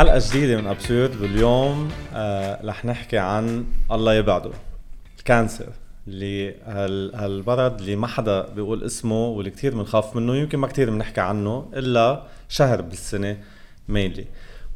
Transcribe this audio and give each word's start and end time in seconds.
حلقة 0.00 0.22
جديدة 0.30 0.60
من 0.60 0.66
Absurd 0.66 1.20
واليوم 1.20 1.90
آه 2.14 2.66
رح 2.66 2.84
نحكي 2.84 3.18
عن 3.18 3.64
الله 3.92 4.14
يبعده 4.14 4.50
ال 5.18 5.25
cancer 5.25 5.66
اللي 6.08 6.54
هال 6.64 7.14
هالمرض 7.14 7.80
اللي 7.80 7.96
ما 7.96 8.06
حدا 8.06 8.48
بيقول 8.48 8.84
اسمه 8.84 9.28
واللي 9.28 9.50
كثير 9.50 9.74
بنخاف 9.74 10.16
منه 10.16 10.36
يمكن 10.36 10.58
ما 10.58 10.66
كثير 10.66 10.90
بنحكي 10.90 11.20
عنه 11.20 11.70
إلا 11.74 12.22
شهر 12.48 12.82
بالسنة 12.82 13.36
mainly 13.88 14.24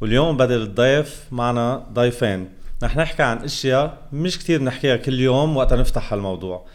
واليوم 0.01 0.37
بدل 0.37 0.61
الضيف 0.61 1.23
معنا 1.31 1.83
ضيفين. 1.93 2.49
رح 2.83 2.97
نحكي 2.97 3.23
عن 3.23 3.37
أشياء 3.37 3.97
مش 4.13 4.39
كثير 4.39 4.59
بنحكيها 4.59 4.95
كل 4.95 5.19
يوم 5.19 5.57
وقت 5.57 5.73
نفتح 5.73 6.13
هالموضوع. 6.13 6.65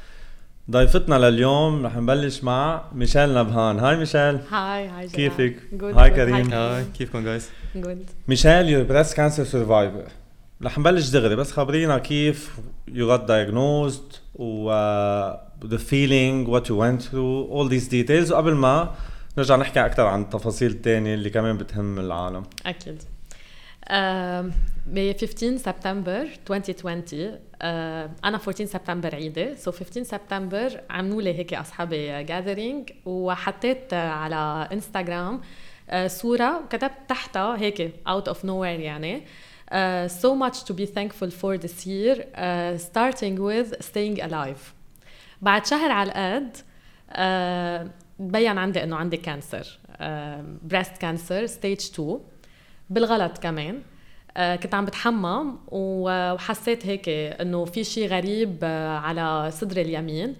ضيفتنا 0.70 1.14
لليوم 1.14 1.86
رح 1.86 1.96
نبلش 1.96 2.44
مع 2.44 2.82
ميشيل 2.94 3.34
نبهان 3.34 3.78
hi 3.78 3.96
ميشيل 3.96 4.38
hi 4.50 4.88
hi 4.88 5.08
كيفك؟ 5.08 5.56
Good, 5.80 5.84
hi. 5.84 6.10
كريم. 6.10 6.52
hi 6.52 6.84
كيفكم 6.98 7.24
guys؟ 7.24 7.48
Good. 7.76 8.10
ميشيل 8.28 8.68
you're 8.68 8.82
breast 8.82 9.16
cancer 9.16 9.44
survivor 9.44 10.04
رح 10.62 10.78
نبلش 10.78 11.08
دغري 11.08 11.36
بس 11.36 11.52
خبرينا 11.52 11.98
كيف 11.98 12.50
you 12.88 13.16
got 13.16 13.20
diagnosed 13.20 14.16
و 14.34 14.70
uh, 14.70 15.36
the 15.66 15.78
feeling 15.78 16.50
what 16.50 16.64
you 16.68 16.76
went 16.76 17.02
through 17.10 17.52
all 17.52 17.68
these 17.68 17.88
details 17.88 18.32
وقبل 18.32 18.54
ما 18.54 18.94
نرجع 19.38 19.56
نحكي 19.56 19.86
أكثر 19.86 20.06
عن 20.06 20.22
التفاصيل 20.22 20.70
الثانية 20.70 21.14
اللي 21.14 21.30
كمان 21.30 21.56
بتهم 21.56 21.98
العالم 21.98 22.42
أكيد 22.66 23.02
ب 24.86 25.16
15 25.20 25.56
سبتمبر 25.56 26.28
2020 26.50 27.38
آه، 27.62 28.10
أنا 28.24 28.38
14 28.38 28.64
سبتمبر 28.64 29.14
عيدي 29.14 29.56
so 29.56 29.72
15 29.72 30.02
سبتمبر 30.02 30.80
عملوا 30.90 31.22
لي 31.22 31.38
هيك 31.38 31.54
أصحابي 31.54 32.24
gathering 32.24 32.90
وحطيت 33.06 33.94
على 33.94 34.68
انستغرام 34.72 35.40
آه، 35.90 36.06
صورة 36.06 36.58
وكتبت 36.58 36.98
تحتها 37.08 37.58
هيك 37.58 37.94
out 38.08 38.28
of 38.28 38.44
nowhere 38.44 38.80
يعني. 38.80 39.22
Uh, 39.70 40.08
so 40.08 40.34
much 40.34 40.64
to 40.64 40.74
be 40.74 40.84
thankful 40.84 41.30
for 41.30 41.56
this 41.56 41.86
year 41.86 42.16
uh, 42.34 42.76
starting 42.76 43.36
with 43.38 43.68
staying 43.80 44.20
alive. 44.20 44.74
بعد 45.42 45.66
شهر 45.66 45.90
على 45.90 46.10
القد 46.10 46.56
uh, 46.56 47.90
تبين 48.18 48.58
عندي 48.58 48.82
إنه 48.82 48.96
عندي 48.96 49.16
cancer 49.16 49.78
breast 50.62 50.96
cancer 50.96 51.46
stage 51.46 51.78
2 51.78 52.20
بالغلط 52.90 53.38
كمان. 53.38 53.82
آه، 54.36 54.56
كنت 54.56 54.74
عم 54.74 54.84
بتحمم 54.84 55.58
وحسيت 55.68 56.86
هيك 56.86 57.08
إنه 57.08 57.64
في 57.64 57.84
شيء 57.84 58.08
غريب 58.08 58.58
آه، 58.62 58.98
على 58.98 59.50
صدري 59.50 59.82
اليمين. 59.82 60.36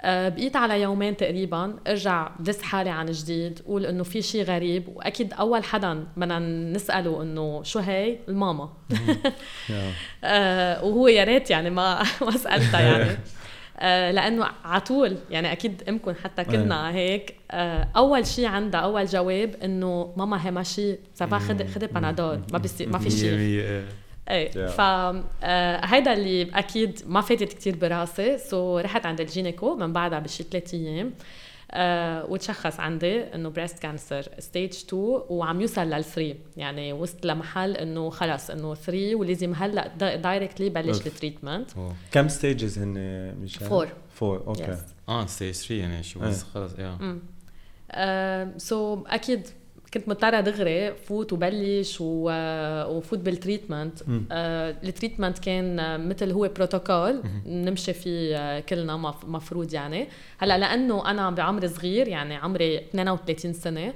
آه، 0.00 0.28
بقيت 0.28 0.56
على 0.56 0.82
يومين 0.82 1.16
تقريبا 1.16 1.76
أرجع 1.86 2.30
دس 2.40 2.62
حالي 2.62 2.90
عن 2.90 3.06
جديد 3.06 3.60
قول 3.66 3.86
إنه 3.86 4.02
في 4.04 4.22
شيء 4.22 4.44
غريب. 4.44 4.88
وأكيد 4.88 5.32
أول 5.32 5.64
حدا 5.64 6.06
بدنا 6.16 6.38
نسأله 6.72 7.22
إنه 7.22 7.62
شو 7.62 7.78
هي؟ 7.78 8.18
الماما. 8.28 8.72
وهو 10.82 11.08
يا 11.08 11.24
ريت 11.24 11.50
يعني 11.50 11.70
ما 11.70 12.02
ما 12.26 12.30
سألتها 12.30 12.80
يعني. 12.80 13.18
لأنه 13.82 14.46
على 14.64 14.80
طول 14.80 15.16
يعني 15.30 15.52
أكيد 15.52 15.82
امكم 15.88 16.14
حتى 16.24 16.44
كلنا 16.44 16.94
هيك. 16.94 17.34
آه، 17.50 17.88
أول 17.96 18.26
شيء 18.26 18.46
عندها 18.46 18.80
أول 18.80 19.06
جواب 19.06 19.54
إنه 19.64 20.12
ماما 20.16 20.46
هي 20.46 20.50
ماشي 20.50 20.98
ça 21.14 21.26
va 21.26 21.38
خد 21.38 21.66
خدي 21.74 21.86
بنادول 21.86 22.40
ما 22.52 22.58
بيصير 22.58 22.88
ما 22.88 22.98
في 22.98 23.10
شيء 23.10 23.30
إيه. 24.30 24.50
Yeah. 24.50 24.70
ف 24.70 24.80
آه، 24.80 25.84
هيدا 25.84 26.12
اللي 26.12 26.50
أكيد 26.54 27.00
ما 27.06 27.20
فاتت 27.20 27.52
كتير 27.52 27.76
براسي. 27.76 28.38
so 28.38 28.78
رحت 28.78 29.06
عند 29.06 29.20
ال 29.20 29.28
gynéco 29.28 29.74
من 29.74 29.92
بعدها 29.92 30.18
بشي 30.18 30.42
ثلاث 30.42 30.74
أيام. 30.74 31.12
آه 31.70 32.24
وتشخص 32.26 32.80
عندي 32.80 33.20
إنه 33.34 33.48
breast 33.48 33.78
cancer 33.78 34.28
stage 34.38 34.70
2 34.70 35.02
وعم 35.28 35.60
يوصل 35.60 35.80
لل 35.82 36.04
3 36.04 36.34
يعني 36.56 36.92
وصلت 36.92 37.26
لمحل 37.26 37.76
إنه 37.76 38.10
خلص 38.10 38.50
إنه 38.50 38.74
3 38.74 39.14
ولازم 39.14 39.54
هلأ 39.54 40.16
directly 40.16 40.68
بلش. 40.70 41.06
التريتمنت 41.06 41.70
كم 42.12 42.28
ستيجز 42.28 42.78
هن 42.78 42.94
ميشيل؟ 43.40 43.68
Four. 43.68 43.88
Four 44.14 44.44
okay 44.46 44.66
Yes. 44.66 44.78
آه 45.08 45.26
stage 45.26 45.54
3 45.54 45.74
يعني 45.74 46.02
شو 46.02 46.20
إيه. 46.22 46.28
بس 46.28 46.42
خلص 46.42 46.72
يا 46.78 47.18
so 48.58 49.04
أكيد 49.06 49.46
كنت 49.94 50.08
مضطرة 50.08 50.40
دغري 50.40 50.94
فوت 50.94 51.32
وبلش 51.32 51.96
و- 52.00 52.84
وفوت 52.96 53.18
بال 53.18 53.31
treatment. 53.31 53.98
آه، 54.32 54.76
ال 54.84 54.89
treatment 54.89 55.38
كان 55.38 55.78
آه، 55.80 55.96
مثل 55.96 56.30
هو 56.32 56.48
بروتوكول 56.56 57.22
نمشي 57.46 57.92
فيه 57.92 58.36
آه، 58.36 58.60
كلنا 58.60 58.96
مف- 58.96 59.24
مفروض 59.24 59.74
يعني. 59.74 60.08
هلأ 60.38 60.58
لأنه 60.58 61.10
أنا 61.10 61.30
بعمر 61.30 61.66
صغير 61.66 62.08
يعني 62.08 62.34
عمري 62.36 62.78
32 62.78 63.52
سنة 63.52 63.92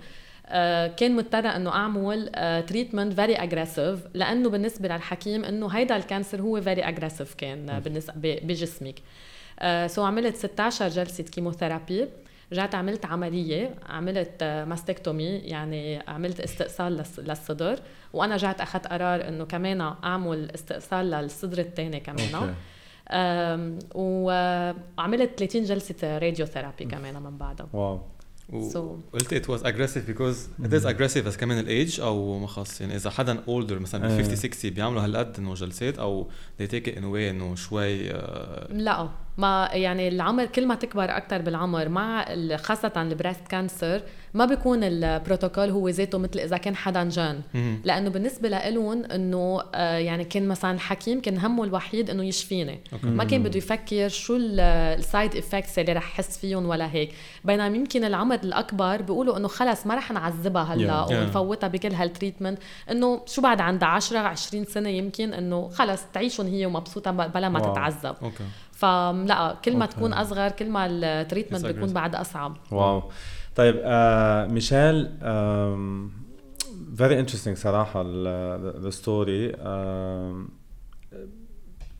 آه، 0.47 0.87
كان 0.87 1.17
مضطرة 1.17 1.49
إنه 1.49 1.71
أعمل 1.71 2.31
treatment 2.69 3.13
very 3.13 3.35
aggressive 3.35 4.01
لأنه 4.15 4.49
بالنسبة 4.51 4.89
للحكيم 4.89 5.45
إنه 5.45 5.69
هيدا 5.69 5.97
ال 5.97 6.03
cancer 6.03 6.41
هو 6.41 6.61
very 6.61 6.83
aggressive 6.83 7.35
كان 7.35 7.71
آه، 7.71 7.79
بالنسبة 7.79 8.15
بجسمك. 8.43 8.95
so 9.87 10.03
عملت 10.05 10.37
16 10.37 10.89
جلسة 10.89 11.25
chemotherapy. 11.25 12.09
رجعت 12.53 12.75
عملت 12.75 13.07
عملية 13.07 13.75
عملت 13.89 14.31
آه، 14.43 14.65
mastectomy 14.65 15.25
يعني 15.25 16.03
عملت 16.09 16.41
استئصال 16.41 17.05
للص- 17.05 17.19
للصدر 17.19 17.79
وأنا 18.13 18.35
رجعت 18.35 18.61
أخذت 18.61 18.87
قرار 18.87 19.29
إنه 19.29 19.45
كمان 19.45 19.81
أعمل 19.81 20.51
استئصال 20.55 21.11
للصدر 21.11 21.59
الثاني 21.59 22.01
كمان. 22.01 22.35
okay. 22.35 22.55
وعملت 23.95 25.39
30 25.39 25.65
جلسة 25.65 26.19
radiotherapy 26.19 26.85
كمان 26.85 27.23
من 27.23 27.39
بعدها. 27.39 27.69
wow. 27.73 28.01
قلت 29.13 29.35
it 29.35 29.49
was 29.49 29.63
aggressive 29.63 30.07
because 30.07 30.67
it 30.67 30.73
is 30.73 30.85
aggressive 30.85 31.19
بس 31.27 31.37
كمان 31.37 31.59
الايج 31.59 32.01
أو 32.01 32.39
ما 32.39 32.47
خلص 32.47 32.81
يعني 32.81 32.97
إذا 32.97 33.11
حدا 33.11 33.43
older 33.47 33.73
مثلا 33.73 34.09
إيه. 34.09 34.17
ب 34.17 34.23
50 34.23 34.37
60 34.37 34.71
بيعملوا 34.71 35.05
هالقد 35.05 35.39
إنه 35.39 35.55
جلسات 35.55 35.99
أو 35.99 36.29
they 36.61 36.67
take 36.67 36.87
it 36.87 36.95
in 36.95 37.03
a 37.03 37.13
way 37.13 37.31
إنه 37.31 37.55
شوي 37.55 38.11
آه، 38.11 38.73
لا 38.73 39.09
ما 39.39 39.69
يعني 39.73 40.09
العمر 40.09 40.47
كل 40.47 40.67
ما 40.67 40.75
تكبر 40.75 41.05
أكثر 41.05 41.43
بالعمر 41.43 41.89
مع 41.89 42.27
خاصة 42.57 42.93
ال 42.97 43.04
breast 43.04 43.49
cancer 43.49 44.03
ما 44.39 44.45
بيكون 44.45 44.85
البروتوكول 44.85 45.71
هو 45.71 45.89
ذاته 45.89 46.19
مثل 46.19 46.39
إذا 46.39 46.57
كان 46.57 46.77
حدا 46.77 47.05
jeune. 47.09 47.41
لأنه 47.85 48.11
بالنسبة 48.11 48.49
لهم 48.49 49.05
إنه 49.05 49.61
آه، 49.75 49.99
يعني 49.99 50.25
كان 50.25 50.49
مثلا 50.49 50.71
الحكيم 50.75 51.21
كان 51.21 51.39
همه 51.39 51.65
الوحيد 51.65 52.11
إنه 52.11 52.25
يشفيني. 52.25 52.81
ما 53.03 53.25
كان 53.25 53.43
بده 53.43 53.59
يفكر 53.59 54.09
شو 54.09 54.37
ال 54.41 54.60
side 54.60 55.37
effects 55.37 55.79
اللي 55.79 55.93
رح 55.93 56.03
حس 56.13 56.39
فيهم 56.39 56.67
ولا 56.67 56.93
هيك. 56.93 57.13
بينما 57.45 57.67
يمكن 57.77 58.05
العمر 58.05 58.35
الأكبر 58.35 59.03
بيقولوا 59.03 59.37
إنه 59.37 59.49
خلص 59.49 59.87
ما 59.87 59.95
رح 59.95 60.13
نعذبها 60.13 60.63
هلا 60.63 61.07
Yeah. 61.09 61.13
ونفوتها 61.13 61.69
بكل 61.69 61.93
هال 61.95 62.06
treatment 62.06 62.59
إنه 62.91 63.21
شو 63.27 63.43
بعد 63.43 63.61
عندها 63.61 63.89
10 63.89 64.19
20 64.19 64.65
سنة 64.65 64.89
يمكن 64.89 65.33
إنه 65.35 65.69
خلص 65.69 66.01
تعيشهم 66.13 66.47
هي 66.47 66.67
ومبسوطة 66.67 67.11
بلا 67.11 67.49
ما 67.49 67.61
wow. 67.61 67.73
تتعذب. 67.73 68.15
okay. 68.23 68.45
فلا 68.73 69.57
كل 69.65 69.77
ما 69.77 69.85
okay. 69.85 69.97
تكون 69.97 70.13
أصغر 70.13 70.49
كل 70.51 70.69
ما 70.71 70.87
ال 70.87 70.95
treatment 70.95 71.67
بيكون. 71.67 71.93
بعد 71.93 72.15
أصعب. 72.15 72.57
wow 72.73 73.03
طيب 73.59 73.81
آه 73.85 74.47
ميشيل 74.47 75.11
آم، 75.23 76.11
very 76.97 77.25
interesting 77.27 77.55
صراحة 77.55 78.03
ال- 78.07 78.93
the 78.93 78.95
story 78.97 79.59
آم، 79.67 80.49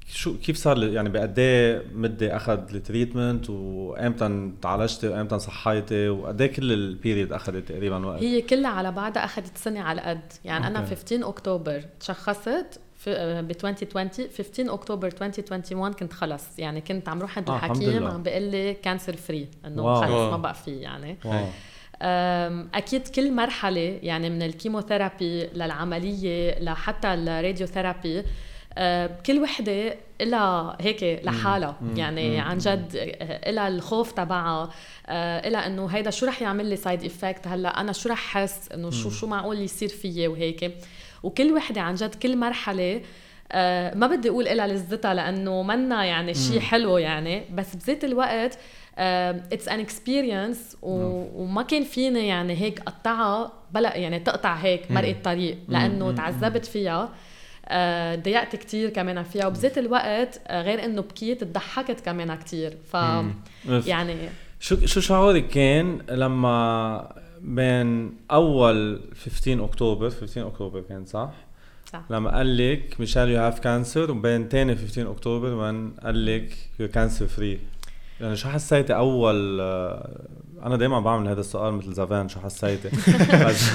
شو 0.09 0.39
كيف 0.39 0.57
صار 0.57 0.85
يعني 0.85 1.09
بقد 1.09 1.39
إيه 1.39 1.83
مدة 1.95 2.37
أخذ 2.37 2.75
ال 2.75 2.82
treatment 2.82 3.51
وإمتى 3.51 4.51
تعالجتي 4.63 5.09
وإمتى 5.09 5.39
صحيتي 5.39 6.09
وقد 6.09 6.41
إيه 6.41 6.53
كل 6.53 6.73
ال 6.73 6.81
period 6.81 7.33
أخذت 7.33 7.69
تقريبا 7.69 8.07
وقت؟ 8.07 8.23
هي 8.23 8.43
كلها 8.43 8.71
على 8.71 8.93
بعضها 8.93 9.25
أخذت 9.25 9.59
سنة 9.59 9.81
على 9.81 10.01
قد 10.01 10.21
يعني 10.45 10.67
أنا 10.67 10.79
okay. 10.79 10.97
15 10.97 11.29
اكتوبر 11.29 11.83
تشخصت 12.01 12.81
ب 13.07 13.51
2020 13.51 14.09
15 14.39 14.75
اكتوبر 14.75 15.07
2021 15.07 15.93
كنت 15.93 16.13
خلص 16.13 16.59
يعني 16.59 16.81
كنت 16.81 17.09
عم 17.09 17.21
روح 17.21 17.39
عند 17.39 17.51
آه، 17.51 17.57
الحكيم. 17.57 18.07
عم 18.07 18.23
بيقول 18.23 18.43
لي 18.43 18.75
cancer 18.75 19.17
free 19.17 19.49
إنه. 19.65 19.95
خلص 19.95 20.11
wow. 20.11 20.31
ما 20.31 20.37
بقى 20.37 20.55
في 20.55 20.71
يعني. 20.71 21.19
wow. 21.25 21.47
أكيد 22.75 23.09
كل 23.09 23.33
مرحلة 23.33 23.99
يعني 24.03 24.31
من 24.31 24.43
ال 24.43 24.51
chemotherapy 24.51 25.47
للعملية 25.47 26.59
لحتى 26.61 27.15
ال 27.15 27.67
radiotherapy 27.67 28.25
أه، 28.81 29.11
كل 29.27 29.39
وحدة 29.39 29.97
لها 30.21 30.77
هيك 30.81 31.21
لحالها 31.25 31.77
يعني 31.97 32.41
عن 32.41 32.59
جد 32.59 32.97
لها 33.47 33.69
الخوف 33.69 34.13
تبعها 34.13 34.71
لها 35.49 35.67
إنه 35.67 35.87
هيدا 35.87 36.11
شو 36.11 36.27
رح 36.27 36.43
يعمل 36.43 36.67
لي 36.67 36.77
side 36.77 37.05
effect 37.05 37.47
هلأ 37.47 37.81
أنا 37.81 37.93
شو 37.93 38.09
رح 38.09 38.37
احس 38.37 38.73
إنه 38.73 38.91
شو 38.91 39.11
شو 39.11 39.27
معقول 39.27 39.59
يصير 39.61 39.89
فيي 39.89 40.29
وهيك. 40.29 40.73
وكل 41.23 41.53
وحدة 41.53 41.81
عن 41.81 41.95
جد 41.95 42.15
كل 42.15 42.37
مرحلة 42.37 43.01
أه، 43.53 43.95
ما 43.95 44.07
بدي 44.07 44.29
أقول 44.29 44.45
لها 44.45 44.67
لذتها 44.67 45.15
لأنه 45.15 45.63
منا 45.63 46.05
يعني 46.05 46.35
شيء 46.35 46.61
حلو 46.61 46.99
يعني 46.99 47.45
بس 47.55 47.77
بذات 47.77 48.05
الوقت 48.05 48.59
it's 48.99 49.69
an 49.69 49.81
experience 49.81 50.77
وما 50.83 51.63
كان 51.63 51.85
فيني 51.85 52.29
يعني 52.29 52.57
هيك 52.61 52.81
قطعها 52.81 53.53
بلا 53.71 53.97
يعني 53.97 54.19
تقطع 54.21 54.55
هيك 54.55 54.91
مرق 54.91 55.09
الطريق 55.09 55.59
لأنه 55.69 56.13
تعذبت 56.13 56.67
فيها. 56.67 57.13
آه، 57.71 58.17
ضيقت 58.17 58.57
كتير 58.57 58.91
كمان 58.91 59.23
فيها 59.23 59.47
وبذات 59.47 59.79
الوقت 59.79 60.41
آه، 60.47 60.63
غير 60.63 60.85
إنه 60.85 61.03
بكيت 61.03 61.45
ضحكت 61.45 62.01
كمان 62.01 62.35
كتير. 62.35 62.77
ف 62.93 62.97
يعني 63.87 64.17
شو 64.61 64.87
شو 64.87 65.01
شعورك 65.01 65.49
كان 65.49 65.99
لما 66.11 67.13
بين 67.43 68.17
أول 68.31 69.01
15 69.25 69.65
أكتوبر 69.65 70.11
15 70.11 70.47
أكتوبر 70.47 70.81
كان 70.81 71.05
صح؟ 71.07 71.31
صح. 71.93 72.03
لما 72.11 72.37
قال 72.37 72.57
لك 72.57 72.97
ميشيل 73.01 73.29
you 73.29 73.41
have 73.41 73.59
cancer 73.61 74.11
وبين 74.11 74.49
تاني 74.49 74.77
15 74.77 75.11
أكتوبر 75.11 75.49
وين 75.49 75.91
قال 76.05 76.27
لك 76.27 76.57
you 76.81 76.89
cancer 76.89 77.27
free 77.27 77.61
يعني 78.21 78.37
شو 78.37 78.49
حسيتي 78.49 78.95
أول 78.97 79.59
آه، 79.61 80.21
أنا 80.63 80.77
دائما 80.77 81.01
بعمل 81.01 81.29
هذا 81.29 81.41
السؤال 81.41 81.75
مثل 81.75 81.93
زمان 81.93 82.29
شو 82.29 82.41
حسيتي؟ 82.41 82.89
بس 83.47 83.71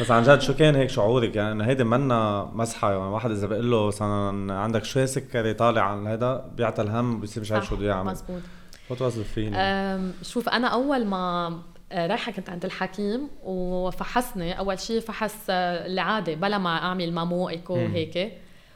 بس 0.00 0.10
عن 0.10 0.22
جد 0.22 0.40
شو 0.40 0.54
كان 0.54 0.76
هيك 0.76 0.88
شعورك؟ 0.90 1.36
يعني 1.36 1.52
إنه 1.52 1.64
هيدي 1.64 1.84
منا 1.84 2.50
مسحة 2.54 2.90
يعني 2.92 3.04
واحد 3.04 3.30
إذا 3.30 3.46
بقول 3.46 3.70
له 3.70 3.86
مثلا 3.86 4.52
عندك 4.54 4.84
شوي 4.84 5.06
سكري 5.06 5.54
طالع 5.54 5.82
عن 5.82 6.06
هذا 6.06 6.50
بيعطى 6.56 6.82
الهم 6.82 7.20
بصير 7.20 7.40
مش 7.42 7.52
عارف 7.52 7.66
شو 7.66 7.76
بده 7.76 7.86
يعمل. 7.88 8.10
مزبوط. 8.12 8.40
what 8.90 9.02
was 9.02 9.18
ال 9.18 9.23
feeling 9.23 9.54
أم، 9.58 10.12
شوف 10.22 10.48
أنا 10.48 10.68
أول 10.68 11.06
ما 11.06 11.58
رايحة 11.92 12.32
كنت 12.32 12.50
عند 12.50 12.64
الحكيم 12.64 13.28
وفحصني. 13.44 14.58
أول 14.58 14.78
شيء 14.80 15.00
فحص 15.00 15.36
آه، 15.50 15.86
العادة 15.86 16.34
بلا 16.34 16.58
ما 16.58 16.76
أعمل 16.78 17.12
mammo 17.12 17.48
echo 17.48 17.76
مم. 17.76 17.94
هيك. 17.94 18.32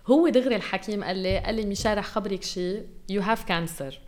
هو 0.06 0.28
دغري 0.28 0.56
الحكيم 0.56 1.04
قال 1.04 1.16
لي 1.16 1.38
قال 1.38 1.54
لي 1.54 1.66
ميشا 1.66 1.94
رح 1.94 2.04
خبرك 2.04 2.42
شيء 2.42 2.86
you 3.08 3.22
have 3.22 3.44
cancer 3.44 3.98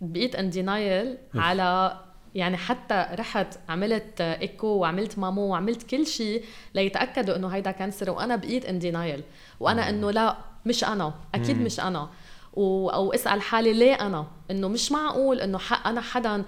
بقيت 0.00 0.34
in 0.36 0.50
denial 0.50 1.16
على 1.34 1.98
يعني 2.34 2.56
حتى 2.56 3.06
رحت 3.12 3.58
عملت 3.68 4.20
إيكو 4.20 4.66
وعملت 4.66 5.18
mammo 5.18 5.42
وعملت 5.42 5.82
كل 5.82 6.06
شيء 6.06 6.44
ليتأكدوا 6.74 7.36
إنه 7.36 7.48
هيدا 7.48 7.70
cancer 7.70 8.10
وأنا 8.10 8.36
بقيت 8.36 8.64
in 8.64 8.78
denial 8.78 9.22
وأنا 9.60 9.88
إنه 9.88 10.10
لا 10.10 10.36
مش 10.66 10.84
أنا. 10.84 11.14
أكيد. 11.34 11.60
مش 11.60 11.80
أنا. 11.80 12.08
و... 12.56 12.88
أو 12.88 13.12
اسأل 13.14 13.42
حالي 13.42 13.72
ليه 13.72 13.94
أنا 13.94 14.26
إنه 14.50 14.68
مش 14.68 14.92
معقول 14.92 15.40
إنه 15.40 15.58
ح... 15.58 15.86
أنا 15.86 16.00
حدا 16.00 16.44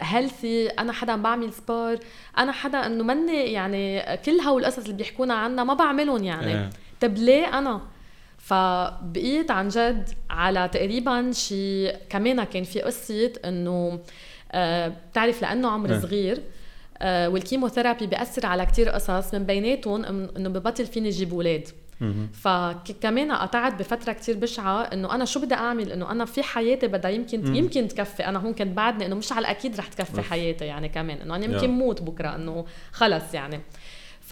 healthy 0.00 0.66
أنا 0.68 0.92
حدا 0.92 1.16
بعمل 1.16 1.52
fr 1.52 1.65
sport 1.65 1.98
أنا 2.38 2.52
حدا 2.52 2.86
إنه 2.86 3.04
مني 3.04 3.52
يعني 3.52 4.16
كل 4.16 4.40
هول 4.40 4.62
القصص 4.62 4.78
اللي 4.78 4.92
بيحكونا 4.92 5.34
عنها 5.34 5.64
ما 5.64 5.74
بعملهم 5.74 6.24
يعني 6.24 6.52
إيه. 6.52 6.70
طب 7.00 7.16
ليه 7.16 7.58
أنا 7.58 7.80
فبقيت 8.38 9.50
عن 9.50 9.68
جد 9.68 10.08
على 10.30 10.68
تقريبا 10.72 11.32
شي 11.32 11.92
كمان 11.92 12.44
كان 12.44 12.64
في 12.64 12.80
قصة 12.80 13.32
إنه 13.44 14.00
آه 14.52 14.92
بتعرف 15.10 15.42
لأنه 15.42 15.68
عمري 15.70 15.94
إيه. 15.94 16.00
صغير 16.00 16.42
آه 16.98 17.28
وال 17.28 17.39
chemotherapy 17.39 18.06
بيأثر 18.06 18.46
على 18.46 18.66
كتير 18.66 18.88
قصص 18.88 19.34
من 19.34 19.44
بيناتهم 19.44 20.04
إنه 20.04 20.48
ببطل 20.48 20.86
فيني 20.86 21.10
جيب 21.10 21.32
أولاد 21.32 21.68
فكمان 22.32 23.32
قطعت 23.32 23.74
بفترة 23.78 24.12
كتير 24.12 24.36
بشعة 24.36 24.82
إنه 24.82 25.14
أنا 25.14 25.24
شو 25.24 25.40
بدي 25.40 25.54
أعمل 25.54 25.92
إنه 25.92 26.10
أنا 26.12 26.24
في 26.24 26.42
حياتي 26.42 26.86
بدها 26.86 27.10
يمكن 27.10 27.44
مم. 27.44 27.54
يمكن 27.54 27.88
تكفي 27.88 28.26
أنا 28.26 28.38
هون 28.38 28.54
كنت 28.54 28.76
بعدني 28.76 29.06
إنه 29.06 29.14
مش 29.16 29.32
على 29.32 29.40
الأكيد 29.40 29.76
رح 29.76 29.86
تكفي 29.86 30.18
أوف. 30.18 30.30
حياتي 30.30 30.64
يعني 30.64 30.88
كمان 30.88 31.18
إنه 31.20 31.36
أنا. 31.36 31.44
يمكن 31.44 31.70
موت 31.70 32.02
بكرة 32.02 32.34
إنه 32.34 32.64
خلص 32.92 33.34
يعني 33.34 33.60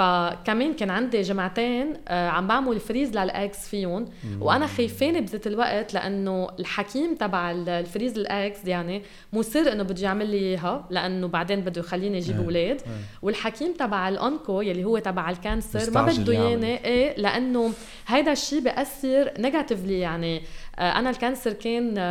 فكمان 0.00 0.74
كان 0.74 0.90
عندي 0.90 1.22
جمعتين 1.22 1.94
آه، 2.08 2.28
عم 2.28 2.46
بعمل 2.46 2.80
freeze 2.80 3.10
لل 3.16 3.33
eggs 3.33 3.68
فيهم 3.68 4.04
وأنا 4.40 4.66
خايفانة 4.66 5.20
بذات 5.20 5.46
الوقت 5.46 5.94
لأنه 5.94 6.48
الحكيم 6.58 7.14
تبع 7.14 7.50
ال- 7.50 7.68
ال 7.68 7.75
freeze 7.75 8.18
ال 8.18 8.27
eggs 8.27 8.64
يعني 8.64 9.02
مصر 9.32 9.58
إنه 9.72 9.82
بده 9.82 10.02
يعمل 10.02 10.30
لي 10.30 10.36
إياها 10.36 10.86
لأنه 10.90 11.26
بعدين 11.28 11.60
بده 11.60 11.80
يخليني 11.80 12.18
أجيب 12.18 12.36
إيه. 12.38 12.44
أولاد 12.44 12.80
إيه. 12.80 12.92
والحكيم 13.22 13.72
تبع 13.72 14.08
ال 14.08 14.19
onco 14.19 14.60
يلي 14.60 14.84
هو 14.84 14.98
تبع 14.98 15.30
ال 15.30 15.39
cancer 15.39 15.90
ما 15.90 16.02
بده. 16.02 16.32
اياني 16.32 16.84
إيه 16.84 17.20
لأنه 17.20 17.72
هيدا 18.06 18.32
الشيء 18.32 18.60
بيأثر 18.60 19.30
negatively 19.38 20.00
يعني 20.00 20.42
آه، 20.78 20.98
أنا 20.98 21.10
ال 21.10 21.16
cancer 21.16 21.52
كان 21.52 21.94
آه، 21.98 22.02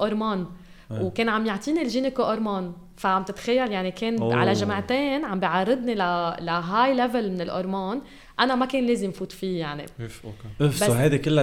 آه، 0.00 0.06
هرمون 0.06 0.38
إيه. 0.38 0.46
وكان 1.00 1.28
عم 1.28 1.46
يعطيني 1.46 1.82
ال 1.82 1.88
gyneco 1.88 2.22
hormone 2.22 2.72
فعم 2.96 3.22
تتخيل 3.22 3.72
يعني 3.72 3.90
كان 3.90 4.18
أوه. 4.18 4.34
على 4.34 4.52
جمعتين 4.52 5.24
عم 5.24 5.40
بيعرضني 5.40 5.94
ل 5.94 5.98
ل 6.40 6.94
high 6.94 7.10
level 7.10 7.30
من 7.32 7.40
الهرمون 7.40 8.00
أنا 8.40 8.54
ما 8.54 8.66
كان 8.66 8.86
لازم 8.86 9.10
فوت 9.10 9.32
فيه 9.32 9.60
يعني 9.60 9.86
اوف 10.00 10.22
okay 10.24 10.48
اوف 10.60 10.76
so 10.76 10.92
هيدي 10.92 11.18
كلها 11.18 11.42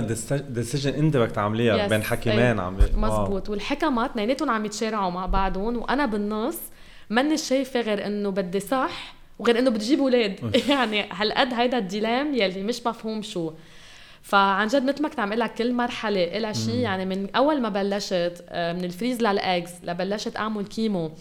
decision 0.49 0.93
انت 0.93 1.17
بدك 1.17 1.31
تعمليها. 1.31 1.87
بين 1.87 2.03
حكيمين 2.03 2.39
إيه. 2.39 2.61
عم. 2.61 2.77
مزبوط 2.95 3.49
والحكمات 3.49 4.09
اثنيناتهم 4.09 4.49
عم 4.49 4.65
يتشارعوا 4.65 5.11
مع 5.11 5.25
بعضهم 5.25 5.77
وأنا 5.77 6.05
بالنص 6.05 6.57
ماني 7.09 7.37
شايفة 7.37 7.81
غير 7.81 8.05
إنه 8.05 8.29
بدي 8.29 8.59
صح 8.59 9.15
وغير 9.39 9.59
إنه 9.59 9.69
بدي 9.69 9.85
أجيب 9.85 9.99
أولاد 9.99 10.55
يعني 10.69 11.05
هالقد 11.11 11.53
هيدا 11.53 11.77
ال 11.77 11.84
dilemme 11.84 12.33
يلي 12.33 12.63
مش 12.63 12.85
مفهوم 12.85 13.21
شو 13.21 13.51
فعن 14.21 14.67
جد 14.67 14.83
مثل 14.83 15.03
ما 15.03 15.09
كنت 15.09 15.19
عم 15.19 15.33
لك 15.33 15.53
كل 15.53 15.73
مرحلة 15.73 16.37
لها 16.39 16.53
شيء 16.53 16.75
يعني 16.75 17.05
من 17.05 17.35
أول 17.35 17.61
ما 17.61 17.69
بلشت 17.69 18.43
آه، 18.49 18.73
من 18.73 18.83
ال 18.83 18.88
freeze 18.88 19.21
لل 19.21 19.38
eggs 19.38 19.71
لبلشت 19.83 20.37
أعمل 20.37 20.65
chemo 20.65 21.11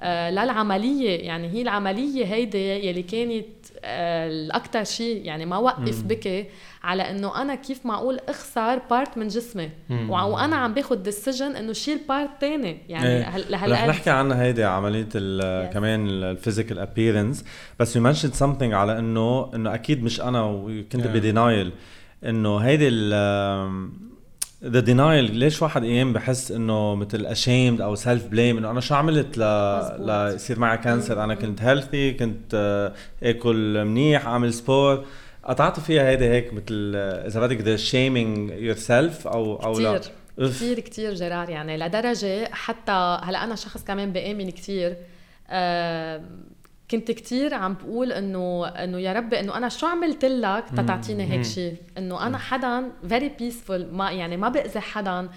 آه، 0.00 0.30
للعملية 0.30 1.18
يعني 1.20 1.48
هي 1.48 1.62
العملية 1.62 2.24
هيدي 2.24 2.58
يلي 2.88 3.02
كانت 3.02 3.46
آه، 3.84 4.28
الاكثر 4.28 4.84
شيء 4.84 5.24
يعني 5.24 5.46
ما 5.46 5.56
وقف 5.58 6.02
بكي 6.02 6.44
على 6.82 7.10
إنه 7.10 7.42
أنا 7.42 7.54
كيف 7.54 7.86
معقول 7.86 8.20
أخسر 8.28 8.78
part 8.90 9.18
من 9.18 9.28
جسمي. 9.28 9.70
وأنا 10.08 10.56
عم 10.56 10.74
باخذ 10.74 10.96
decision 10.96 11.56
إنه 11.56 11.72
شيل 11.72 11.98
part 12.08 12.30
تاني. 12.40 12.78
يعني 12.88 13.08
إيه. 13.08 13.46
رح 13.50 13.86
نحكي 13.88 14.10
عنها 14.10 14.42
هيدي 14.42 14.64
عملية 14.64 15.08
ال 15.14 15.66
Yes. 15.70 15.74
كمان 15.74 16.08
ال 16.08 16.16
physical 16.16 16.78
appearance 16.78 17.44
بس 17.80 17.96
you 17.96 18.02
mention 18.02 18.30
something 18.32 18.72
على 18.72 18.98
انه 18.98 19.50
إنه 19.54 19.74
أكيد 19.74 20.04
مش 20.04 20.20
أنا 20.20 20.42
وكنت 20.42 21.04
Yeah. 21.04 21.06
ب 21.06 21.14
denial. 21.14 21.72
إنه 22.24 22.58
هيدي 22.58 22.88
ال 22.88 23.12
the 24.64 24.80
denial 24.80 25.34
ليش 25.36 25.62
واحد 25.62 25.84
أيام 25.84 26.12
بحس 26.12 26.50
إنه 26.52 26.94
مثل 26.94 27.26
ashamed 27.26 27.80
أو 27.80 27.94
self 27.94 28.26
blame 28.26 28.58
إنه 28.58 28.70
أنا 28.70 28.80
شو 28.80 28.94
عملت 28.94 29.38
ل. 29.38 29.42
ليصير 30.06 30.58
معي 30.58 30.78
cancer 30.78 31.24
أنا 31.24 31.34
كنت 31.34 31.62
healthy 31.62 32.12
كنت 32.12 32.54
آه، 32.54 32.92
آكل 33.22 33.84
منيح 33.84 34.26
أعمل 34.26 34.52
sport 34.52 35.04
قطعت 35.44 35.80
فيها 35.80 36.08
هيدي 36.08 36.24
هيك 36.24 36.54
مثل 36.54 36.92
آه، 36.96 37.26
إذا 37.26 37.40
بدك 37.40 37.60
the 37.60 37.76
shaming 37.76 38.50
yourself 38.50 39.26
أو 39.26 39.56
أو 39.56 39.78
لا. 39.78 39.98
كتير. 39.98 40.12
أوف. 40.40 40.56
كتير 40.56 40.80
كتير 40.80 41.14
جرار 41.14 41.50
يعني. 41.50 41.76
لدرجة 41.76 42.48
حتى 42.52 43.18
هلأ 43.22 43.44
أنا 43.44 43.54
شخص 43.54 43.84
كمان 43.84 44.12
بآمن 44.12 44.50
كتير 44.50 44.96
آه 45.48 46.22
كنت 46.90 47.10
كتير 47.10 47.54
عم 47.54 47.74
بقول 47.74 48.12
إنه 48.12 48.66
إنه 48.66 48.98
يا 48.98 49.12
ربي 49.12 49.40
إنه 49.40 49.56
أنا 49.56 49.68
شو 49.68 49.86
عملت 49.86 50.24
لك 50.24 50.64
تتعطيني 50.76 51.32
هيك. 51.32 51.42
شيء 51.42 51.76
إنه 51.98 52.26
أنا 52.26 52.38
حدا 52.38 52.90
very 53.08 53.28
peaceful 53.28 53.88
ما 53.92 54.10
يعني 54.10 54.36
ما 54.36 54.48
بأذي 54.48 54.80
حدا. 54.80 55.28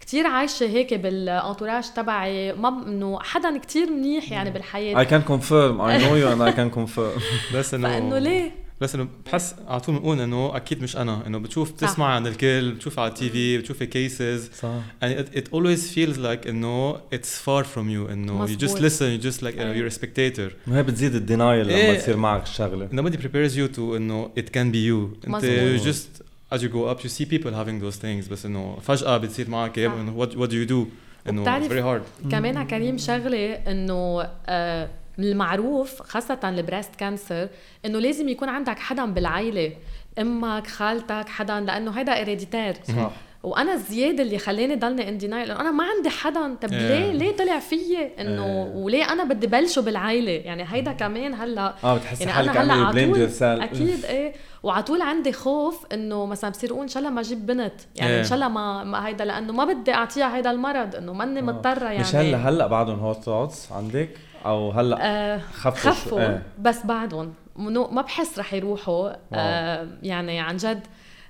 كتير 0.00 0.26
عايشة 0.26 0.66
هيك 0.66 0.94
بال 0.94 1.12
entourage 1.12 1.90
تبعي. 1.96 2.52
ما 2.52 2.68
إنه 2.68 3.18
حدا 3.20 3.58
كتير 3.58 3.90
منيح 3.90 4.32
يعني 4.32 4.50
بالحياة. 4.50 5.04
I 5.04 5.06
can 5.06 5.22
confirm. 5.28 5.80
I 5.80 5.96
know 5.98 6.14
you 6.14 6.26
and 6.26 6.42
I 6.42 6.52
can 6.52 6.70
confirm. 6.78 7.22
بس 7.54 7.74
إنه 7.74 7.88
فإنه 7.88 8.18
ليه؟ 8.18 8.65
بس 8.80 8.94
إنه 8.94 9.08
بحس 9.26 9.54
على 9.68 9.80
طول 9.80 9.94
بنقول 9.94 10.20
إنه 10.20 10.56
أكيد 10.56 10.82
مش 10.82 10.96
أنا 10.96 11.26
إنه 11.26 11.38
بتشوف 11.38 11.72
بتسمع 11.72 12.06
عن 12.06 12.26
الكل 12.26 12.72
بتشوف 12.72 12.98
على 12.98 13.08
ال 13.08 13.30
TV 13.30 13.58
بتشوفي 13.58 13.86
cases 13.86 14.50
صح. 14.60 14.68
And 15.04 15.06
it, 15.06 15.38
it 15.38 15.48
always 15.52 15.94
feels 15.94 16.18
like 16.18 16.46
إنه 16.48 16.96
it's 16.96 17.38
far 17.44 17.64
from 17.64 17.88
you 17.88 18.10
إنه 18.10 18.46
you 18.46 18.56
just 18.58 18.74
listen 18.78 19.20
you 19.20 19.26
just 19.28 19.42
like 19.42 19.56
uh, 19.56 19.60
أيوة. 19.60 19.74
you're 19.74 19.92
a 19.92 19.96
spectator. 19.96 20.52
ما 20.66 20.78
هي 20.78 20.82
بتزيد 20.82 21.14
ال 21.14 21.21
denial 21.21 21.66
لما 21.66 21.74
إيه. 21.74 21.98
تصير 21.98 22.16
معك 22.16 22.42
الشغلة. 22.42 22.88
Nobody 22.88 23.16
prepares 23.16 23.52
you 23.56 23.76
to 23.76 23.78
إنه 23.78 24.30
it 24.38 24.44
can 24.44 24.72
be 24.72 24.90
you. 24.90 25.28
it 25.28 25.44
you 25.80 25.84
just 25.86 26.22
as 26.54 26.58
you 26.62 26.68
go 26.68 26.94
up 26.94 27.00
you 27.04 27.08
see 27.08 27.24
people 27.24 27.52
having 27.52 27.80
those 27.84 27.96
things 27.96 28.30
بس 28.30 28.46
إنه 28.46 28.78
فجأة 28.82 29.16
بتصير 29.16 29.50
معك 29.50 29.80
صح. 29.80 29.92
إنه 29.92 30.26
what, 30.26 30.28
what 30.30 30.50
do 30.50 30.54
you 30.54 30.70
do 30.70 30.86
إنه 31.28 31.68
very 31.68 31.82
hard. 31.82 32.30
كمان 32.30 32.66
كريم 32.66 32.98
شغلة 32.98 33.52
إنه 33.52 34.28
آه، 34.46 34.88
المعروف 35.18 36.02
خاصة 36.02 36.38
ال 36.44 36.51
breast 36.51 36.96
cancer 36.96 37.48
إنه 37.84 37.98
لازم 37.98 38.28
يكون 38.28 38.48
عندك 38.48 38.78
حدا 38.78 39.04
بالعائلة 39.04 39.72
أمك 40.18 40.66
خالتك 40.66 41.28
حدا 41.28 41.60
لأنه 41.60 41.90
هيدا 41.90 42.20
héréditaire 42.20 42.74
صح. 42.88 43.10
وأنا 43.42 43.72
الزيادة 43.72 44.22
اللي 44.22 44.38
خلاني 44.38 44.76
ضلني 44.76 45.08
in 45.08 45.18
denial 45.18 45.50
أنا 45.50 45.70
ما 45.70 45.84
عندي 45.84 46.10
حدا. 46.10 46.54
طب 46.54 46.72
إيه. 46.72 46.88
ليه؟ 46.88 47.12
ليه 47.12 47.36
طلع 47.36 47.58
فيي؟ 47.58 48.10
إنه 48.20 48.44
إيه. 48.46 48.74
وليه 48.74 49.12
أنا 49.12 49.24
بدي 49.24 49.46
بلشه 49.46 49.80
بالعائله 49.80 50.30
يعني 50.32 50.64
هيدا 50.68 50.92
كمان 50.92 51.34
هلأ 51.34 51.74
آه 51.84 51.96
بتحسي 51.96 52.24
يعني 52.24 52.34
حالك 52.34 52.56
أنا 52.56 52.62
هلأ 52.62 52.72
عم 52.72 52.84
على 52.84 52.92
you 52.92 52.99
blame 52.99 53.12
طول 53.12 53.20
yourself 53.20 53.62
أكيد 53.62 54.04
إيه. 54.04 54.32
وعلى 54.62 54.82
طول 54.82 55.02
عندي 55.02 55.32
خوف 55.32 55.86
إنه 55.92 56.26
مثلا 56.26 56.50
بصير 56.50 56.70
أقول 56.70 56.82
إن 56.82 56.88
شاء 56.88 56.98
الله 57.02 57.14
ما 57.14 57.20
أجيب 57.20 57.46
بنت. 57.46 57.80
يعني 57.96 58.12
إيه. 58.12 58.20
ان 58.20 58.24
شاء 58.24 58.34
الله 58.34 58.48
ما, 58.48 58.84
ما 58.84 59.06
هيدا 59.06 59.24
لأنه 59.24 59.52
ما 59.52 59.64
بدي 59.64 59.94
أعطيها 59.94 60.36
هيدا 60.36 60.50
المرض 60.50 60.96
إنه 60.96 61.12
ماني 61.12 61.42
مضطرة 61.42 61.84
يعني. 61.84 62.00
مش 62.00 62.14
هلا 62.14 62.48
هلا 62.48 62.66
بعدهم 62.66 62.98
how 62.98 63.22
thoughts 63.22 63.72
عندك؟ 63.72 64.08
أو 64.46 64.70
هلأ 64.70 64.96
آه 65.00 65.38
خفوا 65.38 65.90
خفوا 65.90 66.20
إيه. 66.20 66.42
بس 66.58 66.86
بعدهم. 66.86 67.34
ما 67.56 68.02
بحس 68.02 68.38
رح 68.38 68.54
يروحوا 68.54 69.10
آه 69.32 69.88
يعني 70.02 70.40
عن 70.40 70.56
جد 70.56 70.86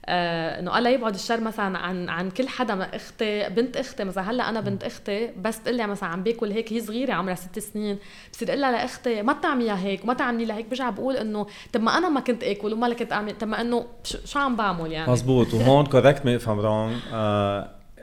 آه 0.08 0.61
إنه 0.61 0.78
الله 0.78 0.90
يبعد 0.90 1.14
الشر 1.14 1.40
مثلا 1.40 1.78
عن 1.78 2.08
عن 2.08 2.30
كل 2.30 2.49
حدا 2.49 2.75
ما 2.75 2.96
إختي 2.96 3.49
بنت 3.49 3.76
إختي 3.76 4.04
مثلا 4.04 4.30
هلأ 4.30 4.49
أنا 4.49 4.61
بنت 4.61 4.85
إختي 4.85 5.30
بس 5.40 5.62
تقول 5.62 5.76
لي 5.76 5.87
مثلا 5.87 6.08
عم 6.08 6.23
باكل 6.23 6.52
هيك 6.52 6.73
هي 6.73 6.80
صغيرة 6.80 7.12
عمرها 7.12 7.35
ست 7.35 7.58
سنين 7.58 7.99
بصير 8.32 8.49
أقول 8.49 8.61
لها 8.61 8.73
لإختي 8.73 9.23
ما 9.23 9.32
تعمليها 9.32 9.78
هيك 9.78 10.04
وما 10.04 10.14
تعملي 10.14 10.44
لها 10.44 10.56
هيك 10.56 10.66
برجع 10.68 10.90
بقول 10.90 11.16
إنه 11.16 11.46
طب 11.73 11.80
ما 11.80 11.99
أنا 11.99 12.08
ما 12.08 12.20
كنت 12.20 12.44
اكل 12.44 12.73
وما 12.73 12.94
كنت 12.94 13.12
أعمل 13.12 13.38
طب 13.38 13.49
ما 13.49 13.61
إنه 13.61 13.87
شو, 14.04 14.18
شو 14.25 14.38
عم 14.38 14.56
بعمل 14.56 14.92
يعني؟ 14.92 15.12
مزبوط 15.12 15.54
وهون 15.54 15.87
correct 15.87 16.25
me 16.25 16.37
if 16.37 16.49
I'm 16.49 16.61
wrong 16.61 16.96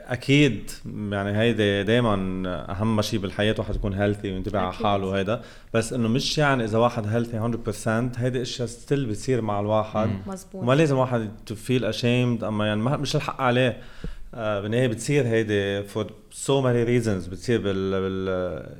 أكيد 0.08 0.70
يعني 1.10 1.38
هيدي 1.38 1.82
دائما 1.82 2.14
أهم 2.70 3.02
شيء 3.02 3.20
بالحياة 3.20 3.54
واحد 3.58 3.74
يكون 3.74 3.94
healthy 3.94 4.32
وينتبه 4.32 4.58
على 4.58 4.72
حاله 4.72 5.06
وهيدا. 5.06 5.42
بس 5.74 5.92
إنه 5.92 6.08
مش 6.08 6.38
يعني 6.38 6.64
إذا 6.64 6.78
واحد 6.78 7.06
healthy 7.06 7.58
100% 8.16 8.18
هيدي 8.18 8.42
أشياء 8.42 8.68
still 8.68 9.06
بتصير 9.06 9.40
مع 9.40 9.60
الواحد. 9.60 10.10
مزبوط. 10.26 10.62
وما 10.62 10.74
لازم 10.74 10.96
واحد 10.96 11.30
to 11.46 11.54
feel 11.54 11.84
ashamed 11.84 12.44
أما 12.44 12.66
يعني 12.66 12.80
مش 12.80 13.16
الحق 13.16 13.40
عليه. 13.40 13.76
آه 14.36 14.60
بالنهايه 14.60 14.86
بتصير 14.86 15.26
هيدي 15.26 15.82
for 15.82 16.06
so 16.30 16.60
many 16.60 16.82
reasons 16.82 17.26
بتصير 17.26 17.60
بال, 17.60 17.90
بال 17.90 18.28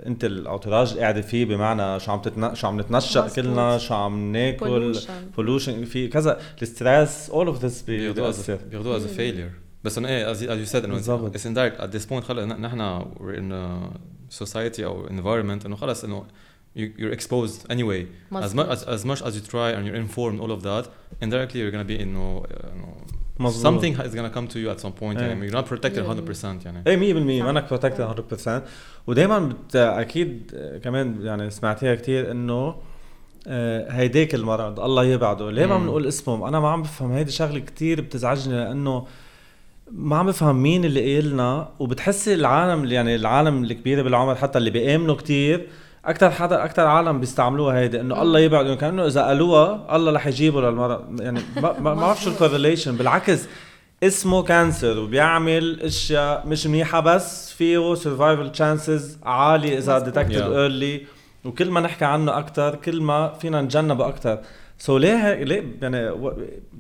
أنت 0.07 0.25
ال 0.25 0.32
entourage 0.32 0.99
قاعدة 0.99 1.21
فيه 1.21 1.45
بمعنى 1.45 2.01
شو 2.01 2.13
عم 2.13 2.21
تتن... 2.21 2.55
شو 2.55 2.67
عم 2.67 2.81
نتنشأ 2.81 3.29
كلنا 3.29 3.79
شو 3.79 3.95
عم 3.95 4.33
ناكل 4.33 4.99
pollution 5.37 5.85
في 5.85 6.09
كذا. 6.09 6.41
ال 6.63 6.72
stress 6.72 7.31
all 7.31 7.47
of 7.47 7.65
this 7.65 7.83
بياخذوها 7.83 8.59
بياخذوها 8.71 8.97
as 8.97 9.07
failure 9.07 9.51
بس 9.85 9.99
انه 9.99 10.09
إيه 10.09 10.35
as 10.35 10.37
you 10.37 10.71
said 10.73 10.85
انه 10.85 10.97
اتس 11.27 11.47
indirect 11.47 11.81
at 11.81 11.97
this 11.97 12.11
point 12.11 12.25
خلص 12.25 12.45
نحن 12.45 13.01
we're 13.01 13.37
in 13.37 13.53
a 13.53 14.45
society 14.45 14.81
أو 14.81 15.07
environment 15.09 15.67
انه 15.67 15.77
خلص 15.77 16.05
انه 16.05 16.25
you're 16.77 17.13
exposed 17.13 17.73
anyway 17.73 18.07
as 18.35 18.55
much 18.55 18.69
as, 18.69 18.83
as 18.83 19.05
much 19.05 19.23
as 19.23 19.37
you 19.37 19.43
try 19.53 19.71
and 19.77 19.87
you're 19.87 20.01
informed 20.07 20.41
all 20.41 20.51
of 20.51 20.63
that 20.63 20.85
indirectly 21.23 21.59
you're 21.61 21.71
gonna 21.71 21.85
be 21.85 22.01
انه 22.01 22.43
مظبوط. 23.39 23.63
something 23.63 23.95
is 23.97 24.15
gonna 24.15 24.31
come 24.31 24.49
to 24.49 24.59
you 24.59 24.71
at 24.71 24.81
some 24.81 24.93
point 24.93 25.19
إيه. 25.19 25.27
يعني 25.27 25.51
you're 25.51 25.55
not 25.55 25.67
protected 25.67 25.99
100% 25.99 26.45
يعني 26.45 26.83
إيه 26.87 27.41
100% 27.41 27.43
ما 27.43 27.51
انك 27.51 27.69
protected 27.69 28.45
100% 28.47 28.49
ودائما 29.07 29.39
بت... 29.39 29.77
أكيد 29.77 30.57
كمان 30.85 31.23
يعني 31.23 31.51
سمعتيها 31.51 31.95
كثير 31.95 32.31
انه 32.31 32.77
آه، 33.47 33.91
هيداك 33.91 34.35
المرض 34.35 34.81
الله 34.81 35.05
يبعده 35.05 35.51
ليه 35.51 35.67
ما 35.67 35.79
بنقول 35.79 36.07
اسمهم 36.07 36.43
أنا 36.43 36.61
ما 36.61 36.69
عم 36.69 36.83
بفهم 36.83 37.13
هيدي 37.13 37.31
شغله 37.31 37.59
كثير 37.59 38.01
بتزعجني 38.01 38.55
لأنه 38.55 39.07
ما 39.91 40.17
عم 40.17 40.27
بفهم 40.27 40.63
مين 40.63 40.85
اللي 40.85 41.01
قايلنا 41.01 41.69
وبتحسي 41.79 42.35
العالم 42.35 42.85
يعني 42.85 43.15
العالم 43.15 43.65
الكبيره 43.65 44.03
بالعمر 44.03 44.35
حتى 44.35 44.59
اللي 44.59 44.71
بيآمنوا 44.71 45.15
كتير 45.15 45.69
أكثر 46.05 46.31
حدا 46.31 46.65
أكثر 46.65 46.87
عالم 46.87 47.21
بيستعملوها 47.21 47.79
هيدي 47.79 48.01
إنه 48.01 48.23
الله 48.23 48.41
يبعد 48.41 48.77
كأنه 48.77 49.07
إذا 49.07 49.23
قالوها 49.23 49.97
الله 49.97 50.13
رح 50.13 50.27
يجيبه 50.27 50.61
للمرض. 50.61 51.21
يعني 51.21 51.41
ما 51.63 51.81
ما 51.81 51.95
بعرف 51.95 52.23
شو 52.23 52.31
ال 52.31 52.36
correlation 52.36 52.97
بالعكس 52.97 53.49
اسمه 54.03 54.43
cancer 54.43 54.99
وبيعمل 54.99 55.81
أشياء 55.81 56.47
مش 56.47 56.67
منيحة 56.67 57.01
بس 57.01 57.53
فيه 57.53 57.95
survival 57.95 58.53
chances 58.53 59.19
عالي 59.23 59.79
إذا 59.79 59.99
detected 59.99 60.53
early 60.53 61.07
وكل 61.45 61.71
ما 61.71 61.81
نحكي 61.81 62.05
عنه 62.05 62.39
أكثر 62.39 62.75
كل 62.75 63.03
ما 63.03 63.33
فينا 63.33 63.63
نتجنبه 63.63 64.09
أكثر 64.09 64.39
so 64.79 65.01
ليه 65.01 65.35
ليه 65.43 65.65
يعني 65.83 66.11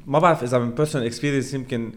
ما 0.06 0.18
بعرف 0.18 0.42
إذا 0.42 0.58
من 0.58 0.70
personal 0.70 1.06
experience 1.06 1.54
يمكن 1.54 1.92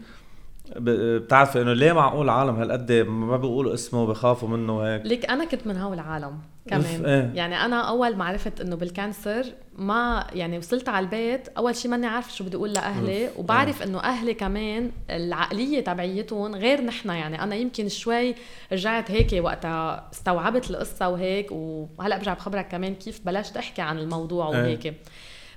بتعرف 0.76 1.56
إنه 1.56 1.72
ليه 1.72 1.92
معقول 1.92 2.28
عالم 2.28 2.56
هالقد 2.56 2.92
ما 2.92 3.36
بيقولوا 3.36 3.74
اسمه 3.74 4.06
بخافوا 4.06 4.48
منه 4.48 4.78
وهيك؟ 4.78 5.06
ليك 5.06 5.30
أنا 5.30 5.44
كنت 5.44 5.66
من 5.66 5.76
هول 5.76 5.94
العالم 5.94 6.38
كمان. 6.66 7.04
إيه. 7.04 7.30
يعني 7.34 7.64
أنا 7.64 7.88
أول 7.88 8.16
ما 8.16 8.24
عرفت 8.24 8.60
إنه 8.60 8.76
بال 8.76 8.93
cancer 8.93 9.44
ما 9.78 10.26
يعني 10.32 10.58
وصلت 10.58 10.88
على 10.88 11.04
البيت 11.04 11.48
أول 11.48 11.76
شيء 11.76 11.90
ماني 11.90 12.06
عارفة 12.06 12.32
شو 12.32 12.44
بدي 12.44 12.56
أقول 12.56 12.72
لأهلي. 12.72 13.28
وبعرف 13.36 13.82
إنه 13.82 14.00
أهلي 14.00 14.34
كمان 14.34 14.90
العقلية 15.10 15.80
تبعيتهم 15.80 16.54
غير 16.54 16.80
نحن. 16.80 17.08
يعني 17.08 17.42
أنا 17.42 17.54
يمكن 17.54 17.88
شوي 17.88 18.34
رجعت 18.72 19.10
هيك 19.10 19.44
وقتها 19.44 20.10
استوعبت 20.12 20.70
القصة 20.70 21.08
وهيك. 21.08 21.52
وهلأ 21.52 22.16
برجع 22.16 22.34
بخبرك 22.34 22.68
كمان 22.68 22.94
كيف 22.94 23.20
بلشت 23.26 23.56
أحكي 23.56 23.82
عن 23.82 23.98
الموضوع 23.98 24.64
إيه. 24.64 24.94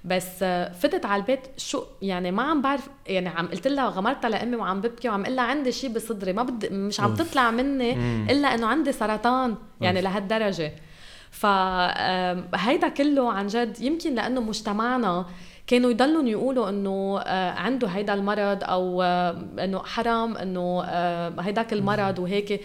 بس 0.06 0.44
فتت 0.80 1.06
على 1.06 1.22
البيت 1.22 1.40
شو 1.58 1.84
يعني 2.02 2.32
ما 2.32 2.44
عم 2.44 2.62
بعرف 2.62 2.90
يعني 3.08 3.30
عم 3.30 3.48
قلت 3.48 3.68
لها 3.68 3.88
غمرتها 3.88 4.30
لامي 4.30 4.56
وعم 4.56 4.82
ببكي 4.82 5.10
وعم 5.10 5.26
قلها 5.26 5.44
عندي 5.44 5.72
شيء 5.72 5.94
بصدري 5.94 6.34
ما 6.34 6.44
بدي 6.44 6.70
مش 6.70 7.00
عم 7.00 7.14
تطلع 7.14 7.52
مني 7.52 7.92
إلا 8.32 8.56
إنه 8.56 8.68
عندي 8.68 8.92
سرطان 8.92 9.56
يعني 9.82 10.02
لهالدرجة. 10.02 10.74
فهيدا 11.32 12.90
كله 12.90 13.34
عن 13.34 13.48
جد 13.48 13.82
يمكن 13.82 14.16
لأنه 14.16 14.42
مجتمعنا 14.42 15.26
كانوا 15.68 15.92
يضلوا 15.92 16.24
يقولوا 16.24 16.70
إنه 16.70 17.20
آه، 17.20 17.52
عنده 17.52 17.88
هيدا 17.88 18.14
المرض 18.14 18.64
أو 18.64 19.02
آه، 19.02 19.46
إنه 19.64 19.84
حرام 19.84 20.38
إنه 20.38 20.84
آه، 20.86 21.42
هيداك 21.42 21.74
المرض 21.74 22.20
وهيك. 22.20 22.62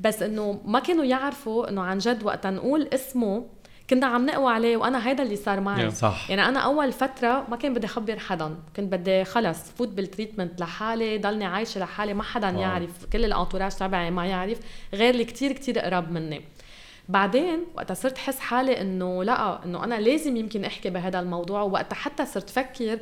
بس 0.00 0.22
إنه 0.22 0.60
ما 0.64 0.78
كانوا 0.78 1.04
يعرفوا 1.04 1.68
إنه 1.68 1.82
عن 1.82 1.98
جد 1.98 2.24
وقت 2.24 2.46
نقول 2.46 2.88
اسمه 2.94 3.46
كنا 3.90 4.06
عم 4.06 4.26
نقوى 4.26 4.52
عليه 4.52 4.76
وأنا 4.76 5.08
هيدا 5.08 5.22
اللي 5.22 5.36
صار 5.36 5.60
معي. 5.60 5.90
صح. 5.90 6.30
يعني 6.30 6.48
أنا 6.48 6.60
أول 6.60 6.92
فترة 6.92 7.46
ما 7.48 7.56
كان 7.56 7.74
بدي 7.74 7.86
أخبر 7.86 8.18
حدا. 8.18 8.56
كنت 8.76 8.92
بدي 8.92 9.24
خلص 9.24 9.58
فوت 9.70 9.88
بال 9.88 10.01
treatment 10.01 10.60
لحالي 10.60 11.18
ضلني 11.18 11.44
عايشة 11.44 11.80
لحالي 11.80 12.14
ما 12.14 12.22
حدا 12.22 12.50
wow. 12.50 12.60
يعرف. 12.60 13.06
كل 13.12 13.24
ال 13.24 13.29
entourage 13.29 13.72
تبعي 13.72 14.10
ما 14.10 14.26
يعرف. 14.26 14.58
غير 14.94 15.10
اللي 15.10 15.24
كتير 15.24 15.52
كتير 15.52 15.78
قرب 15.78 16.10
مني. 16.10 16.44
بعدين 17.08 17.64
وقتها 17.74 17.94
صرت 17.94 18.16
احس 18.16 18.40
حالي 18.40 18.80
إنه 18.80 19.24
لأ 19.24 19.64
إنه 19.64 19.84
أنا 19.84 19.94
لازم 19.94 20.36
يمكن 20.36 20.64
أحكي 20.64 20.90
بهذا 20.90 21.20
الموضوع. 21.20 21.62
وقتها 21.62 21.96
حتى 21.96 22.26
صرت 22.26 22.50
فكر 22.50 22.98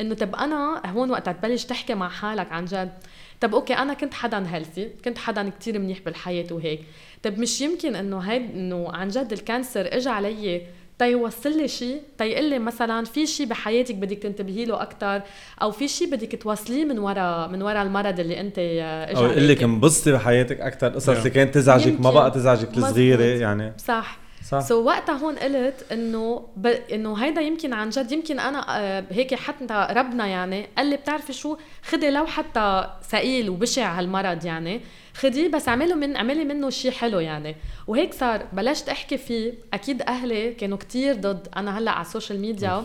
إنه 0.00 0.14
طب 0.14 0.34
أنا 0.34 0.82
هون 0.86 1.10
وقتها 1.10 1.32
تبلش 1.32 1.64
تحكي 1.64 1.94
مع 1.94 2.08
حالك 2.08 2.52
عن 2.52 2.64
جد. 2.64 2.92
طب 3.40 3.54
okay 3.54 3.74
أنا 3.74 3.94
كنت 3.94 4.14
حدا 4.14 4.54
healthy 4.54 4.90
كنت 5.04 5.18
حدا 5.18 5.48
كتير 5.48 5.78
منيح 5.78 5.98
بالحياة 6.00 6.46
وهيك. 6.50 6.80
طب 7.22 7.38
مش 7.38 7.60
يمكن 7.60 7.96
إنه 7.96 8.18
هاي 8.18 8.36
إنه 8.36 8.92
عن 8.92 9.08
جد 9.08 9.32
ال 9.32 9.40
cancer 9.40 9.88
اجى 9.92 10.08
علي 10.08 10.62
تيوصل 10.98 11.58
لي 11.58 11.68
شيء 11.68 12.00
تيقول 12.18 12.44
لي 12.50 12.58
مثلا 12.58 13.04
في 13.04 13.26
شيء 13.26 13.46
بحياتك 13.46 13.94
بدك 13.94 14.18
تنتبهي 14.18 14.64
له 14.64 14.82
أكثر 14.82 15.22
أو 15.62 15.70
في 15.70 15.88
شيء 15.88 16.10
بدك 16.10 16.42
توصليه 16.42 16.84
من 16.84 16.98
ورا 16.98 17.46
من 17.46 17.62
ورا 17.62 17.82
المرض 17.82 18.20
اللي 18.20 18.40
أنت 18.40 18.58
اجى 18.58 19.18
أو 19.18 19.24
يقول 19.26 19.48
لك 19.48 19.62
انبسطي 19.62 20.12
بحياتك 20.12 20.60
أكثر 20.60 20.88
قصص 20.88 21.08
اللي 21.08 21.30
كانت 21.30 21.54
تزعجك 21.54 22.00
ما 22.00 22.10
بقى 22.10 22.30
تزعجك 22.30 22.76
الصغيرة 22.76 23.22
يعني. 23.22 23.72
صح. 23.78 24.18
صح. 24.48 24.60
سو 24.60 24.82
so 24.82 24.86
وقتها 24.86 25.14
هون 25.14 25.36
قلت 25.36 25.92
إنه 25.92 26.46
ب... 26.56 26.66
إنه 26.66 27.14
هيدا 27.14 27.40
يمكن 27.40 27.72
عن 27.72 27.90
جد 27.90 28.12
يمكن 28.12 28.40
أنا 28.40 28.78
آه، 28.78 29.04
هيك 29.10 29.34
حتى 29.34 29.86
ربنا 29.90 30.26
يعني 30.26 30.66
قال 30.76 30.86
لي 30.86 30.96
بتعرفي 30.96 31.32
شو؟ 31.32 31.56
خدي 31.82 32.10
لو 32.10 32.26
حتى 32.26 32.90
ثقيل 33.10 33.50
وبشع 33.50 33.98
هالمرض 33.98 34.44
يعني. 34.44 34.80
خديه 35.14 35.48
بس 35.48 35.68
اعملي 35.68 35.94
من 35.94 36.16
اعملي 36.16 36.44
منه 36.44 36.70
شيء 36.70 36.90
حلو 36.90 37.18
يعني. 37.20 37.56
وهيك 37.86 38.14
صار 38.14 38.46
بلشت 38.52 38.88
أحكي 38.88 39.18
فيه. 39.18 39.54
أكيد 39.72 40.02
أهلي 40.02 40.52
كانوا 40.52 40.78
كتير 40.78 41.14
ضد. 41.14 41.48
أنا 41.56 41.78
هلأ 41.78 41.90
على 41.90 42.06
ال 42.06 42.11
social 42.11 42.40
media 42.40 42.84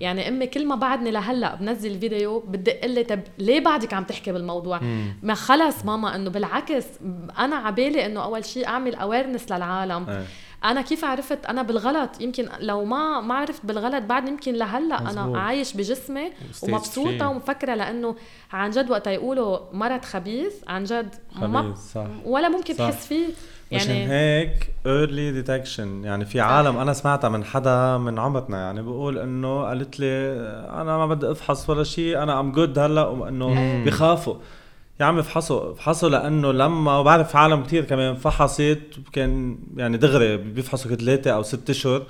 يعني 0.00 0.28
أمي 0.28 0.46
كل 0.46 0.66
ما 0.66 0.74
بعدني 0.74 1.10
لهلأ 1.10 1.54
بنزل 1.54 2.00
فيديو 2.00 2.38
بتدق 2.40 2.86
لي 2.86 3.04
طب 3.04 3.20
ليه 3.38 3.60
بعدك 3.60 3.94
عم 3.94 4.04
تحكي 4.04 4.32
بالموضوع؟ 4.32 4.80
ما 5.22 5.34
خلص 5.34 5.84
ماما 5.84 6.14
إنه 6.14 6.30
بالعكس 6.30 6.84
أنا 7.38 7.56
عبالي 7.56 8.06
إنه 8.06 8.24
أول 8.24 8.44
شيء 8.44 8.66
أعمل 8.66 8.94
awareness 8.94 9.52
للعالم. 9.52 10.24
أنا 10.64 10.82
كيف 10.82 11.04
عرفت 11.04 11.46
أنا 11.46 11.62
بالغلط؟ 11.62 12.20
يمكن 12.20 12.48
لو 12.60 12.84
ما 12.84 13.20
ما 13.20 13.34
عرفت 13.34 13.66
بالغلط 13.66 14.04
بعد 14.04 14.28
يمكن 14.28 14.54
لهلأ 14.54 15.10
أنا 15.10 15.38
عايش 15.38 15.76
بجسمي 15.76 16.32
ومبسوطة 16.62 17.28
ومفكرة 17.28 17.74
لأنه 17.74 18.16
عن 18.52 18.70
جد 18.70 18.90
وقت 18.90 19.06
يقولوا 19.06 19.58
مرض 19.72 20.04
خبيث 20.04 20.52
عن 20.68 20.84
جد 20.84 21.14
ما 21.36 21.74
صح. 21.74 22.06
ولا 22.24 22.48
ممكن 22.48 22.74
صح. 22.74 22.90
تحس 22.90 23.06
فيه. 23.06 23.26
يعني 23.70 23.84
مشان 23.84 24.10
هيك 24.10 24.70
early 24.86 25.46
detection 25.46 26.04
يعني 26.04 26.24
في 26.24 26.40
عالم 26.40 26.78
أنا 26.78 26.92
سمعتها 26.92 27.28
من 27.28 27.44
حدا 27.44 27.98
من 27.98 28.18
عمرنا 28.18 28.58
يعني 28.58 28.82
بقول 28.82 29.18
إنه 29.18 29.62
قالت 29.64 30.00
لي 30.00 30.06
أنا 30.70 30.96
ما 30.96 31.06
بدي 31.06 31.30
أفحص 31.30 31.70
ولا 31.70 31.84
شيء 31.84 32.22
أنا 32.22 32.40
I'm 32.40 32.52
good 32.52 32.78
هلأ 32.78 33.06
وإنه 33.06 33.84
بخافوا. 33.84 34.34
يا 35.00 35.04
عم 35.04 35.18
افحصوا 35.18 35.72
افحصوا 35.72 36.08
لأنه 36.08 36.52
لما 36.52 36.98
وبعرف 36.98 37.36
عالم 37.36 37.62
كثير 37.62 37.84
كمان 37.84 38.14
فحصت 38.14 38.78
كان 39.12 39.58
يعني 39.76 39.96
دغري 39.96 40.36
بيفحصوا 40.36 40.96
ثلاثة 40.96 41.30
أو 41.30 41.42
ست 41.42 41.70
أشهر 41.70 42.02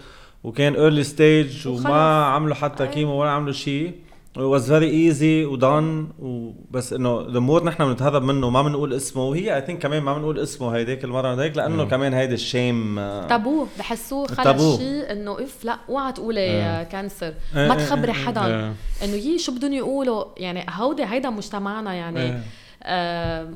وكان 0.45 0.75
early 0.75 1.05
stage 1.05 1.69
وما 1.69 2.25
عملوا 2.25 2.55
حتى 2.55 2.87
chemo 2.87 3.21
ولا 3.21 3.31
عملوا 3.31 3.53
شيء. 3.53 3.95
was 4.37 4.73
very 4.73 4.91
easy 4.91 5.45
و 5.45 5.58
done 5.58 6.09
وبس 6.19 6.93
إنه 6.93 7.27
the 7.31 7.39
more 7.39 7.65
نحن 7.65 7.85
بنتهرب 7.85 8.23
منه 8.23 8.51
ما 8.51 8.63
بنقول 8.63 8.95
اسمه 8.95 9.25
وهي 9.25 9.57
I 9.57 9.61
think 9.61 9.83
كمان 9.83 10.03
ما 10.03 10.19
بنقول 10.19 10.39
اسمه 10.39 10.77
هيديك 10.77 11.05
المرة 11.05 11.43
هيك 11.43 11.57
لأنه 11.57 11.85
كمان 11.85 12.15
هيدي 12.15 12.35
ال 12.35 12.45
shame 12.45 12.97
taboo 13.29 13.67
بحسوه 13.79 14.27
خلص 14.27 14.79
شيء 14.79 15.13
إنه 15.13 15.33
إف 15.33 15.65
لا 15.65 15.79
اوعى 15.89 16.13
تقولي 16.13 16.87
cancer. 16.93 17.35
ما 17.55 17.75
تخبري 17.75 18.13
حدا 18.13 18.75
إنه 19.05 19.15
يي 19.15 19.39
شو 19.39 19.53
بدهم 19.53 19.73
يقولوا. 19.73 20.25
يعني 20.37 20.67
هودي 20.71 21.05
هيدا 21.05 21.31
مجتمعنا 21.31 21.95
يعني. 21.95 22.41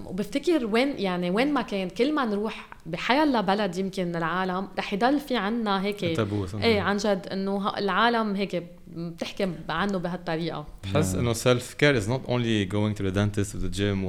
وبفتكر 0.07 0.67
وين 0.67 0.99
يعني 0.99 1.31
وين 1.31 1.55
ما 1.55 1.63
كان 1.63 1.89
كل 1.89 2.15
ما 2.15 2.25
نروح 2.25 2.69
بحيلا 2.87 3.41
بلد 3.41 3.77
يمكن 3.77 4.07
من 4.07 4.17
العالم 4.17 4.69
رح 4.79 4.93
يضل 4.93 5.21
في 5.21 5.37
عنا 5.37 5.83
هيك 5.83 6.05
إيه 6.05 6.81
عن 6.81 6.97
جد 6.97 7.27
إنه 7.33 7.79
العالم 7.79 8.35
هيك 8.35 8.63
بتحكي 8.97 9.49
عنه 9.69 9.99
بهالطريقة. 9.99 10.67
بحس 10.85 11.15
إنه 11.15 11.33
self 11.33 11.75
care 11.75 11.97
is 11.97 12.09
not 12.09 12.27
only 12.27 12.65
going 12.65 12.97
to 12.97 13.05
the 13.05 13.11
dentist 13.11 13.57
the 13.57 13.69
gym 13.69 14.05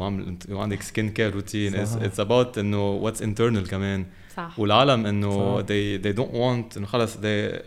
وعندك 0.49 0.81
skin 0.81 1.09
care 1.09 1.33
routine 1.33 1.75
it's 1.75 2.19
about 2.19 2.57
إنه 2.57 2.91
و 2.91 2.97
it's 2.97 3.21
internal 3.21 3.67
كمان. 3.67 4.05
صح 4.36 4.58
والعالم 4.58 5.06
انه 5.06 5.62
they 5.62 6.02
they 6.02 6.16
don't 6.16 6.32
want 6.32 6.76
انه 6.76 6.86
خلص 6.86 7.16
they 7.16 7.22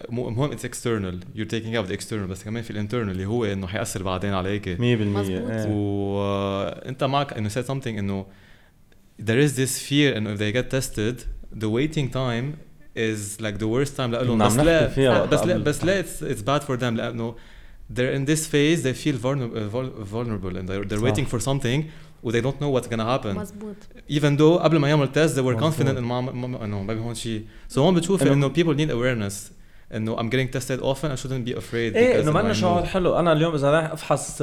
المهم 0.10 0.52
اتس 0.52 0.66
اكسترنال 0.66 1.20
يو 1.36 1.46
تيكينج 1.46 1.76
اوت 1.76 1.88
ذا 1.88 1.94
اكسترنال 1.94 2.28
بس 2.28 2.44
كمان 2.44 2.64
في 2.64 2.72
الانترنال 2.72 3.12
اللي 3.12 3.26
هو 3.26 3.46
انه 3.46 3.68
حياثر 3.68 4.04
بعدين 4.04 4.34
عليك 4.34 4.78
100% 4.78 4.80
إيه. 4.82 5.66
وانت 5.68 7.04
معك 7.04 7.34
انه 7.34 7.50
سيد 7.50 7.64
سمثينج 7.66 7.98
انه 7.98 8.26
there 9.22 9.48
is 9.48 9.52
this 9.52 9.90
fear 9.90 10.18
انه 10.18 10.36
if 10.36 10.40
they 10.40 10.56
get 10.56 10.70
tested 10.76 11.20
the 11.60 11.70
waiting 11.70 12.10
time 12.10 12.58
is 12.96 13.42
like 13.42 13.58
the 13.58 13.68
worst 13.68 13.98
time 13.98 14.00
لهم 14.00 14.38
بس 14.38 14.56
لا 14.58 14.88
فيها 14.88 15.26
بس 15.26 15.40
لا 15.40 15.58
بس 15.58 15.86
لا 15.86 16.04
it's, 16.04 16.22
it's 16.22 16.42
bad 16.42 16.66
for 16.68 16.80
them 16.80 16.84
لانه 16.84 17.36
they're 17.94 18.16
in 18.18 18.26
this 18.26 18.48
phase 18.48 18.82
they 18.84 18.94
feel 18.94 19.18
vulnerable 19.18 20.58
and 20.58 20.68
they're, 20.68 20.86
they're 20.90 21.06
waiting 21.10 21.26
for 21.26 21.40
something 21.40 21.84
و 22.23 22.31
they 22.33 22.43
don't 22.43 22.61
know 22.61 22.81
what's 22.81 22.89
gonna 22.89 23.19
happen 23.19 23.37
مزبوط 23.37 23.77
even 24.11 24.39
though 24.39 24.63
قبل 24.63 24.77
ما 24.77 24.89
يعمل 24.89 25.09
test 25.09 25.35
they 25.35 25.43
were 25.43 25.61
confident 25.61 25.89
انه 25.89 26.01
ما 26.01 26.65
انه 26.65 26.83
ما 26.83 26.95
هون 26.95 27.15
شيء 27.15 27.45
so 27.75 27.79
هون 27.79 27.95
بتشوفي 27.95 28.33
انه 28.33 28.49
people 28.49 28.77
need 28.77 28.91
awareness 28.91 29.60
إنه 29.95 30.17
I'm 30.17 30.31
getting 30.31 30.57
tested 30.57 30.81
often 30.83 31.11
I 31.11 31.17
shouldn't 31.17 31.45
be 31.49 31.55
afraid 31.59 31.75
إيه 31.75 32.21
إنه 32.23 32.31
ما 32.33 32.53
شعور 32.53 32.83
حلو. 32.83 33.19
أنا 33.19 33.33
اليوم 33.33 33.55
إذا 33.55 33.71
رايح 33.71 33.93
أفحص 33.93 34.43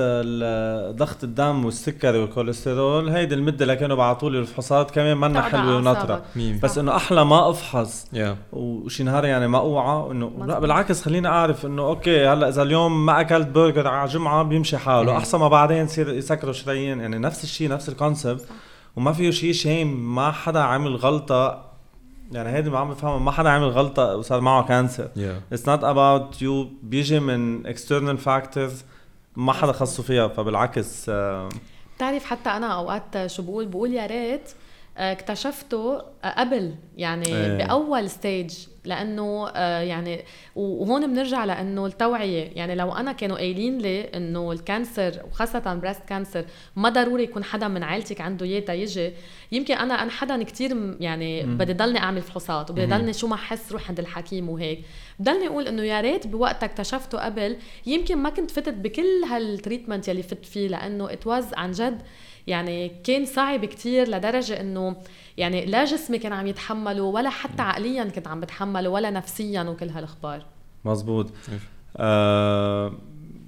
ضغط 0.91 1.23
الدم 1.23 1.65
والسكري 1.65 2.19
والكوليسترول 2.19 3.09
هيدي 3.09 3.35
المدة 3.35 3.63
اللي 3.63 3.75
كانوا 3.75 3.95
بعثوا 3.95 4.29
لي 4.29 4.39
الفحوصات 4.39 4.91
كمان 4.91 5.17
منا 5.17 5.41
حلوة 5.41 5.77
ونطره 5.77 6.23
بس 6.63 6.77
إنه 6.77 6.95
أحلى 6.95 7.25
ما 7.25 7.49
أفحص. 7.49 8.05
Yeah. 8.13 8.53
وشي 8.53 9.03
نهار 9.03 9.25
يعني 9.25 9.47
ما 9.47 9.57
أوعى. 9.57 10.11
إنه 10.11 10.45
لا 10.45 10.59
بالعكس 10.59 11.01
خليني 11.01 11.27
أعرف 11.27 11.65
إنه 11.65 11.81
okay 11.81 12.27
هلأ 12.27 12.49
إذا 12.49 12.61
اليوم 12.61 13.05
ما 13.05 13.21
أكلت 13.21 13.47
برجر 13.47 13.87
على 13.87 14.09
جمعة 14.09 14.43
بيمشي 14.43 14.77
حاله. 14.77 15.17
أحسن 15.17 15.39
ما 15.39 15.47
بعدين 15.47 15.85
يصير 15.85 16.09
يسكروا 16.09 16.53
شرايين 16.53 16.99
يعني 16.99 17.17
نفس 17.17 17.43
الشيء 17.43 17.69
نفس 17.69 17.89
ال 17.89 17.96
concept 17.96 18.45
وما 18.95 19.13
فيه 19.13 19.31
شيء 19.31 19.51
shame 19.51 20.15
ما 20.15 20.31
حدا 20.31 20.59
عمل 20.59 20.95
غلطة. 20.95 21.66
يعني 22.31 22.49
هيدي 22.49 22.69
ما 22.69 22.79
عم 22.79 22.89
بفهمها. 22.89 23.19
ما 23.19 23.31
حدا 23.31 23.49
عمل 23.49 23.67
غلطة 23.67 24.15
وصار 24.15 24.41
معه 24.41 24.67
cancer 24.67 25.09
it's 25.51 25.69
not 25.69 25.83
about 25.83 26.41
you 26.41 26.69
بيجي 26.83 27.19
من 27.19 27.67
external 27.67 28.17
factors 28.17 28.83
ما 29.35 29.53
حدا 29.53 29.71
خصه 29.71 30.03
فيها 30.03 30.27
فبالعكس 30.27 31.09
بتعرف 31.95 32.25
حتى 32.25 32.49
أنا 32.49 32.67
أوقات 32.67 33.27
شو 33.27 33.43
بقول؟ 33.43 33.65
بقول 33.65 33.93
يا 33.93 34.05
ريت 34.05 34.51
آه، 34.97 35.11
اكتشفته 35.11 36.01
قبل 36.23 36.75
يعني 36.97 37.27
إيه. 37.27 37.57
بأول 37.57 38.09
stage 38.09 38.57
لأنه 38.87 39.47
آه، 39.49 39.79
يعني 39.81 40.23
وهون 40.55 41.07
بنرجع 41.07 41.45
لأنه 41.45 41.85
التوعية. 41.85 42.51
يعني 42.55 42.75
لو 42.75 42.91
أنا 42.91 43.11
كانوا 43.11 43.37
قايلين 43.37 43.77
لي 43.77 44.01
إنه 44.01 44.51
ال 44.51 44.61
cancer 44.61 45.21
وخاصة 45.31 45.73
breast 45.73 46.01
cancer 46.09 46.45
ما 46.75 46.89
ضروري 46.89 47.23
يكون 47.23 47.43
حدا 47.43 47.67
من 47.67 47.83
عائلتك 47.83 48.21
عنده 48.21 48.45
إياه 48.45 48.71
يجي 48.71 49.13
يمكن 49.51 49.73
أنا 49.73 49.93
أنا 49.93 50.11
حدا 50.11 50.43
كثير 50.43 50.97
يعني 50.99 51.43
بدي 51.43 51.73
ضلني 51.73 51.99
أعمل 51.99 52.21
فحوصات 52.21 52.69
وبدي 52.69 52.85
ضلني 52.85 53.13
شو 53.13 53.27
ما 53.27 53.35
احس 53.35 53.71
روح 53.71 53.89
عند 53.89 53.99
الحكيم 53.99 54.49
وهيك. 54.49 54.83
بضلني 55.19 55.47
أقول 55.47 55.67
إنه 55.67 55.83
يا 55.83 56.01
ريت 56.01 56.27
بوقتها 56.27 56.65
اكتشفته 56.65 57.17
قبل 57.17 57.57
يمكن 57.85 58.17
ما 58.17 58.29
كنت 58.29 58.51
فتت 58.51 58.73
بكل 58.73 59.23
هال 59.29 59.44
treatment 59.44 60.07
يلي 60.07 60.23
فت 60.23 60.45
فيه 60.45 60.67
لأنه 60.67 61.11
it 61.11 61.27
was 61.27 61.53
عن 61.53 61.71
جد 61.71 62.01
يعني 62.47 62.91
كان 63.03 63.25
صعب 63.25 63.65
كتير 63.65 64.09
لدرجة 64.09 64.61
إنه 64.61 64.95
يعني 65.37 65.65
لا 65.65 65.85
جسمي 65.85 66.17
كان 66.17 66.33
عم 66.33 66.47
يتحمله 66.47 67.03
ولا 67.03 67.29
حتى 67.29 67.61
عقليا 67.61 68.03
كنت 68.03 68.27
عم 68.27 68.39
بتحمله 68.39 68.89
ولا 68.89 69.09
نفسيا 69.09 69.63
وكل 69.63 69.89
هالأخبار. 69.89 70.45
مزبوط. 70.85 71.31
آه 71.97 72.93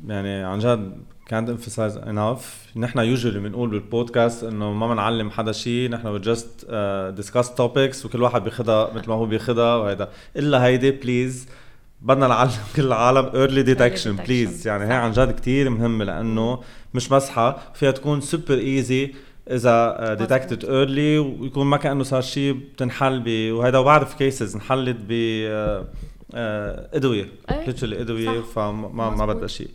يعني 0.08 0.44
عن 0.44 0.60
جد 0.60 1.04
كانت 1.26 1.50
emphasize 1.50 1.98
enough. 2.06 2.78
نحن 2.78 3.00
usually 3.00 3.40
بنقول 3.40 3.70
بالبودكاست 3.70 4.44
إنه 4.44 4.74
ما 4.74 4.88
بنعلم 4.88 5.30
حدا 5.30 5.52
شيء 5.52 5.90
نحن 5.90 6.22
just 6.22 6.72
discuss 7.16 7.56
topics 7.56 8.06
وكل 8.06 8.24
واحد 8.24 8.44
بياخذها 8.44 8.94
مثل 8.94 9.10
ما 9.10 9.16
هو 9.16 9.26
بياخذها 9.26 9.76
وهيدا. 9.76 10.10
إلا 10.36 10.66
هيدي 10.66 10.92
please 10.92 11.50
بدنا 12.02 12.28
نعلم 12.28 12.52
كل 12.76 12.86
العالم 12.86 13.30
early 13.36 13.64
detection 13.64 14.16
please 14.16 14.68
يعني 14.68 14.86
هي 14.86 14.94
عن 14.94 15.12
جد 15.12 15.32
كثير 15.32 15.70
مهمة 15.70 16.06
لأنه 16.06 16.60
مش 16.94 17.12
مسحه 17.12 17.74
فيها 17.74 17.92
تكون 17.92 18.22
super 18.22 18.58
easy 18.58 19.14
إذا 19.52 20.14
detected 20.14 20.66
early 20.66 21.18
ويكون 21.18 21.66
ما 21.66 21.78
كأنه 21.78 22.04
صار 22.04 22.22
شيء 22.22 22.54
بتنحل 22.54 23.20
ب 23.26 23.52
وهذا 23.52 23.78
وبعرف 23.78 24.14
cases 24.14 24.56
انحلت 24.56 24.98
ب 25.08 25.12
آه، 25.12 25.88
آه، 26.34 26.90
إدوية. 26.94 27.28
literally 27.52 28.02
إدوية 28.02 28.42
فما 28.42 29.10
ما 29.10 29.26
بدها 29.26 29.48
شيء 29.48 29.70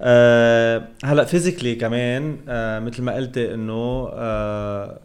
أه 0.00 0.88
هلأ 1.04 1.24
physically 1.24 1.74
كمان 1.74 2.38
أه 2.48 2.78
مثل 2.78 3.02
ما 3.02 3.14
قلتي 3.14 3.54
إنه 3.54 4.08
أه 4.12 5.00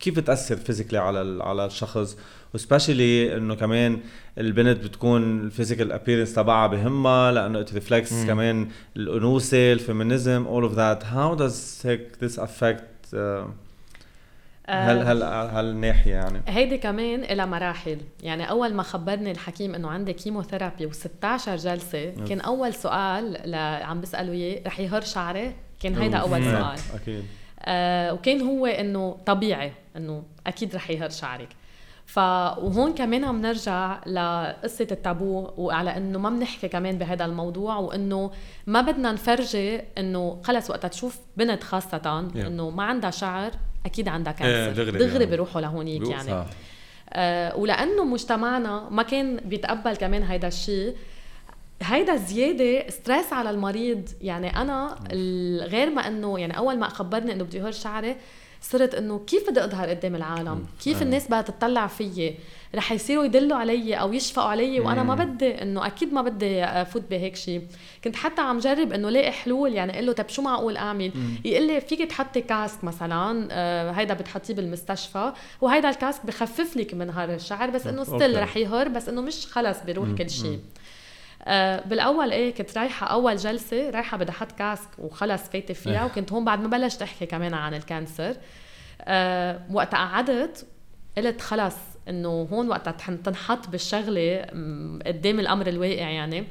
كيف 0.00 0.16
بتأثر 0.16 0.56
physically 0.56 0.98
على 0.98 1.42
على 1.42 1.66
الشخص؟ 1.66 2.16
و 2.54 2.62
specially 2.62 3.36
إنه 3.36 3.54
كمان 3.54 4.00
البنت 4.38 4.84
بتكون 4.84 5.40
ال 5.40 5.46
physical 5.46 5.92
appearance 5.92 6.34
تبعها 6.34 6.66
بهمها 6.66 7.32
لأنه 7.32 7.60
it 7.60 7.74
reflects 7.74 8.24
كمان 8.24 8.68
الأنوثة 8.96 9.72
ال 9.72 9.80
feminism 9.80 10.46
all 10.46 10.62
of 10.62 10.72
that 10.72 11.04
how 11.04 11.34
does 11.34 11.82
هيك 11.84 12.08
this 12.22 12.38
affect 12.38 12.84
هل 14.68 14.98
هل 14.98 15.22
هالناحيه 15.22 16.12
يعني؟ 16.12 16.40
هيدي 16.48 16.78
كمان 16.78 17.20
لها 17.20 17.46
مراحل. 17.46 17.98
يعني 18.22 18.50
أول 18.50 18.74
ما 18.74 18.82
خبرني 18.82 19.30
الحكيم 19.30 19.74
إنه 19.74 19.90
عندي 19.90 20.12
chemotherapy 20.12 20.90
و16 20.90 21.50
جلسة 21.50 22.10
كان 22.28 22.40
أول 22.40 22.74
سؤال 22.74 23.54
عم 23.82 24.00
بسأله 24.00 24.32
إياه 24.32 24.62
رح 24.66 24.80
يهر 24.80 25.00
شعري؟ 25.00 25.52
كان 25.80 25.94
هيدا 25.94 26.18
أول 26.18 26.44
سؤال. 26.44 26.78
أكيد. 26.94 27.24
آه 27.60 28.12
وكان 28.12 28.40
هو 28.40 28.66
إنه 28.66 29.16
طبيعي 29.26 29.72
إنه 29.96 30.22
أكيد 30.46 30.74
رح 30.74 30.90
يهر 30.90 31.10
شعرك. 31.10 31.48
ف 32.10 32.18
وهون 32.18 32.94
كمان 32.94 33.24
عم 33.24 33.40
نرجع 33.40 34.00
لقصة 34.06 34.86
التابو 34.90 35.50
وعلى 35.56 35.96
إنه 35.96 36.18
ما 36.18 36.30
بنحكي 36.30 36.68
كمان 36.68 36.98
بهذا 36.98 37.24
الموضوع 37.24 37.76
وإنه 37.76 38.30
ما 38.66 38.80
بدنا 38.80 39.12
نفرجي 39.12 39.80
إنه 39.98 40.40
خلص 40.44 40.70
وقتها 40.70 40.88
تشوف 40.88 41.18
بنت 41.36 41.62
خاصه 41.62 41.98
yeah. 41.98 42.36
إنه 42.36 42.70
ما 42.70 42.82
عندها 42.84 43.10
شعر 43.10 43.50
أكيد 43.86 44.08
عندها 44.08 44.32
كانسر 44.32 44.82
دغري, 44.82 44.98
دغري 44.98 45.12
يعني. 45.12 45.26
بيروحوا 45.26 45.60
لهونيك 45.60 46.08
يعني 46.08 46.30
صح. 46.30 46.46
آه 47.12 47.56
ولأنه 47.56 48.04
مجتمعنا 48.04 48.88
ما 48.90 49.02
كان 49.02 49.36
بيتقبل 49.36 49.96
كمان 49.96 50.22
هيدا 50.22 50.48
الشيء 50.48 50.96
هيدا 51.82 52.16
زياده 52.16 52.90
stress 52.90 53.32
على 53.32 53.50
المريض 53.50 54.08
يعني 54.22 54.56
أنا 54.56 54.98
غير 55.62 55.90
ما 55.90 56.06
إنه 56.06 56.38
يعني 56.38 56.56
أول 56.56 56.78
ما 56.78 56.88
خبرني 56.88 57.32
إنه 57.32 57.44
بده 57.44 57.58
يهر 57.58 57.72
شعري 57.72 58.16
صرت 58.62 58.94
إنه 58.94 59.18
كيف 59.26 59.50
بدي 59.50 59.64
أظهر 59.64 59.88
قدام 59.88 60.14
العالم؟ 60.16 60.66
كيف 60.84 60.96
الناس 61.02 61.26
بدها 61.26 61.42
تطلع 61.42 61.86
فيي؟ 61.86 62.34
رح 62.74 62.92
يصيروا 62.92 63.24
يدلوا 63.24 63.56
علي 63.56 63.94
أو 63.94 64.12
يشفقوا 64.12 64.48
علي 64.48 64.80
وأنا 64.80 65.02
ما 65.02 65.14
بدي 65.24 65.62
إنه 65.62 65.86
أكيد 65.86 66.12
ما 66.12 66.22
بدي 66.22 66.64
أفوت 66.64 67.02
بهيك 67.10 67.36
شيء 67.36 67.62
كنت 68.04 68.16
حتى 68.16 68.42
عم 68.42 68.58
جرب 68.58 68.92
إنه 68.92 69.10
لاقي 69.10 69.32
حلول 69.32 69.72
يعني 69.72 69.92
أقول 69.94 70.06
له 70.06 70.12
طب 70.12 70.28
شو 70.28 70.42
معقول 70.42 70.76
أعمل؟ 70.76 71.12
يقول 71.44 71.66
لي 71.66 71.80
فيك 71.80 72.02
تحطي 72.02 72.40
casque 72.40 72.84
مثلا 72.84 73.48
آه 73.50 73.90
هيدا 73.90 74.14
بتحطيه 74.14 74.54
بالمستشفى 74.54 75.32
وهيدا 75.60 75.90
ال 75.90 75.95
casque 75.95 76.26
بخفف 76.26 76.76
لك 76.76 76.94
من 76.94 77.10
هار 77.10 77.34
الشعر 77.34 77.70
بس 77.70 77.86
إنه 77.86 78.04
still 78.04 78.42
رح 78.42 78.56
يهر 78.56 78.88
بس 78.88 79.08
إنه 79.08 79.20
مش 79.20 79.46
خلص 79.46 79.76
بيروح 79.86 80.08
كل 80.18 80.30
شيء 80.30 80.58
آه 81.44 81.80
بالأول 81.86 82.30
إيه 82.32 82.54
كنت 82.54 82.78
رايحة 82.78 83.06
أول 83.06 83.36
جلسة 83.36 83.90
رايحة 83.90 84.16
بدي 84.16 84.30
أحط 84.30 84.52
casque 84.52 84.88
وخلص 84.98 85.42
فايته 85.42 85.74
فيها 85.74 86.04
وكنت 86.04 86.32
هون 86.32 86.44
بعد 86.44 86.60
ما 86.60 86.68
بلشت 86.68 87.02
أحكي 87.02 87.26
كمان 87.26 87.54
عن 87.54 87.74
ال 87.74 87.82
cancer. 87.82 88.36
آه 89.02 89.60
وقت 89.72 89.94
قعدت 89.94 90.66
قلت 91.18 91.40
خلص 91.40 91.76
إنه 92.08 92.48
هون 92.52 92.68
وقتها 92.68 93.16
تنحط 93.16 93.68
بالشغلة 93.68 94.42
قدام 95.06 95.40
الأمر 95.40 95.66
الواقع 95.66 96.08
يعني. 96.10 96.44